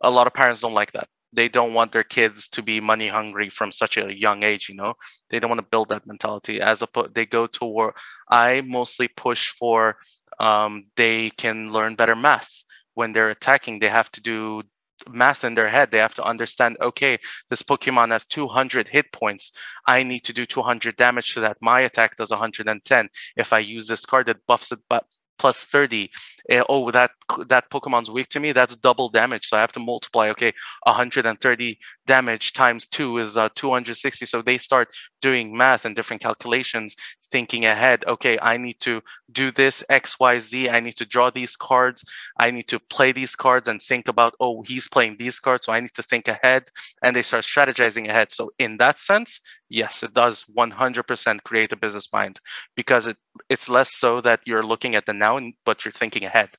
a 0.04 0.12
lot 0.12 0.28
of 0.28 0.34
parents 0.34 0.62
don't 0.62 0.74
like 0.74 0.92
that. 0.94 1.08
They 1.34 1.50
don't 1.50 1.74
want 1.74 1.92
their 1.92 2.04
kids 2.04 2.48
to 2.50 2.62
be 2.62 2.80
money 2.80 3.08
hungry 3.08 3.50
from 3.50 3.72
such 3.72 3.98
a 3.98 4.14
young 4.14 4.44
age. 4.44 4.70
You 4.70 4.76
know, 4.76 4.94
they 5.30 5.40
don't 5.40 5.50
want 5.50 5.60
to 5.62 5.68
build 5.70 5.90
that 5.90 6.08
mentality. 6.08 6.62
As 6.62 6.82
a 6.82 6.88
they 7.14 7.26
go 7.26 7.48
toward. 7.48 7.94
I 8.30 8.62
mostly 8.62 9.08
push 9.08 9.50
for 9.50 9.98
um, 10.40 10.88
they 10.96 11.30
can 11.32 11.72
learn 11.72 11.96
better 11.96 12.16
math 12.16 12.52
when 12.94 13.14
they're 13.14 13.30
attacking. 13.30 13.80
They 13.80 13.90
have 13.90 14.12
to 14.14 14.22
do 14.22 14.64
math 15.10 15.44
in 15.44 15.56
their 15.56 15.70
head. 15.70 15.92
They 15.92 16.00
have 16.00 16.16
to 16.16 16.24
understand. 16.24 16.78
Okay, 16.82 17.18
this 17.50 17.64
Pokemon 17.64 18.12
has 18.12 18.26
200 18.26 18.88
hit 18.88 19.12
points. 19.12 19.52
I 19.86 20.04
need 20.04 20.22
to 20.26 20.34
do 20.34 20.46
200 20.46 20.96
damage 20.96 21.34
to 21.34 21.42
that. 21.42 21.58
My 21.62 21.82
attack 21.82 22.18
does 22.18 22.30
110. 22.32 23.10
If 23.36 23.54
I 23.54 23.60
use 23.60 23.88
this 23.88 24.06
card, 24.06 24.30
it 24.30 24.46
buffs 24.48 24.72
it 24.72 24.80
but 24.90 25.06
plus 25.38 25.66
30. 25.66 26.10
Eh, 26.50 26.64
oh, 26.70 26.92
that 26.92 27.12
that 27.48 27.70
Pokemon's 27.70 28.10
weak 28.10 28.30
to 28.30 28.40
me. 28.40 28.54
That's 28.54 28.76
double 28.76 29.10
damage. 29.10 29.48
So 29.48 29.58
I 29.58 29.62
have 29.62 29.74
to 29.74 29.80
multiply. 29.80 30.30
Okay, 30.30 30.54
130 30.84 31.78
damage 32.06 32.54
times 32.54 32.86
two 32.86 33.18
is 33.18 33.36
uh, 33.36 33.50
260. 33.56 34.26
So 34.26 34.42
they 34.42 34.58
start 34.58 34.90
doing 35.22 35.56
math 35.56 35.86
and 35.86 35.96
different 35.96 36.22
calculations, 36.22 36.96
thinking 37.32 37.66
ahead. 37.66 38.06
Okay, 38.08 38.38
I 38.42 38.58
need 38.58 38.80
to 38.82 39.02
do 39.32 39.52
this 39.52 39.84
X, 39.90 40.20
Y, 40.20 40.40
Z. 40.40 40.70
I 40.70 40.80
need 40.80 40.96
to 40.98 41.06
draw 41.06 41.30
these 41.30 41.56
cards. 41.58 42.04
I 42.40 42.52
need 42.52 42.68
to 42.70 42.80
play 42.80 43.12
these 43.12 43.36
cards 43.36 43.68
and 43.68 43.82
think 43.82 44.08
about. 44.08 44.34
Oh, 44.40 44.62
he's 44.64 44.88
playing 44.88 45.18
these 45.20 45.40
cards, 45.40 45.66
so 45.66 45.74
I 45.74 45.82
need 45.82 45.94
to 45.96 46.04
think 46.04 46.28
ahead. 46.28 46.70
And 47.02 47.16
they 47.16 47.24
start 47.24 47.44
strategizing 47.44 48.08
ahead. 48.08 48.32
So 48.32 48.52
in 48.58 48.78
that 48.78 49.00
sense, 49.00 49.42
yes, 49.70 50.04
it 50.04 50.14
does 50.14 50.46
100% 50.56 51.44
create 51.44 51.74
a 51.74 51.78
business 51.78 52.10
mind 52.14 52.40
because 52.76 53.08
it 53.08 53.18
it's 53.50 53.70
less 53.70 53.94
so 53.94 54.22
that 54.22 54.42
you're 54.46 54.66
looking 54.66 54.96
at 54.96 55.06
the 55.06 55.14
now, 55.14 55.40
but 55.66 55.86
you're 55.86 55.92
thinking 55.92 56.26
ahead. 56.26 56.50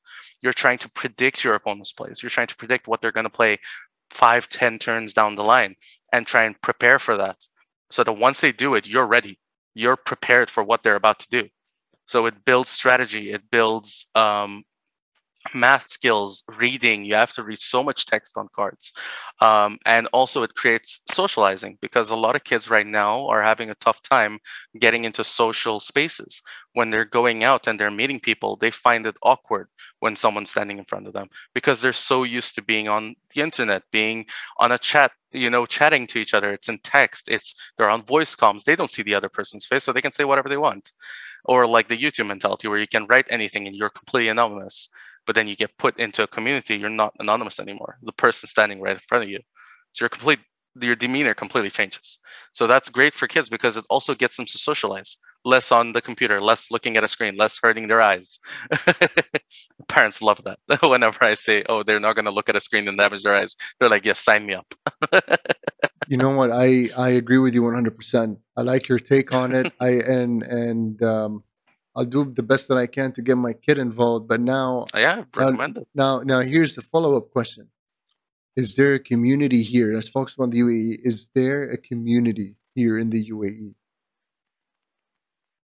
You're 0.42 0.52
trying 0.52 0.78
to 0.78 0.90
predict 0.90 1.44
your 1.44 1.54
opponent's 1.54 1.92
plays. 1.92 2.22
You're 2.22 2.30
trying 2.30 2.46
to 2.48 2.56
predict 2.56 2.88
what 2.88 3.00
they're 3.00 3.12
going 3.12 3.24
to 3.24 3.30
play 3.30 3.58
five, 4.10 4.48
ten 4.48 4.78
turns 4.78 5.12
down 5.12 5.34
the 5.34 5.44
line, 5.44 5.76
and 6.12 6.26
try 6.26 6.44
and 6.44 6.60
prepare 6.62 6.98
for 6.98 7.16
that. 7.16 7.36
So 7.90 8.04
that 8.04 8.12
once 8.12 8.40
they 8.40 8.52
do 8.52 8.74
it, 8.74 8.86
you're 8.86 9.06
ready. 9.06 9.38
You're 9.74 9.96
prepared 9.96 10.50
for 10.50 10.62
what 10.62 10.82
they're 10.82 10.96
about 10.96 11.20
to 11.20 11.28
do. 11.30 11.48
So 12.06 12.26
it 12.26 12.44
builds 12.44 12.70
strategy. 12.70 13.32
It 13.32 13.42
builds 13.50 14.06
um, 14.14 14.64
math 15.54 15.88
skills, 15.88 16.44
reading. 16.58 17.04
You 17.04 17.14
have 17.14 17.32
to 17.34 17.42
read 17.42 17.58
so 17.58 17.82
much 17.82 18.06
text 18.06 18.36
on 18.36 18.48
cards. 18.54 18.92
Um, 19.40 19.78
and 19.86 20.06
also, 20.12 20.42
it 20.42 20.54
creates 20.54 21.00
socializing 21.10 21.78
because 21.80 22.10
a 22.10 22.16
lot 22.16 22.36
of 22.36 22.44
kids 22.44 22.68
right 22.68 22.86
now 22.86 23.26
are 23.28 23.42
having 23.42 23.70
a 23.70 23.74
tough 23.76 24.02
time 24.02 24.38
getting 24.78 25.04
into 25.04 25.24
social 25.24 25.80
spaces. 25.80 26.42
When 26.72 26.90
they're 26.90 27.04
going 27.04 27.44
out 27.44 27.66
and 27.66 27.78
they're 27.78 27.90
meeting 27.90 28.20
people, 28.20 28.56
they 28.56 28.70
find 28.70 29.06
it 29.06 29.16
awkward 29.22 29.68
when 30.00 30.16
someone's 30.16 30.50
standing 30.50 30.78
in 30.78 30.84
front 30.84 31.06
of 31.06 31.12
them 31.12 31.28
because 31.54 31.80
they're 31.80 31.92
so 31.92 32.22
used 32.22 32.54
to 32.54 32.62
being 32.62 32.88
on 32.88 33.16
the 33.34 33.40
internet, 33.40 33.82
being 33.90 34.26
on 34.58 34.70
a 34.72 34.78
chat, 34.78 35.12
you 35.32 35.50
know, 35.50 35.66
chatting 35.66 36.06
to 36.08 36.18
each 36.18 36.34
other. 36.34 36.52
It's 36.52 36.68
in 36.68 36.78
text, 36.78 37.28
it's 37.28 37.54
they're 37.76 37.90
on 37.90 38.04
voice 38.04 38.36
comms. 38.36 38.64
They 38.64 38.76
don't 38.76 38.90
see 38.90 39.02
the 39.02 39.14
other 39.14 39.28
person's 39.28 39.66
face, 39.66 39.84
so 39.84 39.92
they 39.92 40.02
can 40.02 40.12
say 40.12 40.24
whatever 40.24 40.48
they 40.48 40.56
want. 40.56 40.92
Or 41.44 41.66
like 41.66 41.88
the 41.88 41.96
YouTube 41.96 42.26
mentality 42.26 42.68
where 42.68 42.78
you 42.78 42.88
can 42.88 43.06
write 43.06 43.26
anything 43.30 43.66
and 43.66 43.74
you're 43.74 43.90
completely 43.90 44.28
anonymous 44.28 44.88
but 45.28 45.34
then 45.34 45.46
you 45.46 45.54
get 45.54 45.76
put 45.76 46.00
into 46.00 46.22
a 46.22 46.26
community, 46.26 46.74
you're 46.74 46.88
not 46.88 47.12
anonymous 47.18 47.60
anymore. 47.60 47.98
The 48.02 48.12
person 48.12 48.48
standing 48.48 48.80
right 48.80 48.96
in 48.96 49.02
front 49.06 49.24
of 49.24 49.30
you. 49.30 49.40
So 49.92 50.04
your 50.04 50.08
complete 50.08 50.40
your 50.80 50.96
demeanor 50.96 51.34
completely 51.34 51.70
changes. 51.70 52.18
So 52.54 52.66
that's 52.66 52.88
great 52.88 53.12
for 53.12 53.26
kids 53.28 53.50
because 53.50 53.76
it 53.76 53.84
also 53.90 54.14
gets 54.14 54.38
them 54.38 54.46
to 54.46 54.56
socialize. 54.56 55.18
Less 55.44 55.70
on 55.70 55.92
the 55.92 56.00
computer, 56.00 56.40
less 56.40 56.70
looking 56.70 56.96
at 56.96 57.04
a 57.04 57.08
screen, 57.08 57.36
less 57.36 57.58
hurting 57.62 57.88
their 57.88 58.00
eyes. 58.00 58.38
Parents 59.88 60.22
love 60.22 60.40
that. 60.44 60.60
Whenever 60.82 61.22
I 61.22 61.34
say, 61.34 61.62
"Oh, 61.68 61.82
they're 61.82 62.00
not 62.00 62.14
going 62.14 62.24
to 62.24 62.30
look 62.30 62.48
at 62.48 62.56
a 62.56 62.60
screen 62.60 62.88
and 62.88 62.96
damage 62.96 63.22
their 63.22 63.34
eyes," 63.34 63.54
they're 63.78 63.90
like, 63.90 64.06
"Yes, 64.06 64.20
sign 64.20 64.46
me 64.46 64.54
up." 64.54 64.72
you 66.08 66.16
know 66.16 66.30
what 66.30 66.50
i 66.50 66.88
i 66.96 67.10
agree 67.10 67.36
with 67.38 67.54
you 67.54 67.62
100% 67.62 68.38
i 68.56 68.62
like 68.62 68.88
your 68.88 68.98
take 68.98 69.32
on 69.34 69.54
it 69.54 69.72
i 69.78 69.90
and 69.90 70.42
and 70.42 71.02
um 71.02 71.42
i'll 71.96 72.04
do 72.04 72.24
the 72.24 72.42
best 72.42 72.68
that 72.68 72.78
i 72.78 72.86
can 72.86 73.12
to 73.12 73.22
get 73.22 73.36
my 73.36 73.52
kid 73.52 73.78
involved 73.78 74.28
but 74.28 74.40
now 74.40 74.86
yeah, 74.94 75.24
recommend 75.36 75.76
it. 75.78 75.88
now 75.94 76.20
now 76.20 76.40
here's 76.40 76.74
the 76.74 76.82
follow-up 76.82 77.30
question 77.30 77.68
is 78.56 78.74
there 78.76 78.94
a 78.94 78.98
community 78.98 79.62
here 79.62 79.96
as 79.96 80.08
folks 80.08 80.34
on 80.38 80.50
the 80.50 80.60
uae 80.60 80.96
is 81.02 81.30
there 81.34 81.62
a 81.70 81.76
community 81.76 82.56
here 82.74 82.96
in 82.96 83.10
the? 83.10 83.28
UAE? 83.30 83.74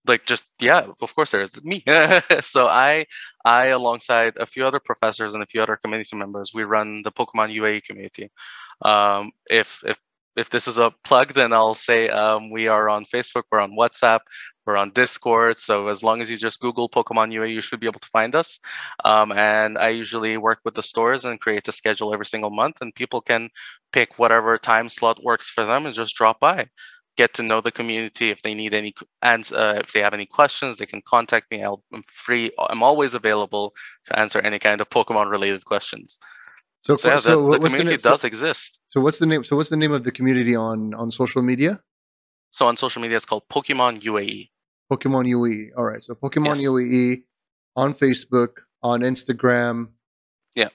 like 0.08 0.26
just 0.26 0.44
yeah 0.60 0.88
of 1.02 1.14
course 1.16 1.32
there 1.32 1.42
is 1.42 1.52
me 1.64 1.84
so 2.42 2.68
i 2.68 3.06
i 3.46 3.68
alongside 3.68 4.34
a 4.38 4.46
few 4.46 4.66
other 4.66 4.80
professors 4.80 5.34
and 5.34 5.44
a 5.44 5.46
few 5.46 5.62
other 5.62 5.76
community 5.76 6.16
members 6.16 6.52
we 6.54 6.64
run 6.64 7.02
the 7.04 7.12
pokemon 7.12 7.54
uae 7.60 7.84
community 7.84 8.32
um, 8.84 9.32
if 9.50 9.82
if 9.86 9.98
if 10.38 10.50
this 10.50 10.68
is 10.68 10.78
a 10.78 10.92
plug 11.04 11.34
then 11.34 11.52
i'll 11.52 11.76
say 11.76 12.10
um, 12.10 12.50
we 12.50 12.68
are 12.68 12.90
on 12.90 13.06
facebook 13.06 13.44
we're 13.52 13.60
on 13.60 13.76
whatsapp 13.76 14.20
we're 14.66 14.78
on 14.78 14.92
discord 14.92 15.58
so 15.58 15.88
as 15.88 16.04
long 16.04 16.22
as 16.22 16.30
you 16.30 16.38
just 16.38 16.60
google 16.60 16.90
pokemon 16.90 17.32
UA, 17.32 17.48
you 17.48 17.62
should 17.62 17.80
be 17.80 17.88
able 17.88 18.00
to 18.00 18.10
find 18.10 18.36
us 18.36 18.60
um, 19.04 19.32
and 19.32 19.78
i 19.78 19.90
usually 19.90 20.38
work 20.38 20.60
with 20.64 20.76
the 20.76 20.84
stores 20.84 21.26
and 21.26 21.42
create 21.42 21.68
a 21.68 21.72
schedule 21.72 22.14
every 22.14 22.26
single 22.26 22.52
month 22.52 22.78
and 22.82 22.96
people 22.96 23.22
can 23.22 23.50
pick 23.92 24.18
whatever 24.20 24.58
time 24.58 24.88
slot 24.88 25.24
works 25.24 25.50
for 25.50 25.66
them 25.66 25.86
and 25.86 25.96
just 25.96 26.16
drop 26.16 26.40
by 26.40 26.68
get 27.18 27.34
to 27.34 27.44
know 27.44 27.60
the 27.60 27.72
community. 27.72 28.30
If 28.30 28.44
they 28.44 28.54
need 28.54 28.74
any 28.74 28.94
and 29.22 29.50
uh, 29.52 29.82
if 29.84 29.92
they 29.92 30.02
have 30.02 30.14
any 30.14 30.26
questions, 30.26 30.78
they 30.78 30.86
can 30.86 31.02
contact 31.02 31.52
me. 31.52 31.64
I'll, 31.64 31.84
I'm 31.92 32.04
free. 32.08 32.52
I'm 32.70 32.84
always 32.84 33.16
available 33.16 33.74
to 34.06 34.18
answer 34.18 34.40
any 34.40 34.60
kind 34.60 34.80
of 34.80 34.90
Pokemon 34.90 35.30
related 35.30 35.66
questions. 35.66 36.20
So, 36.82 36.96
So, 36.96 37.08
yeah, 37.10 37.16
the, 37.16 37.22
so 37.22 37.36
the 37.36 37.44
what's 37.60 37.64
community 37.76 38.02
so- 38.02 38.10
does 38.12 38.24
exist. 38.24 38.80
So, 38.88 39.02
what's 39.02 39.20
the 39.20 39.26
name? 39.26 39.44
So 39.44 39.56
what's 39.56 39.70
the 39.70 39.78
name 39.78 39.92
of 39.92 40.04
the 40.04 40.12
community 40.12 40.56
on 40.56 40.94
on 40.94 41.12
social 41.12 41.42
media? 41.42 41.82
So 42.52 42.66
on 42.68 42.78
social 42.78 43.02
media, 43.02 43.18
it's 43.18 43.26
called 43.26 43.44
Pokemon. 43.50 44.02
UAE. 44.04 44.50
Pokemon 44.92 45.26
UAE. 45.28 45.70
All 45.78 45.84
right. 45.84 46.02
So 46.02 46.16
Pokemon 46.16 46.56
Yes. 46.58 46.68
UAE 46.70 47.24
on 47.76 47.94
Facebook, 47.94 48.52
on 48.82 49.02
Instagram. 49.02 49.90
Yeah. 50.56 50.70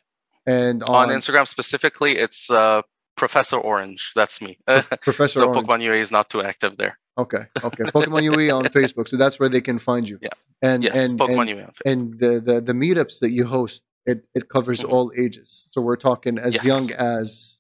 And 0.47 0.83
On, 0.83 1.11
on, 1.11 1.17
Instagram 1.19 1.49
specifically, 1.49 2.19
it's 2.19 2.51
uh, 2.51 2.83
Professor 3.17 3.57
Orange. 3.57 4.13
That's 4.15 4.41
me. 4.43 4.59
Professor 4.67 5.41
so 5.41 5.45
Orange. 5.49 5.67
Pokemon 5.67 5.81
UAE 5.89 6.01
is 6.03 6.13
not 6.13 6.29
too 6.29 6.43
active 6.43 6.77
there. 6.77 6.99
Okay. 7.17 7.45
Okay. 7.65 7.85
Pokemon 7.85 8.23
UAE 8.31 8.55
on 8.57 8.65
Facebook. 8.79 9.09
So 9.09 9.17
that's 9.17 9.41
where 9.41 9.49
they 9.49 9.61
can 9.63 9.79
find 9.79 10.07
you. 10.09 10.19
Yeah. 10.21 10.29
And 10.61 10.85
Yes, 10.85 10.95
and 10.95 11.19
Pokemon 11.19 11.49
and, 11.51 11.59
UAE. 11.59 11.65
on 11.67 11.73
Facebook. 11.73 11.91
and 11.93 12.21
the, 12.21 12.33
the 12.49 12.61
the 12.61 12.73
meetups 12.75 13.19
that 13.21 13.31
you 13.33 13.47
host, 13.47 13.83
it 14.07 14.27
it 14.35 14.49
covers 14.49 14.81
Mhm. 14.81 14.91
all 14.91 15.13
ages. 15.17 15.69
So 15.73 15.81
we're 15.81 15.97
talking 15.97 16.39
as 16.39 16.55
Yes. 16.55 16.65
young 16.65 16.91
as 16.93 17.59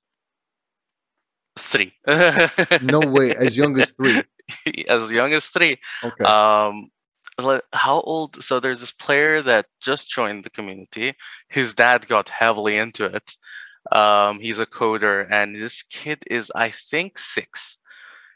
Three. 1.58 1.92
no 2.82 3.00
way, 3.00 3.34
as 3.36 3.56
young 3.60 3.78
as 3.78 3.92
three. 3.92 4.22
as 4.88 5.10
young 5.10 5.32
as 5.34 5.46
three. 5.46 5.78
Okay. 6.02 6.24
Um, 6.24 6.90
how 7.72 8.00
old? 8.00 8.42
So 8.42 8.58
there's 8.60 8.80
this 8.80 8.90
player 8.92 9.42
that 9.42 9.66
just 9.80 10.08
joined 10.10 10.44
the 10.44 10.50
community. 10.50 11.14
His 11.48 11.74
dad 11.74 12.06
got 12.08 12.28
heavily 12.28 12.76
into 12.78 13.04
it. 13.04 13.36
Um, 13.90 14.38
he's 14.40 14.58
a 14.60 14.66
coder, 14.66 15.26
and 15.30 15.54
this 15.54 15.82
kid 15.82 16.22
is, 16.30 16.50
I 16.54 16.70
think, 16.70 17.18
six. 17.18 17.76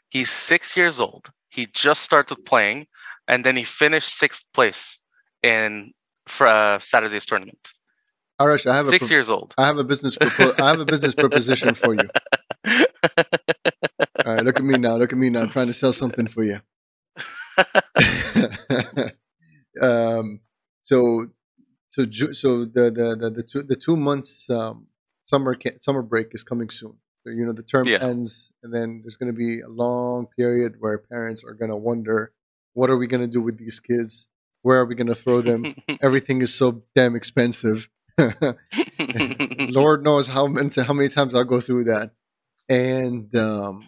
He's 0.09 0.29
six 0.29 0.75
years 0.77 0.99
old. 0.99 1.31
He 1.49 1.65
just 1.67 2.03
started 2.03 2.45
playing, 2.45 2.87
and 3.27 3.43
then 3.45 3.55
he 3.55 3.63
finished 3.63 4.15
sixth 4.15 4.43
place 4.53 4.99
in 5.41 5.93
for 6.27 6.47
uh, 6.47 6.79
Saturday's 6.79 7.25
tournament. 7.25 7.73
Arash, 8.39 8.65
I 8.69 8.75
have 8.75 8.87
a 8.87 8.91
Six 8.91 9.07
pro- 9.07 9.15
years 9.15 9.29
old. 9.29 9.53
I 9.57 9.65
have 9.65 9.77
a 9.77 9.83
business 9.83 10.15
propo- 10.17 10.59
I 10.61 10.67
have 10.69 10.79
a 10.79 10.85
business 10.85 11.15
proposition 11.15 11.73
for 11.73 11.93
you. 11.95 12.07
All 14.25 14.33
right, 14.33 14.43
look 14.43 14.57
at 14.59 14.63
me 14.65 14.77
now. 14.77 14.95
Look 14.97 15.11
at 15.11 15.17
me 15.17 15.29
now. 15.29 15.41
I'm 15.41 15.49
trying 15.49 15.67
to 15.67 15.73
sell 15.73 15.93
something 15.93 16.27
for 16.27 16.43
you. 16.43 16.59
um, 19.81 20.41
so, 20.83 21.27
so, 21.89 22.05
Ju- 22.05 22.33
so 22.33 22.65
the 22.65 22.91
the 22.91 23.15
the, 23.19 23.29
the 23.31 23.43
two 23.43 23.63
the 23.63 23.75
two 23.75 23.97
months 23.97 24.49
um, 24.49 24.87
summer 25.23 25.55
ca- 25.55 25.77
summer 25.77 26.01
break 26.01 26.27
is 26.31 26.43
coming 26.43 26.69
soon. 26.69 26.95
So 27.23 27.31
you 27.31 27.45
know 27.45 27.53
the 27.53 27.63
term 27.63 27.87
Yeah. 27.87 27.99
ends, 28.01 28.53
and 28.61 28.73
then 28.73 29.01
there's 29.03 29.17
going 29.17 29.31
to 29.31 29.37
be 29.37 29.61
a 29.61 29.67
long 29.69 30.27
period 30.37 30.75
where 30.79 30.97
parents 30.97 31.43
are 31.43 31.53
going 31.53 31.71
to 31.71 31.75
wonder, 31.77 32.33
what 32.73 32.89
are 32.89 32.97
we 32.97 33.07
going 33.07 33.21
to 33.21 33.27
do 33.27 33.41
with 33.41 33.57
these 33.57 33.79
kids? 33.79 34.27
Where 34.61 34.79
are 34.79 34.85
we 34.85 34.95
going 34.95 35.07
to 35.07 35.15
throw 35.15 35.41
them? 35.41 35.75
Everything 36.01 36.41
is 36.41 36.53
so 36.53 36.83
damn 36.95 37.15
expensive. 37.15 37.89
Lord 38.99 40.03
knows 40.03 40.27
how 40.29 40.47
many 40.47 40.69
how 40.81 40.93
many 40.93 41.09
times 41.09 41.35
I'll 41.35 41.43
go 41.43 41.61
through 41.61 41.85
that. 41.85 42.11
And 42.69 43.33
um, 43.35 43.87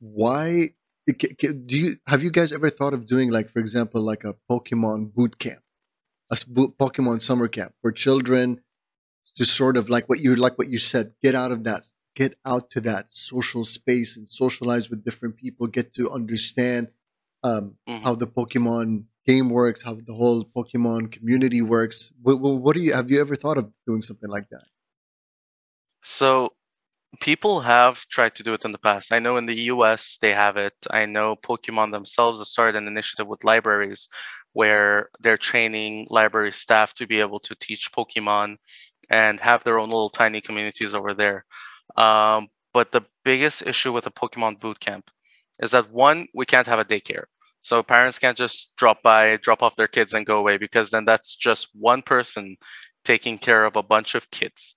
why 0.00 0.70
do 1.06 1.76
you 1.78 1.94
have 2.06 2.22
you 2.22 2.30
guys 2.30 2.52
ever 2.52 2.68
thought 2.68 2.94
of 2.94 3.06
doing 3.06 3.30
like 3.30 3.50
for 3.50 3.60
example 3.60 4.02
like 4.02 4.24
a 4.24 4.34
Pokemon 4.50 5.14
boot 5.14 5.38
camp, 5.38 5.62
a 6.30 6.36
Pokemon 6.36 7.22
summer 7.22 7.48
camp 7.48 7.74
for 7.80 7.92
children 7.92 8.60
to 9.36 9.44
sort 9.44 9.76
of 9.76 9.88
like 9.88 10.08
what 10.08 10.20
you 10.20 10.34
like 10.36 10.58
what 10.58 10.70
you 10.70 10.78
said, 10.78 11.12
get 11.22 11.34
out 11.34 11.52
of 11.52 11.64
that, 11.64 11.84
get 12.14 12.38
out 12.44 12.70
to 12.70 12.80
that 12.82 13.10
social 13.12 13.64
space 13.64 14.16
and 14.16 14.28
socialize 14.28 14.90
with 14.90 15.04
different 15.04 15.36
people, 15.36 15.66
get 15.66 15.94
to 15.94 16.10
understand 16.10 16.88
um, 17.44 17.76
Mhm. 17.88 18.02
how 18.02 18.14
the 18.16 18.26
Pokemon 18.26 19.04
game 19.28 19.50
works, 19.50 19.82
how 19.82 19.94
the 19.94 20.14
whole 20.14 20.42
Pokemon 20.56 21.12
community 21.12 21.60
works. 21.60 22.10
What, 22.22 22.40
what, 22.40 22.74
do 22.74 22.80
you 22.80 22.94
have 22.94 23.10
you 23.10 23.20
ever 23.20 23.36
thought 23.36 23.58
of 23.58 23.70
doing 23.86 24.02
something 24.02 24.30
like 24.30 24.48
that? 24.50 24.64
So 26.02 26.52
people 27.20 27.60
have 27.60 28.06
tried 28.08 28.34
to 28.36 28.42
do 28.42 28.54
it 28.54 28.64
in 28.64 28.72
the 28.72 28.78
past. 28.78 29.12
I 29.12 29.18
know 29.18 29.36
in 29.36 29.46
the 29.46 29.60
US 29.72 30.16
they 30.22 30.32
have 30.32 30.56
it. 30.56 30.74
I 30.90 31.04
know 31.04 31.36
Pokemon 31.36 31.92
themselves 31.92 32.40
have 32.40 32.48
started 32.48 32.78
an 32.78 32.88
initiative 32.88 33.26
with 33.26 33.44
libraries 33.44 34.08
where 34.54 35.10
they're 35.20 35.36
training 35.50 36.06
library 36.08 36.52
staff 36.52 36.94
to 36.94 37.06
be 37.06 37.20
able 37.20 37.40
to 37.40 37.54
teach 37.54 37.92
Pokemon 37.92 38.56
and 39.10 39.40
have 39.40 39.62
their 39.62 39.78
own 39.78 39.90
little 39.90 40.10
tiny 40.10 40.40
communities 40.40 40.94
over 40.94 41.12
there. 41.12 41.44
Um, 41.96 42.48
but 42.72 42.92
the 42.92 43.02
biggest 43.24 43.62
issue 43.62 43.92
with 43.92 44.06
a 44.06 44.10
Pokemon 44.10 44.60
boot 44.60 44.80
camp 44.80 45.10
is 45.62 45.72
that 45.72 45.90
one, 45.90 46.28
we 46.34 46.46
can't 46.46 46.66
have 46.66 46.78
a 46.78 46.84
daycare. 46.84 47.24
So 47.62 47.82
parents 47.82 48.18
can't 48.18 48.36
just 48.36 48.74
drop 48.76 49.02
by, 49.02 49.36
drop 49.36 49.62
off 49.62 49.76
their 49.76 49.88
kids 49.88 50.14
and 50.14 50.26
go 50.26 50.38
away 50.38 50.56
because 50.56 50.90
then 50.90 51.04
that's 51.04 51.36
just 51.36 51.68
one 51.74 52.02
person 52.02 52.56
taking 53.04 53.38
care 53.38 53.64
of 53.64 53.76
a 53.76 53.82
bunch 53.82 54.14
of 54.14 54.30
kids. 54.30 54.76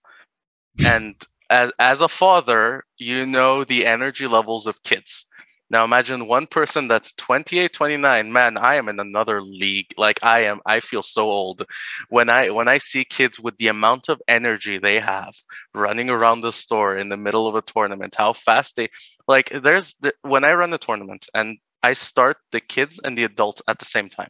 And 0.84 1.16
as 1.50 1.72
as 1.80 2.02
a 2.02 2.08
father, 2.08 2.84
you 2.98 3.26
know 3.26 3.64
the 3.64 3.86
energy 3.86 4.28
levels 4.28 4.68
of 4.68 4.84
kids. 4.84 5.26
Now 5.70 5.86
imagine 5.86 6.28
one 6.28 6.48
person 6.48 6.90
that's 6.90 7.14
28, 7.14 7.72
29. 7.72 8.32
Man, 8.34 8.58
I 8.58 8.76
am 8.76 8.90
in 8.90 9.00
another 9.00 9.42
league. 9.42 9.94
Like 9.98 10.20
I 10.22 10.42
am 10.42 10.60
I 10.66 10.82
feel 10.82 11.02
so 11.02 11.30
old 11.30 11.66
when 12.10 12.30
I 12.30 12.50
when 12.50 12.68
I 12.68 12.78
see 12.78 13.06
kids 13.06 13.40
with 13.40 13.58
the 13.58 13.70
amount 13.70 14.10
of 14.10 14.22
energy 14.28 14.80
they 14.80 15.00
have 15.00 15.34
running 15.74 16.10
around 16.10 16.42
the 16.42 16.52
store 16.52 16.98
in 16.98 17.08
the 17.08 17.16
middle 17.16 17.48
of 17.48 17.56
a 17.56 17.62
tournament, 17.62 18.16
how 18.18 18.34
fast 18.34 18.76
they 18.76 18.90
like 19.28 19.50
there's 19.50 19.96
the, 20.02 20.14
when 20.24 20.44
I 20.44 20.54
run 20.54 20.72
the 20.72 20.78
tournament 20.78 21.28
and 21.34 21.58
I 21.84 21.94
start 21.94 22.38
the 22.52 22.60
kids 22.62 23.00
and 23.04 23.18
the 23.18 23.24
adults 23.24 23.62
at 23.68 23.80
the 23.80 23.86
same 23.86 24.10
time. 24.10 24.30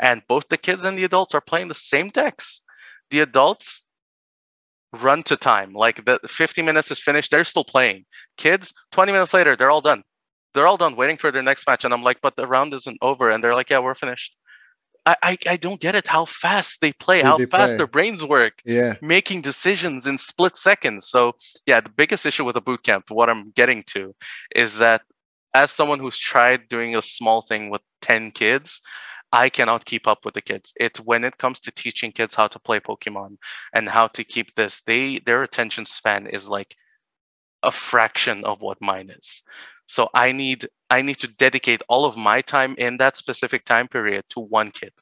And 0.00 0.22
both 0.28 0.48
the 0.48 0.56
kids 0.58 0.84
and 0.84 0.96
the 0.98 1.04
adults 1.04 1.34
are 1.34 1.40
playing 1.40 1.68
the 1.68 1.74
same 1.74 2.10
decks. 2.10 2.60
The 3.10 3.20
adults 3.20 3.82
run 4.92 5.22
to 5.24 5.36
time. 5.36 5.72
Like 5.72 6.04
the 6.04 6.18
50 6.26 6.62
minutes 6.62 6.90
is 6.90 7.00
finished, 7.00 7.30
they're 7.30 7.44
still 7.44 7.64
playing. 7.64 8.04
Kids, 8.36 8.72
20 8.92 9.12
minutes 9.12 9.34
later, 9.34 9.56
they're 9.56 9.70
all 9.70 9.80
done. 9.80 10.02
They're 10.54 10.66
all 10.66 10.76
done 10.76 10.96
waiting 10.96 11.16
for 11.18 11.30
their 11.30 11.42
next 11.42 11.66
match. 11.66 11.84
And 11.84 11.92
I'm 11.92 12.02
like, 12.02 12.20
but 12.22 12.36
the 12.36 12.46
round 12.46 12.72
isn't 12.74 12.98
over. 13.02 13.30
And 13.30 13.42
they're 13.42 13.54
like, 13.54 13.70
yeah, 13.70 13.80
we're 13.80 13.94
finished. 13.94 14.36
I, 15.04 15.16
I, 15.22 15.38
I 15.48 15.56
don't 15.56 15.80
get 15.80 15.94
it 15.94 16.06
how 16.06 16.24
fast 16.24 16.80
they 16.80 16.92
play, 16.92 17.18
They- 17.18 17.28
how 17.28 17.38
they 17.38 17.46
fast 17.46 17.70
play. 17.70 17.76
their 17.76 17.86
brains 17.86 18.24
work 18.24 18.54
Yeah. 18.64 18.94
making 19.00 19.42
decisions 19.42 20.06
in 20.06 20.18
split 20.18 20.56
seconds. 20.56 21.08
So 21.08 21.32
yeah, 21.66 21.80
the 21.80 21.90
biggest 21.90 22.26
issue 22.26 22.44
with 22.44 22.56
a 22.56 22.60
boot 22.60 22.82
camp, 22.82 23.10
what 23.10 23.28
I'm 23.30 23.50
getting 23.52 23.84
to, 23.94 24.14
is 24.54 24.78
that 24.78 25.02
as 25.54 25.70
someone 25.72 25.98
who's 26.00 26.18
tried 26.18 26.68
doing 26.68 26.96
a 26.96 27.02
small 27.02 27.42
thing 27.42 27.70
with 27.70 27.82
10 28.02 28.32
kids, 28.32 28.80
I 29.32 29.48
cannot 29.48 29.84
keep 29.84 30.06
up 30.06 30.24
with 30.24 30.34
the 30.34 30.42
kids. 30.42 30.72
It's 30.76 31.00
when 31.00 31.24
it 31.24 31.38
comes 31.38 31.60
to 31.60 31.70
teaching 31.72 32.12
kids 32.12 32.34
how 32.34 32.48
to 32.48 32.58
play 32.58 32.80
Pokemon 32.80 33.36
and 33.74 33.88
how 33.88 34.08
to 34.08 34.24
keep 34.24 34.54
this, 34.54 34.82
they 34.82 35.18
their 35.26 35.42
attention 35.42 35.86
span 35.86 36.26
is 36.26 36.48
like 36.48 36.76
a 37.62 37.72
fraction 37.72 38.44
of 38.44 38.62
what 38.62 38.80
mine 38.80 39.10
is. 39.10 39.42
So 39.88 40.08
I 40.14 40.32
need 40.32 40.68
I 40.90 41.02
need 41.02 41.18
to 41.20 41.28
dedicate 41.28 41.82
all 41.88 42.04
of 42.06 42.16
my 42.16 42.40
time 42.42 42.74
in 42.78 42.98
that 42.98 43.16
specific 43.16 43.64
time 43.64 43.88
period 43.88 44.24
to 44.30 44.40
one 44.40 44.70
kid 44.70 44.92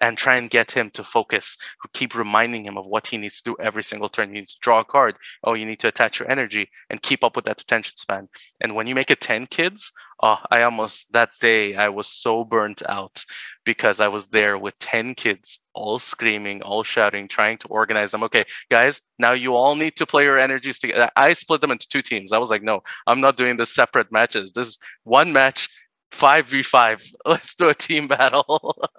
and 0.00 0.18
try 0.18 0.36
and 0.36 0.50
get 0.50 0.70
him 0.70 0.90
to 0.90 1.04
focus 1.04 1.56
who 1.80 1.88
keep 1.92 2.14
reminding 2.14 2.64
him 2.64 2.76
of 2.76 2.86
what 2.86 3.06
he 3.06 3.16
needs 3.18 3.40
to 3.40 3.50
do 3.50 3.56
every 3.60 3.82
single 3.82 4.08
turn. 4.08 4.28
You 4.28 4.40
need 4.40 4.48
to 4.48 4.56
draw 4.60 4.80
a 4.80 4.84
card. 4.84 5.16
Oh, 5.44 5.54
you 5.54 5.66
need 5.66 5.80
to 5.80 5.88
attach 5.88 6.18
your 6.18 6.30
energy 6.30 6.68
and 6.90 7.02
keep 7.02 7.24
up 7.24 7.36
with 7.36 7.46
that 7.46 7.60
attention 7.60 7.96
span. 7.96 8.28
And 8.60 8.74
when 8.74 8.86
you 8.86 8.94
make 8.94 9.10
it 9.10 9.20
10 9.20 9.46
kids, 9.46 9.92
oh, 10.22 10.38
I 10.50 10.62
almost, 10.62 11.12
that 11.12 11.30
day, 11.40 11.74
I 11.74 11.88
was 11.88 12.08
so 12.08 12.44
burnt 12.44 12.82
out 12.88 13.24
because 13.64 14.00
I 14.00 14.08
was 14.08 14.26
there 14.26 14.58
with 14.58 14.78
10 14.78 15.14
kids, 15.14 15.58
all 15.74 15.98
screaming, 15.98 16.62
all 16.62 16.84
shouting, 16.84 17.28
trying 17.28 17.58
to 17.58 17.68
organize 17.68 18.10
them. 18.10 18.22
Okay, 18.24 18.44
guys, 18.70 19.00
now 19.18 19.32
you 19.32 19.54
all 19.54 19.74
need 19.74 19.96
to 19.96 20.06
play 20.06 20.24
your 20.24 20.38
energies 20.38 20.78
together. 20.78 21.10
I 21.16 21.32
split 21.34 21.60
them 21.60 21.72
into 21.72 21.88
two 21.88 22.02
teams. 22.02 22.32
I 22.32 22.38
was 22.38 22.50
like, 22.50 22.62
no, 22.62 22.82
I'm 23.06 23.20
not 23.20 23.36
doing 23.36 23.56
the 23.56 23.66
separate 23.66 24.12
matches. 24.12 24.52
This 24.52 24.68
is 24.68 24.78
one 25.04 25.32
match, 25.32 25.68
5v5. 26.12 27.02
Let's 27.26 27.54
do 27.54 27.68
a 27.68 27.74
team 27.74 28.08
battle. 28.08 28.76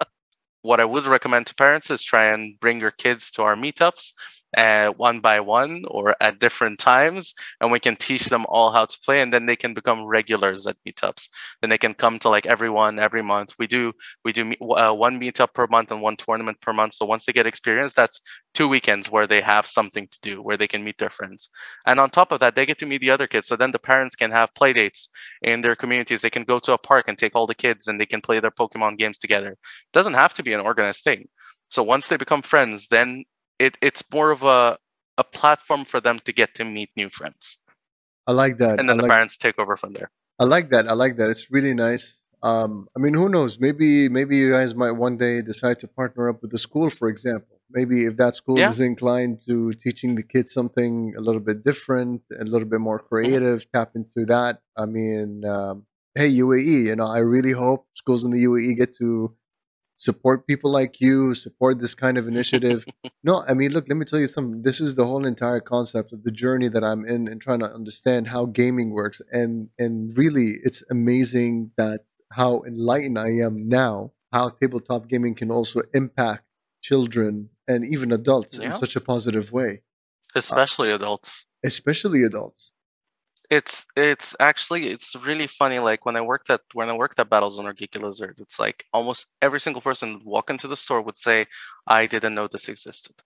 what 0.62 0.80
I 0.80 0.84
would 0.84 1.06
recommend 1.06 1.46
to 1.48 1.54
parents 1.54 1.90
is 1.90 2.02
try 2.02 2.26
and 2.26 2.58
bring 2.60 2.80
your 2.80 2.90
kids 2.90 3.30
to 3.32 3.42
our 3.42 3.56
meetups 3.56 4.12
uh, 4.56 4.88
one 4.90 5.20
by 5.20 5.40
one 5.40 5.84
or 5.88 6.16
at 6.20 6.38
different 6.38 6.78
times, 6.78 7.34
and 7.60 7.70
we 7.70 7.80
can 7.80 7.96
teach 7.96 8.26
them 8.26 8.46
all 8.48 8.70
how 8.70 8.86
to 8.86 8.98
play, 9.04 9.20
and 9.20 9.32
then 9.32 9.46
they 9.46 9.56
can 9.56 9.74
become 9.74 10.04
regulars 10.04 10.66
at 10.66 10.76
meetups. 10.86 11.28
Then 11.60 11.70
they 11.70 11.78
can 11.78 11.94
come 11.94 12.18
to 12.20 12.28
like 12.28 12.46
everyone 12.46 12.98
every 12.98 13.22
month. 13.22 13.54
We 13.58 13.66
do 13.66 13.92
we 14.24 14.32
do 14.32 14.52
uh, 14.60 14.92
one 14.92 15.20
meetup 15.20 15.52
per 15.52 15.66
month 15.66 15.90
and 15.90 16.00
one 16.00 16.16
tournament 16.16 16.60
per 16.60 16.72
month. 16.72 16.94
So 16.94 17.04
once 17.06 17.24
they 17.24 17.32
get 17.32 17.46
experience, 17.46 17.94
that's 17.94 18.20
two 18.54 18.68
weekends 18.68 19.10
where 19.10 19.26
they 19.26 19.40
have 19.40 19.66
something 19.66 20.08
to 20.08 20.18
do, 20.22 20.42
where 20.42 20.56
they 20.56 20.68
can 20.68 20.82
meet 20.82 20.98
their 20.98 21.10
friends. 21.10 21.50
And 21.86 22.00
on 22.00 22.10
top 22.10 22.32
of 22.32 22.40
that, 22.40 22.54
they 22.56 22.66
get 22.66 22.78
to 22.78 22.86
meet 22.86 23.00
the 23.00 23.10
other 23.10 23.26
kids. 23.26 23.46
So 23.46 23.56
then 23.56 23.70
the 23.70 23.78
parents 23.78 24.16
can 24.16 24.30
have 24.30 24.54
play 24.54 24.72
dates 24.72 25.10
in 25.42 25.60
their 25.60 25.76
communities. 25.76 26.22
They 26.22 26.30
can 26.30 26.44
go 26.44 26.58
to 26.60 26.72
a 26.72 26.78
park 26.78 27.06
and 27.08 27.18
take 27.18 27.34
all 27.36 27.46
the 27.46 27.54
kids, 27.54 27.88
and 27.88 28.00
they 28.00 28.06
can 28.06 28.20
play 28.20 28.40
their 28.40 28.50
Pokemon 28.50 28.98
games 28.98 29.18
together. 29.18 29.52
It 29.52 29.92
doesn't 29.92 30.14
have 30.14 30.34
to 30.34 30.42
be 30.42 30.54
an 30.54 30.60
organized 30.60 31.04
thing. 31.04 31.28
So 31.70 31.82
once 31.82 32.08
they 32.08 32.16
become 32.16 32.42
friends, 32.42 32.86
then 32.88 33.24
it, 33.58 33.78
it's 33.80 34.02
more 34.12 34.30
of 34.30 34.42
a 34.42 34.78
a 35.18 35.24
platform 35.24 35.84
for 35.84 36.00
them 36.00 36.20
to 36.24 36.32
get 36.32 36.54
to 36.54 36.64
meet 36.64 36.90
new 36.96 37.10
friends. 37.10 37.58
I 38.26 38.32
like 38.32 38.58
that. 38.58 38.78
And 38.78 38.88
then 38.88 38.96
I 38.96 38.96
the 38.98 39.02
like, 39.02 39.10
parents 39.10 39.36
take 39.36 39.58
over 39.58 39.76
from 39.76 39.92
there. 39.92 40.10
I 40.38 40.44
like 40.44 40.70
that. 40.70 40.88
I 40.88 40.92
like 40.92 41.16
that. 41.16 41.28
It's 41.28 41.50
really 41.50 41.74
nice. 41.74 42.24
Um, 42.42 42.88
I 42.96 43.00
mean, 43.00 43.14
who 43.14 43.28
knows? 43.28 43.58
Maybe 43.58 44.08
maybe 44.08 44.36
you 44.36 44.52
guys 44.52 44.74
might 44.74 44.92
one 44.92 45.16
day 45.16 45.42
decide 45.42 45.80
to 45.80 45.88
partner 45.88 46.28
up 46.28 46.40
with 46.40 46.52
the 46.52 46.58
school, 46.58 46.88
for 46.88 47.08
example. 47.08 47.60
Maybe 47.70 48.04
if 48.04 48.16
that 48.16 48.34
school 48.36 48.58
Yeah. 48.58 48.70
is 48.70 48.80
inclined 48.80 49.40
to 49.48 49.72
teaching 49.72 50.14
the 50.14 50.22
kids 50.22 50.52
something 50.52 51.14
a 51.16 51.20
little 51.20 51.40
bit 51.40 51.64
different, 51.64 52.22
a 52.40 52.44
little 52.44 52.68
bit 52.68 52.80
more 52.80 53.00
creative, 53.00 53.66
tap 53.72 53.90
into 53.96 54.24
that. 54.26 54.60
I 54.76 54.86
mean, 54.86 55.44
um, 55.44 55.86
hey 56.14 56.30
UAE, 56.30 56.84
you 56.90 56.96
know, 56.96 57.06
I 57.06 57.18
really 57.18 57.52
hope 57.52 57.88
schools 57.94 58.24
in 58.24 58.30
the 58.30 58.42
UAE 58.44 58.76
get 58.76 58.94
to 58.98 59.34
support 59.98 60.46
people 60.46 60.70
like 60.70 61.00
you, 61.00 61.34
support 61.34 61.80
this 61.80 61.94
kind 61.94 62.16
of 62.16 62.28
initiative. 62.28 62.86
no, 63.24 63.42
I 63.48 63.52
mean, 63.52 63.72
look, 63.72 63.86
let 63.88 63.96
me 63.96 64.04
tell 64.04 64.20
you 64.20 64.28
something. 64.28 64.62
This 64.62 64.80
is 64.80 64.94
the 64.94 65.04
whole 65.04 65.26
entire 65.26 65.60
concept 65.60 66.12
of 66.12 66.22
the 66.22 66.30
journey 66.30 66.68
that 66.68 66.84
I'm 66.84 67.04
in 67.04 67.26
and 67.28 67.42
trying 67.42 67.58
to 67.60 67.66
understand 67.66 68.28
how 68.28 68.46
gaming 68.46 68.90
works. 68.90 69.20
And 69.32 69.68
and 69.78 70.16
really, 70.16 70.54
it's 70.62 70.82
amazing 70.90 71.72
that 71.76 72.04
how 72.32 72.62
enlightened 72.62 73.18
I 73.18 73.30
am 73.44 73.68
now. 73.68 74.12
How 74.32 74.50
tabletop 74.50 75.08
gaming 75.08 75.34
can 75.34 75.50
also 75.50 75.80
impact 75.94 76.44
children 76.82 77.48
and 77.66 77.84
even 77.86 78.12
adults 78.12 78.58
in 78.58 78.72
such 78.72 78.94
a 78.94 79.00
positive 79.00 79.52
way, 79.52 79.82
uh, 80.34 80.38
Especially 80.38 80.90
adults. 80.90 81.46
especially 81.64 82.22
adults. 82.22 82.72
It's 83.50 83.84
it's 83.96 84.34
actually 84.40 84.88
it's 84.88 85.14
really 85.16 85.46
funny. 85.48 85.78
Like 85.78 86.04
when 86.06 86.16
I 86.16 86.20
worked 86.22 86.48
at 86.50 86.62
when 86.74 86.88
I 86.90 86.94
worked 86.94 87.18
at 87.20 87.28
Battlezone 87.30 87.64
or 87.64 87.74
Geeky 87.74 88.00
Lizard, 88.02 88.36
it's 88.40 88.58
like 88.58 88.84
almost 88.92 89.26
every 89.42 89.60
single 89.60 89.82
person 89.82 90.22
walk 90.24 90.48
into 90.50 90.66
the 90.68 90.76
store 90.76 91.00
would 91.02 91.16
say, 91.18 91.46
"I 91.86 92.06
didn't 92.06 92.34
know 92.34 92.48
this 92.48 92.68
existed. 92.68 93.16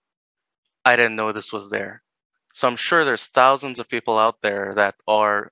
I 0.85 0.95
didn't 0.97 1.17
know 1.17 1.31
this 1.33 1.53
was 1.53 1.69
there." 1.71 2.03
So 2.53 2.67
I'm 2.67 2.77
sure 2.77 3.05
there's 3.05 3.27
thousands 3.27 3.79
of 3.79 3.89
people 3.89 4.19
out 4.19 4.41
there 4.41 4.73
that 4.75 4.95
are 5.07 5.51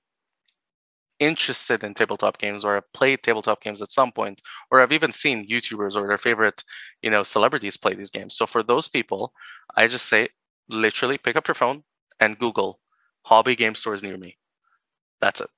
interested 1.20 1.84
in 1.84 1.94
tabletop 1.94 2.36
games 2.38 2.64
or 2.64 2.74
have 2.74 2.92
played 2.92 3.22
tabletop 3.22 3.62
games 3.62 3.80
at 3.80 3.92
some 3.92 4.12
point 4.12 4.42
or 4.70 4.80
have 4.80 4.92
even 4.92 5.12
seen 5.12 5.48
YouTubers 5.48 5.94
or 5.96 6.06
their 6.06 6.18
favorite, 6.18 6.62
you 7.00 7.10
know, 7.10 7.22
celebrities 7.22 7.76
play 7.76 7.94
these 7.94 8.10
games. 8.10 8.36
So 8.36 8.46
for 8.46 8.62
those 8.62 8.88
people, 8.88 9.32
I 9.76 9.86
just 9.86 10.06
say 10.08 10.28
literally 10.68 11.18
pick 11.18 11.36
up 11.36 11.48
your 11.48 11.54
phone 11.54 11.84
and 12.20 12.38
Google 12.38 12.80
hobby 13.22 13.54
game 13.56 13.74
stores 13.74 14.02
near 14.02 14.18
me. 14.18 14.36
That's 15.22 15.40
it. 15.40 15.48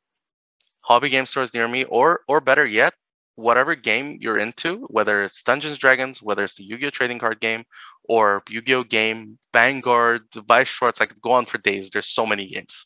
Hobby 0.82 1.08
game 1.08 1.26
stores 1.26 1.54
near 1.54 1.66
me, 1.66 1.84
or 1.84 2.20
or 2.28 2.40
better 2.40 2.66
yet, 2.66 2.94
whatever 3.36 3.74
game 3.74 4.18
you're 4.20 4.38
into, 4.38 4.86
whether 4.90 5.24
it's 5.24 5.42
Dungeons 5.42 5.78
Dragons, 5.78 6.22
whether 6.22 6.44
it's 6.44 6.56
the 6.56 6.64
Yu-Gi-Oh 6.64 6.90
trading 6.90 7.18
card 7.18 7.40
game, 7.40 7.64
or 8.04 8.42
Yu-Gi-Oh 8.48 8.84
game, 8.84 9.38
Vanguard, 9.52 10.22
Weiss 10.48 10.68
Schwarz, 10.68 11.00
I 11.00 11.06
could 11.06 11.22
go 11.22 11.32
on 11.32 11.46
for 11.46 11.58
days. 11.58 11.90
There's 11.90 12.14
so 12.14 12.26
many 12.26 12.46
games. 12.46 12.84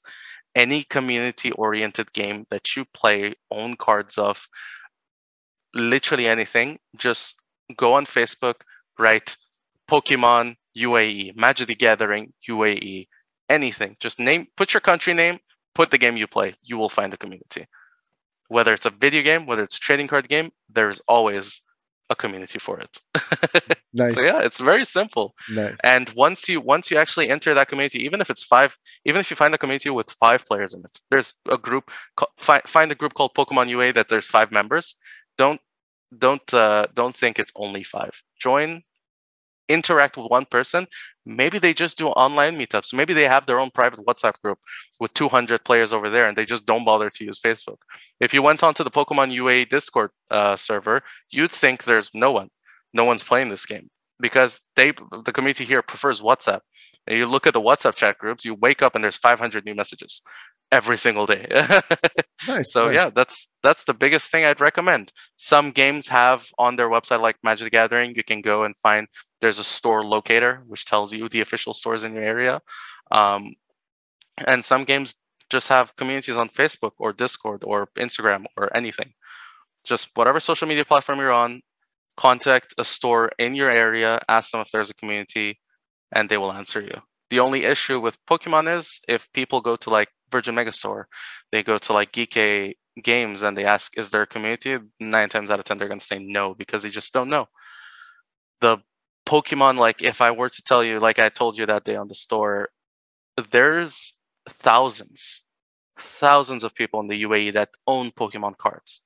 Any 0.54 0.84
community-oriented 0.84 2.12
game 2.12 2.46
that 2.50 2.76
you 2.76 2.84
play, 2.94 3.34
own 3.50 3.76
cards 3.76 4.16
of, 4.16 4.48
literally 5.74 6.26
anything, 6.26 6.78
just 6.96 7.34
go 7.76 7.94
on 7.94 8.06
Facebook, 8.06 8.62
write 8.98 9.36
Pokemon 9.90 10.56
UAE, 10.76 11.36
Magic 11.36 11.68
the 11.68 11.74
Gathering 11.74 12.32
UAE, 12.48 13.08
anything. 13.48 13.96
Just 14.00 14.18
name, 14.18 14.46
put 14.56 14.72
your 14.72 14.80
country 14.80 15.12
name, 15.12 15.38
put 15.74 15.90
the 15.90 15.98
game 15.98 16.16
you 16.16 16.26
play. 16.26 16.54
You 16.62 16.76
will 16.78 16.88
find 16.88 17.12
a 17.14 17.16
community. 17.16 17.66
Whether 18.48 18.72
it's 18.72 18.86
a 18.86 18.90
video 18.90 19.22
game, 19.22 19.46
whether 19.46 19.62
it's 19.62 19.76
a 19.76 19.80
trading 19.80 20.08
card 20.08 20.28
game, 20.28 20.50
there's 20.70 21.00
always 21.06 21.60
a 22.10 22.16
community 22.16 22.58
for 22.58 22.80
it. 22.80 22.98
Nice. 23.94 24.16
so 24.16 24.22
yeah, 24.22 24.40
it's 24.42 24.58
very 24.58 24.84
simple. 24.84 25.34
nice. 25.50 25.78
And 25.82 26.10
once 26.10 26.46
you 26.46 26.60
once 26.60 26.90
you 26.90 26.98
actually 26.98 27.30
enter 27.30 27.54
that 27.54 27.68
community, 27.68 28.04
even 28.04 28.20
if 28.20 28.28
it's 28.28 28.44
five, 28.44 28.78
even 29.06 29.18
if 29.18 29.30
you 29.30 29.36
find 29.36 29.54
a 29.54 29.58
community 29.58 29.88
with 29.88 30.10
five 30.20 30.44
players 30.44 30.74
in 30.74 30.80
it, 30.84 31.00
there's 31.10 31.32
a 31.50 31.56
group. 31.56 31.90
Find 32.36 32.62
find 32.64 32.92
a 32.92 32.94
group 32.94 33.14
called 33.14 33.34
Pokemon 33.34 33.70
UA 33.70 33.94
that 33.94 34.08
there's 34.10 34.26
five 34.26 34.52
members. 34.52 34.94
Don't 35.38 35.60
don't 36.16 36.52
uh, 36.54 36.86
don't 36.94 37.16
think 37.16 37.38
it's 37.38 37.52
only 37.56 37.82
five. 37.82 38.12
Join, 38.38 38.82
interact 39.68 40.16
with 40.16 40.30
one 40.30 40.46
person. 40.46 40.86
Maybe 41.26 41.58
they 41.58 41.74
just 41.74 41.98
do 41.98 42.08
online 42.08 42.58
meetups. 42.58 42.94
Maybe 42.94 43.14
they 43.14 43.24
have 43.24 43.46
their 43.46 43.60
own 43.60 43.70
private 43.70 44.00
WhatsApp 44.00 44.34
group 44.42 44.58
with 45.00 45.12
200 45.14 45.64
players 45.64 45.92
over 45.92 46.08
there, 46.10 46.28
and 46.28 46.36
they 46.36 46.44
just 46.44 46.66
don't 46.66 46.84
bother 46.84 47.10
to 47.10 47.24
use 47.24 47.38
Facebook. 47.38 47.78
If 48.20 48.32
you 48.32 48.42
went 48.42 48.62
onto 48.62 48.84
the 48.84 48.90
Pokemon 48.90 49.32
UA 49.32 49.66
Discord 49.66 50.10
uh, 50.30 50.56
server, 50.56 51.02
you'd 51.30 51.52
think 51.52 51.84
there's 51.84 52.10
no 52.14 52.32
one, 52.32 52.48
no 52.94 53.04
one's 53.04 53.24
playing 53.24 53.50
this 53.50 53.66
game 53.66 53.90
because 54.20 54.60
they 54.74 54.92
the 55.24 55.32
community 55.32 55.64
here 55.64 55.82
prefers 55.82 56.20
WhatsApp. 56.20 56.60
And 57.06 57.16
you 57.16 57.26
look 57.26 57.46
at 57.46 57.54
the 57.54 57.60
WhatsApp 57.60 57.94
chat 57.94 58.18
groups, 58.18 58.44
you 58.44 58.54
wake 58.54 58.82
up 58.82 58.94
and 58.94 59.02
there's 59.02 59.16
500 59.16 59.64
new 59.64 59.74
messages 59.74 60.20
every 60.70 60.98
single 60.98 61.26
day. 61.26 61.46
nice. 62.46 62.72
so 62.72 62.86
nice. 62.86 62.94
yeah, 62.94 63.10
that's 63.10 63.48
that's 63.62 63.84
the 63.84 63.94
biggest 63.94 64.30
thing 64.30 64.44
I'd 64.44 64.60
recommend. 64.60 65.12
Some 65.36 65.70
games 65.70 66.08
have 66.08 66.46
on 66.58 66.76
their 66.76 66.88
website, 66.88 67.20
like 67.20 67.36
Magic 67.42 67.66
the 67.66 67.70
Gathering, 67.70 68.14
you 68.14 68.24
can 68.24 68.40
go 68.40 68.64
and 68.64 68.76
find 68.78 69.06
there's 69.40 69.58
a 69.58 69.64
store 69.64 70.04
locator 70.04 70.62
which 70.66 70.84
tells 70.84 71.12
you 71.12 71.28
the 71.28 71.40
official 71.40 71.74
stores 71.74 72.04
in 72.04 72.14
your 72.14 72.24
area. 72.24 72.60
Um, 73.10 73.54
and 74.46 74.64
some 74.64 74.84
games 74.84 75.14
just 75.50 75.68
have 75.68 75.96
communities 75.96 76.36
on 76.36 76.48
Facebook 76.48 76.92
or 76.98 77.12
Discord 77.12 77.62
or 77.64 77.88
Instagram 77.98 78.44
or 78.56 78.74
anything. 78.76 79.12
Just 79.84 80.08
whatever 80.14 80.40
social 80.40 80.68
media 80.68 80.84
platform 80.84 81.18
you're 81.18 81.32
on, 81.32 81.62
contact 82.16 82.74
a 82.78 82.84
store 82.84 83.30
in 83.38 83.54
your 83.54 83.70
area, 83.70 84.20
ask 84.28 84.50
them 84.50 84.60
if 84.60 84.70
there's 84.70 84.90
a 84.90 84.94
community, 84.94 85.58
and 86.12 86.28
they 86.28 86.36
will 86.36 86.52
answer 86.52 86.80
you. 86.80 87.00
The 87.30 87.40
only 87.40 87.64
issue 87.64 88.00
with 88.00 88.18
Pokemon 88.26 88.78
is 88.78 89.00
if 89.08 89.26
people 89.32 89.60
go 89.60 89.76
to 89.76 89.90
like 89.90 90.08
Virgin 90.30 90.54
Megastore, 90.54 91.04
they 91.52 91.62
go 91.62 91.78
to 91.78 91.92
like 91.92 92.12
Geek 92.12 92.34
Games 93.02 93.42
and 93.42 93.56
they 93.56 93.64
ask, 93.64 93.96
"Is 93.96 94.10
there 94.10 94.22
a 94.22 94.26
community?" 94.26 94.78
Nine 95.00 95.28
times 95.28 95.50
out 95.50 95.58
of 95.58 95.64
ten, 95.64 95.78
they're 95.78 95.88
gonna 95.88 96.00
say 96.00 96.18
no 96.18 96.54
because 96.54 96.82
they 96.82 96.90
just 96.90 97.12
don't 97.12 97.28
know. 97.30 97.48
The 98.60 98.78
Pokemon, 99.26 99.78
like 99.78 100.02
if 100.02 100.20
I 100.20 100.30
were 100.30 100.48
to 100.48 100.62
tell 100.62 100.82
you, 100.82 101.00
like 101.00 101.18
I 101.18 101.28
told 101.28 101.58
you 101.58 101.66
that 101.66 101.84
day 101.84 101.96
on 101.96 102.08
the 102.08 102.14
store, 102.14 102.70
there's 103.50 104.14
thousands, 104.48 105.42
thousands 106.00 106.64
of 106.64 106.74
people 106.74 107.00
in 107.00 107.08
the 107.08 107.22
UAE 107.22 107.52
that 107.52 107.70
own 107.86 108.10
Pokemon 108.10 108.56
cards, 108.56 109.02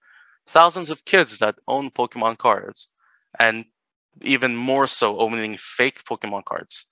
thousands 0.46 0.90
of 0.90 1.04
kids 1.04 1.38
that 1.38 1.56
own 1.66 1.90
Pokemon 1.90 2.38
cards, 2.38 2.88
and 3.38 3.64
even 4.20 4.54
more 4.56 4.86
so 4.86 5.18
owning 5.18 5.58
fake 5.58 6.04
Pokemon 6.04 6.44
cards. 6.44 6.86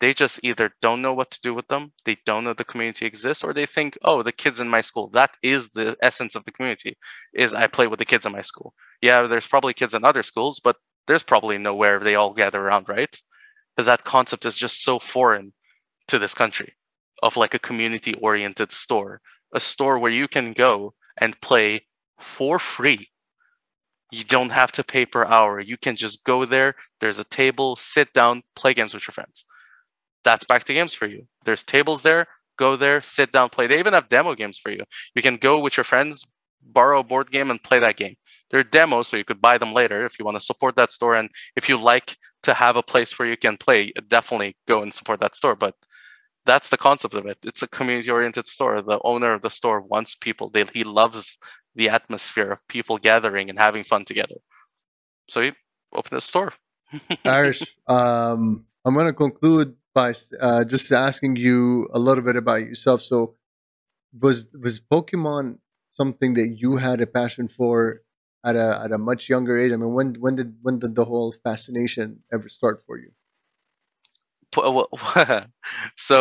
They 0.00 0.14
just 0.14 0.40
either 0.42 0.72
don't 0.80 1.02
know 1.02 1.12
what 1.12 1.30
to 1.32 1.40
do 1.42 1.52
with 1.52 1.68
them, 1.68 1.92
they 2.04 2.16
don't 2.24 2.44
know 2.44 2.54
the 2.54 2.64
community 2.64 3.04
exists, 3.04 3.44
or 3.44 3.52
they 3.52 3.66
think, 3.66 3.98
oh, 4.02 4.22
the 4.22 4.32
kids 4.32 4.58
in 4.58 4.68
my 4.68 4.80
school. 4.80 5.08
That 5.10 5.30
is 5.42 5.70
the 5.70 5.96
essence 6.02 6.34
of 6.34 6.44
the 6.44 6.52
community. 6.52 6.96
Is 7.34 7.52
I 7.52 7.66
play 7.66 7.86
with 7.86 7.98
the 7.98 8.06
kids 8.06 8.24
in 8.24 8.32
my 8.32 8.40
school. 8.40 8.72
Yeah, 9.02 9.26
there's 9.26 9.46
probably 9.46 9.74
kids 9.74 9.92
in 9.94 10.04
other 10.04 10.22
schools, 10.22 10.58
but 10.58 10.76
there's 11.06 11.22
probably 11.22 11.58
nowhere 11.58 11.98
they 12.00 12.14
all 12.14 12.32
gather 12.32 12.60
around, 12.60 12.88
right? 12.88 13.14
Because 13.76 13.86
that 13.86 14.04
concept 14.04 14.46
is 14.46 14.56
just 14.56 14.82
so 14.82 14.98
foreign 14.98 15.52
to 16.08 16.18
this 16.18 16.34
country 16.34 16.74
of 17.22 17.36
like 17.36 17.54
a 17.54 17.58
community 17.58 18.14
oriented 18.14 18.72
store, 18.72 19.20
a 19.54 19.60
store 19.60 19.98
where 19.98 20.10
you 20.10 20.28
can 20.28 20.52
go 20.54 20.94
and 21.18 21.40
play 21.40 21.86
for 22.18 22.58
free. 22.58 23.10
You 24.10 24.24
don't 24.24 24.50
have 24.50 24.72
to 24.72 24.84
pay 24.84 25.06
per 25.06 25.24
hour. 25.24 25.60
You 25.60 25.76
can 25.76 25.96
just 25.96 26.24
go 26.24 26.44
there. 26.44 26.74
There's 27.00 27.18
a 27.18 27.24
table, 27.24 27.76
sit 27.76 28.12
down, 28.12 28.42
play 28.56 28.74
games 28.74 28.94
with 28.94 29.06
your 29.06 29.12
friends. 29.12 29.44
That's 30.24 30.44
back 30.44 30.64
to 30.64 30.74
games 30.74 30.94
for 30.94 31.06
you. 31.06 31.26
There's 31.44 31.62
tables 31.62 32.02
there. 32.02 32.26
Go 32.58 32.76
there, 32.76 33.00
sit 33.00 33.32
down, 33.32 33.48
play. 33.48 33.66
They 33.66 33.78
even 33.78 33.94
have 33.94 34.10
demo 34.10 34.34
games 34.34 34.58
for 34.58 34.70
you. 34.70 34.84
You 35.14 35.22
can 35.22 35.36
go 35.36 35.60
with 35.60 35.78
your 35.78 35.84
friends, 35.84 36.26
borrow 36.62 37.00
a 37.00 37.04
board 37.04 37.30
game, 37.30 37.50
and 37.50 37.62
play 37.62 37.78
that 37.78 37.96
game. 37.96 38.16
They're 38.50 38.64
demos, 38.64 39.08
so 39.08 39.16
you 39.16 39.24
could 39.24 39.40
buy 39.40 39.56
them 39.56 39.72
later 39.72 40.04
if 40.04 40.18
you 40.18 40.26
want 40.26 40.36
to 40.36 40.44
support 40.44 40.76
that 40.76 40.92
store. 40.92 41.14
And 41.14 41.30
if 41.56 41.68
you 41.68 41.78
like 41.78 42.16
to 42.42 42.52
have 42.52 42.76
a 42.76 42.82
place 42.82 43.18
where 43.18 43.28
you 43.28 43.36
can 43.36 43.56
play, 43.56 43.92
definitely 44.08 44.56
go 44.68 44.82
and 44.82 44.92
support 44.92 45.20
that 45.20 45.34
store. 45.34 45.56
But 45.56 45.74
that's 46.44 46.68
the 46.68 46.76
concept 46.76 47.14
of 47.14 47.26
it. 47.26 47.38
It's 47.44 47.62
a 47.62 47.68
community-oriented 47.68 48.46
store. 48.46 48.82
The 48.82 49.00
owner 49.04 49.32
of 49.32 49.42
the 49.42 49.50
store 49.50 49.80
wants 49.80 50.14
people. 50.14 50.50
They, 50.50 50.64
he 50.72 50.84
loves 50.84 51.38
the 51.74 51.88
atmosphere 51.90 52.52
of 52.52 52.58
people 52.68 52.98
gathering 52.98 53.50
and 53.50 53.58
having 53.58 53.84
fun 53.84 54.04
together. 54.04 54.36
So 55.28 55.40
he 55.40 55.52
opened 55.94 56.18
a 56.18 56.20
store. 56.20 56.52
Arash. 57.24 57.66
Um, 57.86 58.66
I'm 58.84 58.94
going 58.94 59.06
to 59.06 59.12
conclude 59.12 59.76
by 60.00 60.12
uh, 60.40 60.64
just 60.64 60.90
asking 60.92 61.36
you 61.36 61.88
a 61.92 61.98
little 61.98 62.24
bit 62.28 62.36
about 62.36 62.62
yourself. 62.70 63.02
So, 63.02 63.34
was 64.24 64.36
was 64.64 64.80
Pokemon 64.80 65.58
something 66.00 66.34
that 66.38 66.50
you 66.62 66.70
had 66.86 67.00
a 67.00 67.06
passion 67.18 67.46
for 67.48 68.02
at 68.48 68.56
a 68.56 68.68
at 68.84 68.92
a 68.92 68.98
much 69.10 69.28
younger 69.28 69.54
age? 69.62 69.72
I 69.72 69.76
mean, 69.76 69.92
when 69.98 70.08
when 70.24 70.34
did 70.36 70.50
when 70.62 70.78
did 70.78 70.94
the 70.94 71.06
whole 71.10 71.30
fascination 71.48 72.06
ever 72.32 72.48
start 72.48 72.76
for 72.86 72.96
you? 73.02 73.10
so 76.08 76.18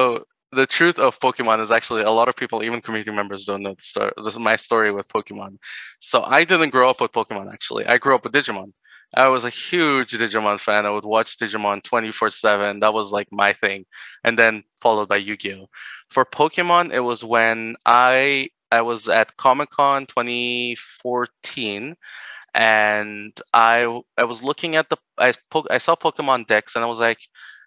the 0.51 0.67
truth 0.67 0.99
of 0.99 1.19
Pokemon 1.19 1.61
is 1.61 1.71
actually 1.71 2.03
a 2.03 2.11
lot 2.19 2.27
of 2.29 2.35
people, 2.35 2.63
even 2.63 2.81
community 2.81 3.11
members, 3.11 3.45
don't 3.45 3.63
know 3.63 3.75
the 3.75 3.83
story. 3.83 4.11
This 4.17 4.33
is 4.33 4.39
my 4.39 4.55
story 4.55 4.91
with 4.91 5.07
Pokemon. 5.07 5.57
So 5.99 6.23
I 6.23 6.43
didn't 6.43 6.71
grow 6.71 6.89
up 6.89 7.01
with 7.01 7.11
Pokemon. 7.11 7.51
Actually, 7.53 7.85
I 7.85 7.97
grew 7.97 8.15
up 8.15 8.23
with 8.23 8.33
Digimon. 8.33 8.71
I 9.15 9.27
was 9.27 9.43
a 9.43 9.49
huge 9.49 10.11
Digimon 10.13 10.59
fan. 10.59 10.85
I 10.85 10.89
would 10.91 11.05
watch 11.05 11.37
Digimon 11.37 11.83
24 11.83 12.29
7. 12.29 12.79
That 12.81 12.93
was 12.93 13.11
like 13.11 13.27
my 13.31 13.53
thing. 13.53 13.85
And 14.23 14.37
then 14.37 14.63
followed 14.81 15.09
by 15.09 15.17
Yu 15.17 15.37
Gi 15.37 15.53
Oh! 15.55 15.69
For 16.09 16.25
Pokemon, 16.25 16.91
it 16.93 16.99
was 17.01 17.23
when 17.23 17.75
I 17.85 18.49
I 18.71 18.81
was 18.81 19.09
at 19.09 19.35
Comic 19.37 19.71
Con 19.71 20.05
2014 20.05 21.95
and 22.53 23.39
I 23.53 24.01
I 24.17 24.23
was 24.25 24.43
looking 24.43 24.75
at 24.75 24.89
the 24.89 24.97
I, 25.17 25.33
I 25.69 25.77
saw 25.79 25.95
Pokemon 25.95 26.47
decks 26.47 26.75
and 26.75 26.83
I 26.83 26.87
was 26.87 26.99
like, 26.99 27.19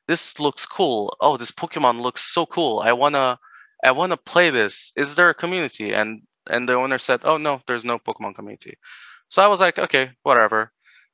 this 0.09 0.39
looks 0.41 0.67
cool. 0.67 1.17
Oh, 1.21 1.37
this 1.37 1.53
Pokemon 1.53 2.01
looks 2.03 2.23
so 2.35 2.47
cool. 2.47 2.81
I 2.81 2.93
wanna 2.93 3.39
I 3.85 3.93
wanna 3.93 4.17
play 4.17 4.51
this. 4.51 4.93
Is 4.97 5.15
there 5.17 5.31
a 5.31 5.35
community? 5.35 5.93
And 5.95 6.23
and 6.51 6.69
the 6.69 6.75
owner 6.75 6.99
said, 6.99 7.21
Oh 7.25 7.39
no, 7.39 7.63
there's 7.67 7.85
no 7.85 7.99
Pokemon 7.99 8.35
community. 8.37 8.77
So 9.31 9.43
I 9.43 9.49
was 9.49 9.61
like, 9.61 9.79
okay, 9.79 10.11
whatever. 10.23 10.73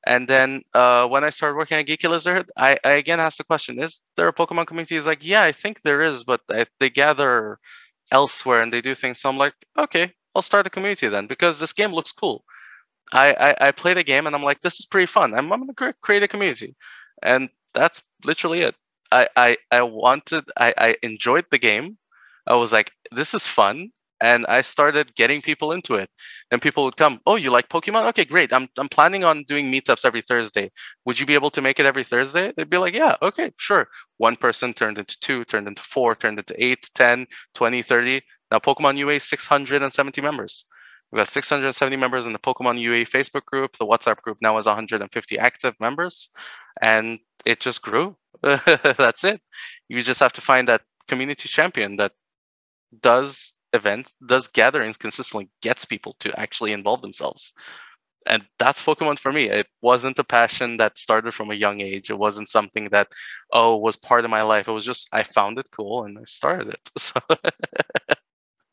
And 0.08 0.26
then 0.26 0.62
uh, 0.72 1.06
when 1.06 1.22
I 1.22 1.30
started 1.30 1.56
working 1.56 1.76
at 1.78 1.86
Geeky 1.86 2.08
Lizard, 2.08 2.50
I, 2.56 2.78
I, 2.82 2.92
again 2.92 3.20
asked 3.20 3.36
the 3.36 3.44
question: 3.44 3.78
Is 3.82 4.00
there 4.16 4.26
a 4.26 4.32
Pokemon 4.32 4.66
community? 4.66 4.94
He's 4.94 5.04
like, 5.06 5.22
yeah, 5.22 5.42
I 5.42 5.52
think 5.52 5.82
there 5.82 6.02
is, 6.02 6.24
but 6.24 6.40
I, 6.50 6.64
they 6.80 6.88
gather 6.88 7.58
elsewhere 8.10 8.62
and 8.62 8.72
they 8.72 8.80
do 8.80 8.94
things. 8.94 9.20
So 9.20 9.28
I'm 9.28 9.36
like, 9.36 9.52
okay, 9.78 10.14
I'll 10.34 10.40
start 10.42 10.66
a 10.66 10.70
community 10.70 11.08
then 11.08 11.26
because 11.26 11.60
this 11.60 11.74
game 11.74 11.92
looks 11.92 12.12
cool. 12.12 12.42
I 13.12 13.34
I, 13.48 13.68
I 13.68 13.72
played 13.72 13.98
a 13.98 14.02
game 14.02 14.26
and 14.26 14.34
I'm 14.34 14.44
like, 14.44 14.62
this 14.62 14.80
is 14.80 14.86
pretty 14.86 15.06
fun. 15.06 15.34
I'm, 15.34 15.52
I'm 15.52 15.66
gonna 15.66 15.94
create 16.02 16.22
a 16.22 16.28
community, 16.28 16.74
and 17.22 17.50
that's 17.74 18.02
literally 18.24 18.62
it. 18.62 18.76
I 19.12 19.28
I, 19.36 19.56
I 19.70 19.82
wanted 19.82 20.44
I, 20.56 20.74
I 20.78 20.96
enjoyed 21.02 21.46
the 21.50 21.58
game. 21.58 21.98
I 22.46 22.54
was 22.54 22.72
like, 22.72 22.92
this 23.12 23.34
is 23.34 23.46
fun 23.46 23.90
and 24.20 24.46
I 24.46 24.62
started 24.62 25.14
getting 25.14 25.42
people 25.42 25.72
into 25.72 25.94
it. 25.94 26.10
And 26.50 26.62
people 26.62 26.84
would 26.84 26.96
come, 26.96 27.20
"Oh, 27.26 27.36
you 27.36 27.50
like 27.50 27.68
Pokemon? 27.68 28.06
Okay, 28.08 28.24
great. 28.24 28.52
I'm 28.52 28.68
I'm 28.78 28.88
planning 28.88 29.24
on 29.24 29.44
doing 29.44 29.70
meetups 29.70 30.04
every 30.04 30.22
Thursday. 30.22 30.70
Would 31.04 31.18
you 31.20 31.26
be 31.26 31.34
able 31.34 31.50
to 31.50 31.62
make 31.62 31.78
it 31.80 31.86
every 31.86 32.04
Thursday?" 32.04 32.52
They'd 32.56 32.70
be 32.70 32.78
like, 32.78 32.94
"Yeah, 32.94 33.16
okay, 33.22 33.52
sure." 33.58 33.88
One 34.18 34.36
person 34.36 34.74
turned 34.74 34.98
into 34.98 35.18
two, 35.20 35.44
turned 35.44 35.68
into 35.68 35.82
four, 35.82 36.14
turned 36.14 36.38
into 36.38 36.54
eight, 36.62 36.88
10, 36.94 37.26
20, 37.54 37.82
30. 37.82 38.22
Now 38.50 38.58
Pokemon 38.58 38.96
UA 38.98 39.20
670 39.20 40.20
members. 40.20 40.64
We've 41.10 41.18
got 41.20 41.28
670 41.28 41.96
members 41.96 42.26
in 42.26 42.32
the 42.32 42.38
Pokemon 42.38 42.78
UA 42.78 43.06
Facebook 43.06 43.44
group. 43.46 43.76
The 43.78 43.86
WhatsApp 43.86 44.20
group 44.20 44.38
now 44.42 44.56
has 44.56 44.66
150 44.66 45.38
active 45.38 45.74
members, 45.80 46.28
and 46.82 47.18
it 47.46 47.60
just 47.60 47.82
grew. 47.82 48.16
That's 48.42 49.24
it. 49.24 49.40
You 49.88 50.02
just 50.02 50.20
have 50.20 50.34
to 50.34 50.40
find 50.42 50.68
that 50.68 50.82
community 51.08 51.48
champion 51.48 51.96
that 51.96 52.12
does 53.00 53.52
events, 53.72 54.12
does 54.26 54.48
gatherings 54.48 54.96
consistently, 54.96 55.48
gets 55.62 55.84
people 55.84 56.16
to 56.20 56.38
actually 56.38 56.72
involve 56.72 57.02
themselves. 57.02 57.52
And 58.26 58.44
that's 58.58 58.82
Pokemon 58.82 59.18
for 59.18 59.32
me. 59.32 59.48
It 59.48 59.66
wasn't 59.80 60.18
a 60.18 60.24
passion 60.24 60.76
that 60.78 60.98
started 60.98 61.32
from 61.32 61.50
a 61.50 61.54
young 61.54 61.80
age. 61.80 62.10
It 62.10 62.18
wasn't 62.18 62.48
something 62.48 62.88
that, 62.92 63.08
oh, 63.52 63.76
was 63.78 63.96
part 63.96 64.24
of 64.24 64.30
my 64.30 64.42
life. 64.42 64.68
It 64.68 64.72
was 64.72 64.84
just 64.84 65.08
I 65.12 65.22
found 65.22 65.58
it 65.58 65.68
cool 65.70 66.04
and 66.04 66.18
I 66.18 66.24
started 66.26 66.68
it. 66.68 66.90
So 66.98 67.20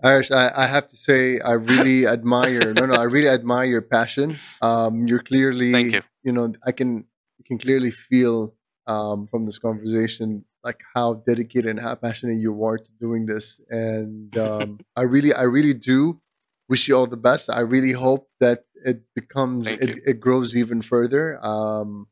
Arash, 0.03 0.29
I, 0.29 0.51
I, 0.63 0.67
have 0.67 0.87
to 0.87 0.97
say, 0.97 1.39
I 1.39 1.53
really 1.53 2.05
admire. 2.15 2.73
No, 2.73 2.85
no, 2.85 2.95
I 2.95 3.03
really 3.03 3.29
admire 3.29 3.65
your 3.65 3.81
passion. 3.81 4.37
Um, 4.61 5.07
you're 5.07 5.23
clearly, 5.23 5.71
Thank 5.71 5.93
you. 5.93 6.01
you 6.23 6.33
know, 6.33 6.53
I 6.65 6.73
can, 6.73 7.05
you 7.37 7.45
can 7.47 7.57
clearly 7.57 7.91
feel 7.91 8.53
um, 8.87 9.25
from 9.27 9.45
this 9.45 9.57
conversation 9.57 10.45
like 10.65 10.81
how 10.95 11.23
dedicated 11.27 11.67
and 11.67 11.79
how 11.79 11.93
passionate 11.93 12.37
you 12.37 12.65
are 12.65 12.79
to 12.79 12.91
doing 12.99 13.27
this. 13.27 13.61
And 13.69 14.35
um, 14.37 14.79
I 14.95 15.03
really, 15.03 15.31
I 15.31 15.43
really 15.43 15.75
do 15.75 16.19
wish 16.67 16.87
you 16.87 16.97
all 16.97 17.05
the 17.05 17.17
best. 17.17 17.49
I 17.49 17.59
really 17.59 17.91
hope 17.91 18.27
that 18.39 18.65
it 18.83 19.03
becomes, 19.13 19.67
it, 19.69 19.99
it, 20.05 20.19
grows 20.19 20.57
even 20.57 20.81
further. 20.81 21.39
Um, 21.45 22.07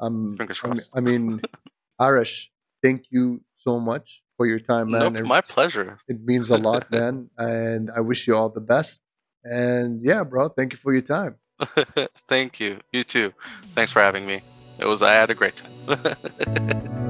I'm, 0.00 0.36
Fingers 0.36 0.58
crossed. 0.58 0.92
I 0.96 1.00
mean, 1.00 1.40
Arash, 2.00 2.48
thank 2.82 3.04
you 3.10 3.42
so 3.58 3.78
much 3.78 4.22
for 4.36 4.46
your 4.46 4.58
time, 4.58 4.90
man. 4.90 5.12
Nope, 5.12 5.26
my 5.26 5.40
pleasure. 5.40 5.98
It 6.08 6.20
means 6.24 6.50
a 6.50 6.58
lot, 6.58 6.90
man. 6.90 7.30
And 7.38 7.90
I 7.96 8.00
wish 8.00 8.26
you 8.26 8.36
all 8.36 8.50
the 8.50 8.60
best. 8.60 9.00
And 9.44 10.02
yeah, 10.02 10.24
bro, 10.24 10.48
thank 10.48 10.72
you 10.72 10.78
for 10.78 10.92
your 10.92 11.02
time. 11.02 11.36
thank 12.28 12.58
you. 12.58 12.80
You 12.92 13.04
too. 13.04 13.32
Thanks 13.76 13.92
for 13.92 14.02
having 14.02 14.26
me. 14.26 14.40
It 14.80 14.86
was 14.86 15.02
I 15.02 15.12
had 15.12 15.30
a 15.30 15.34
great 15.34 15.54
time. 15.56 17.03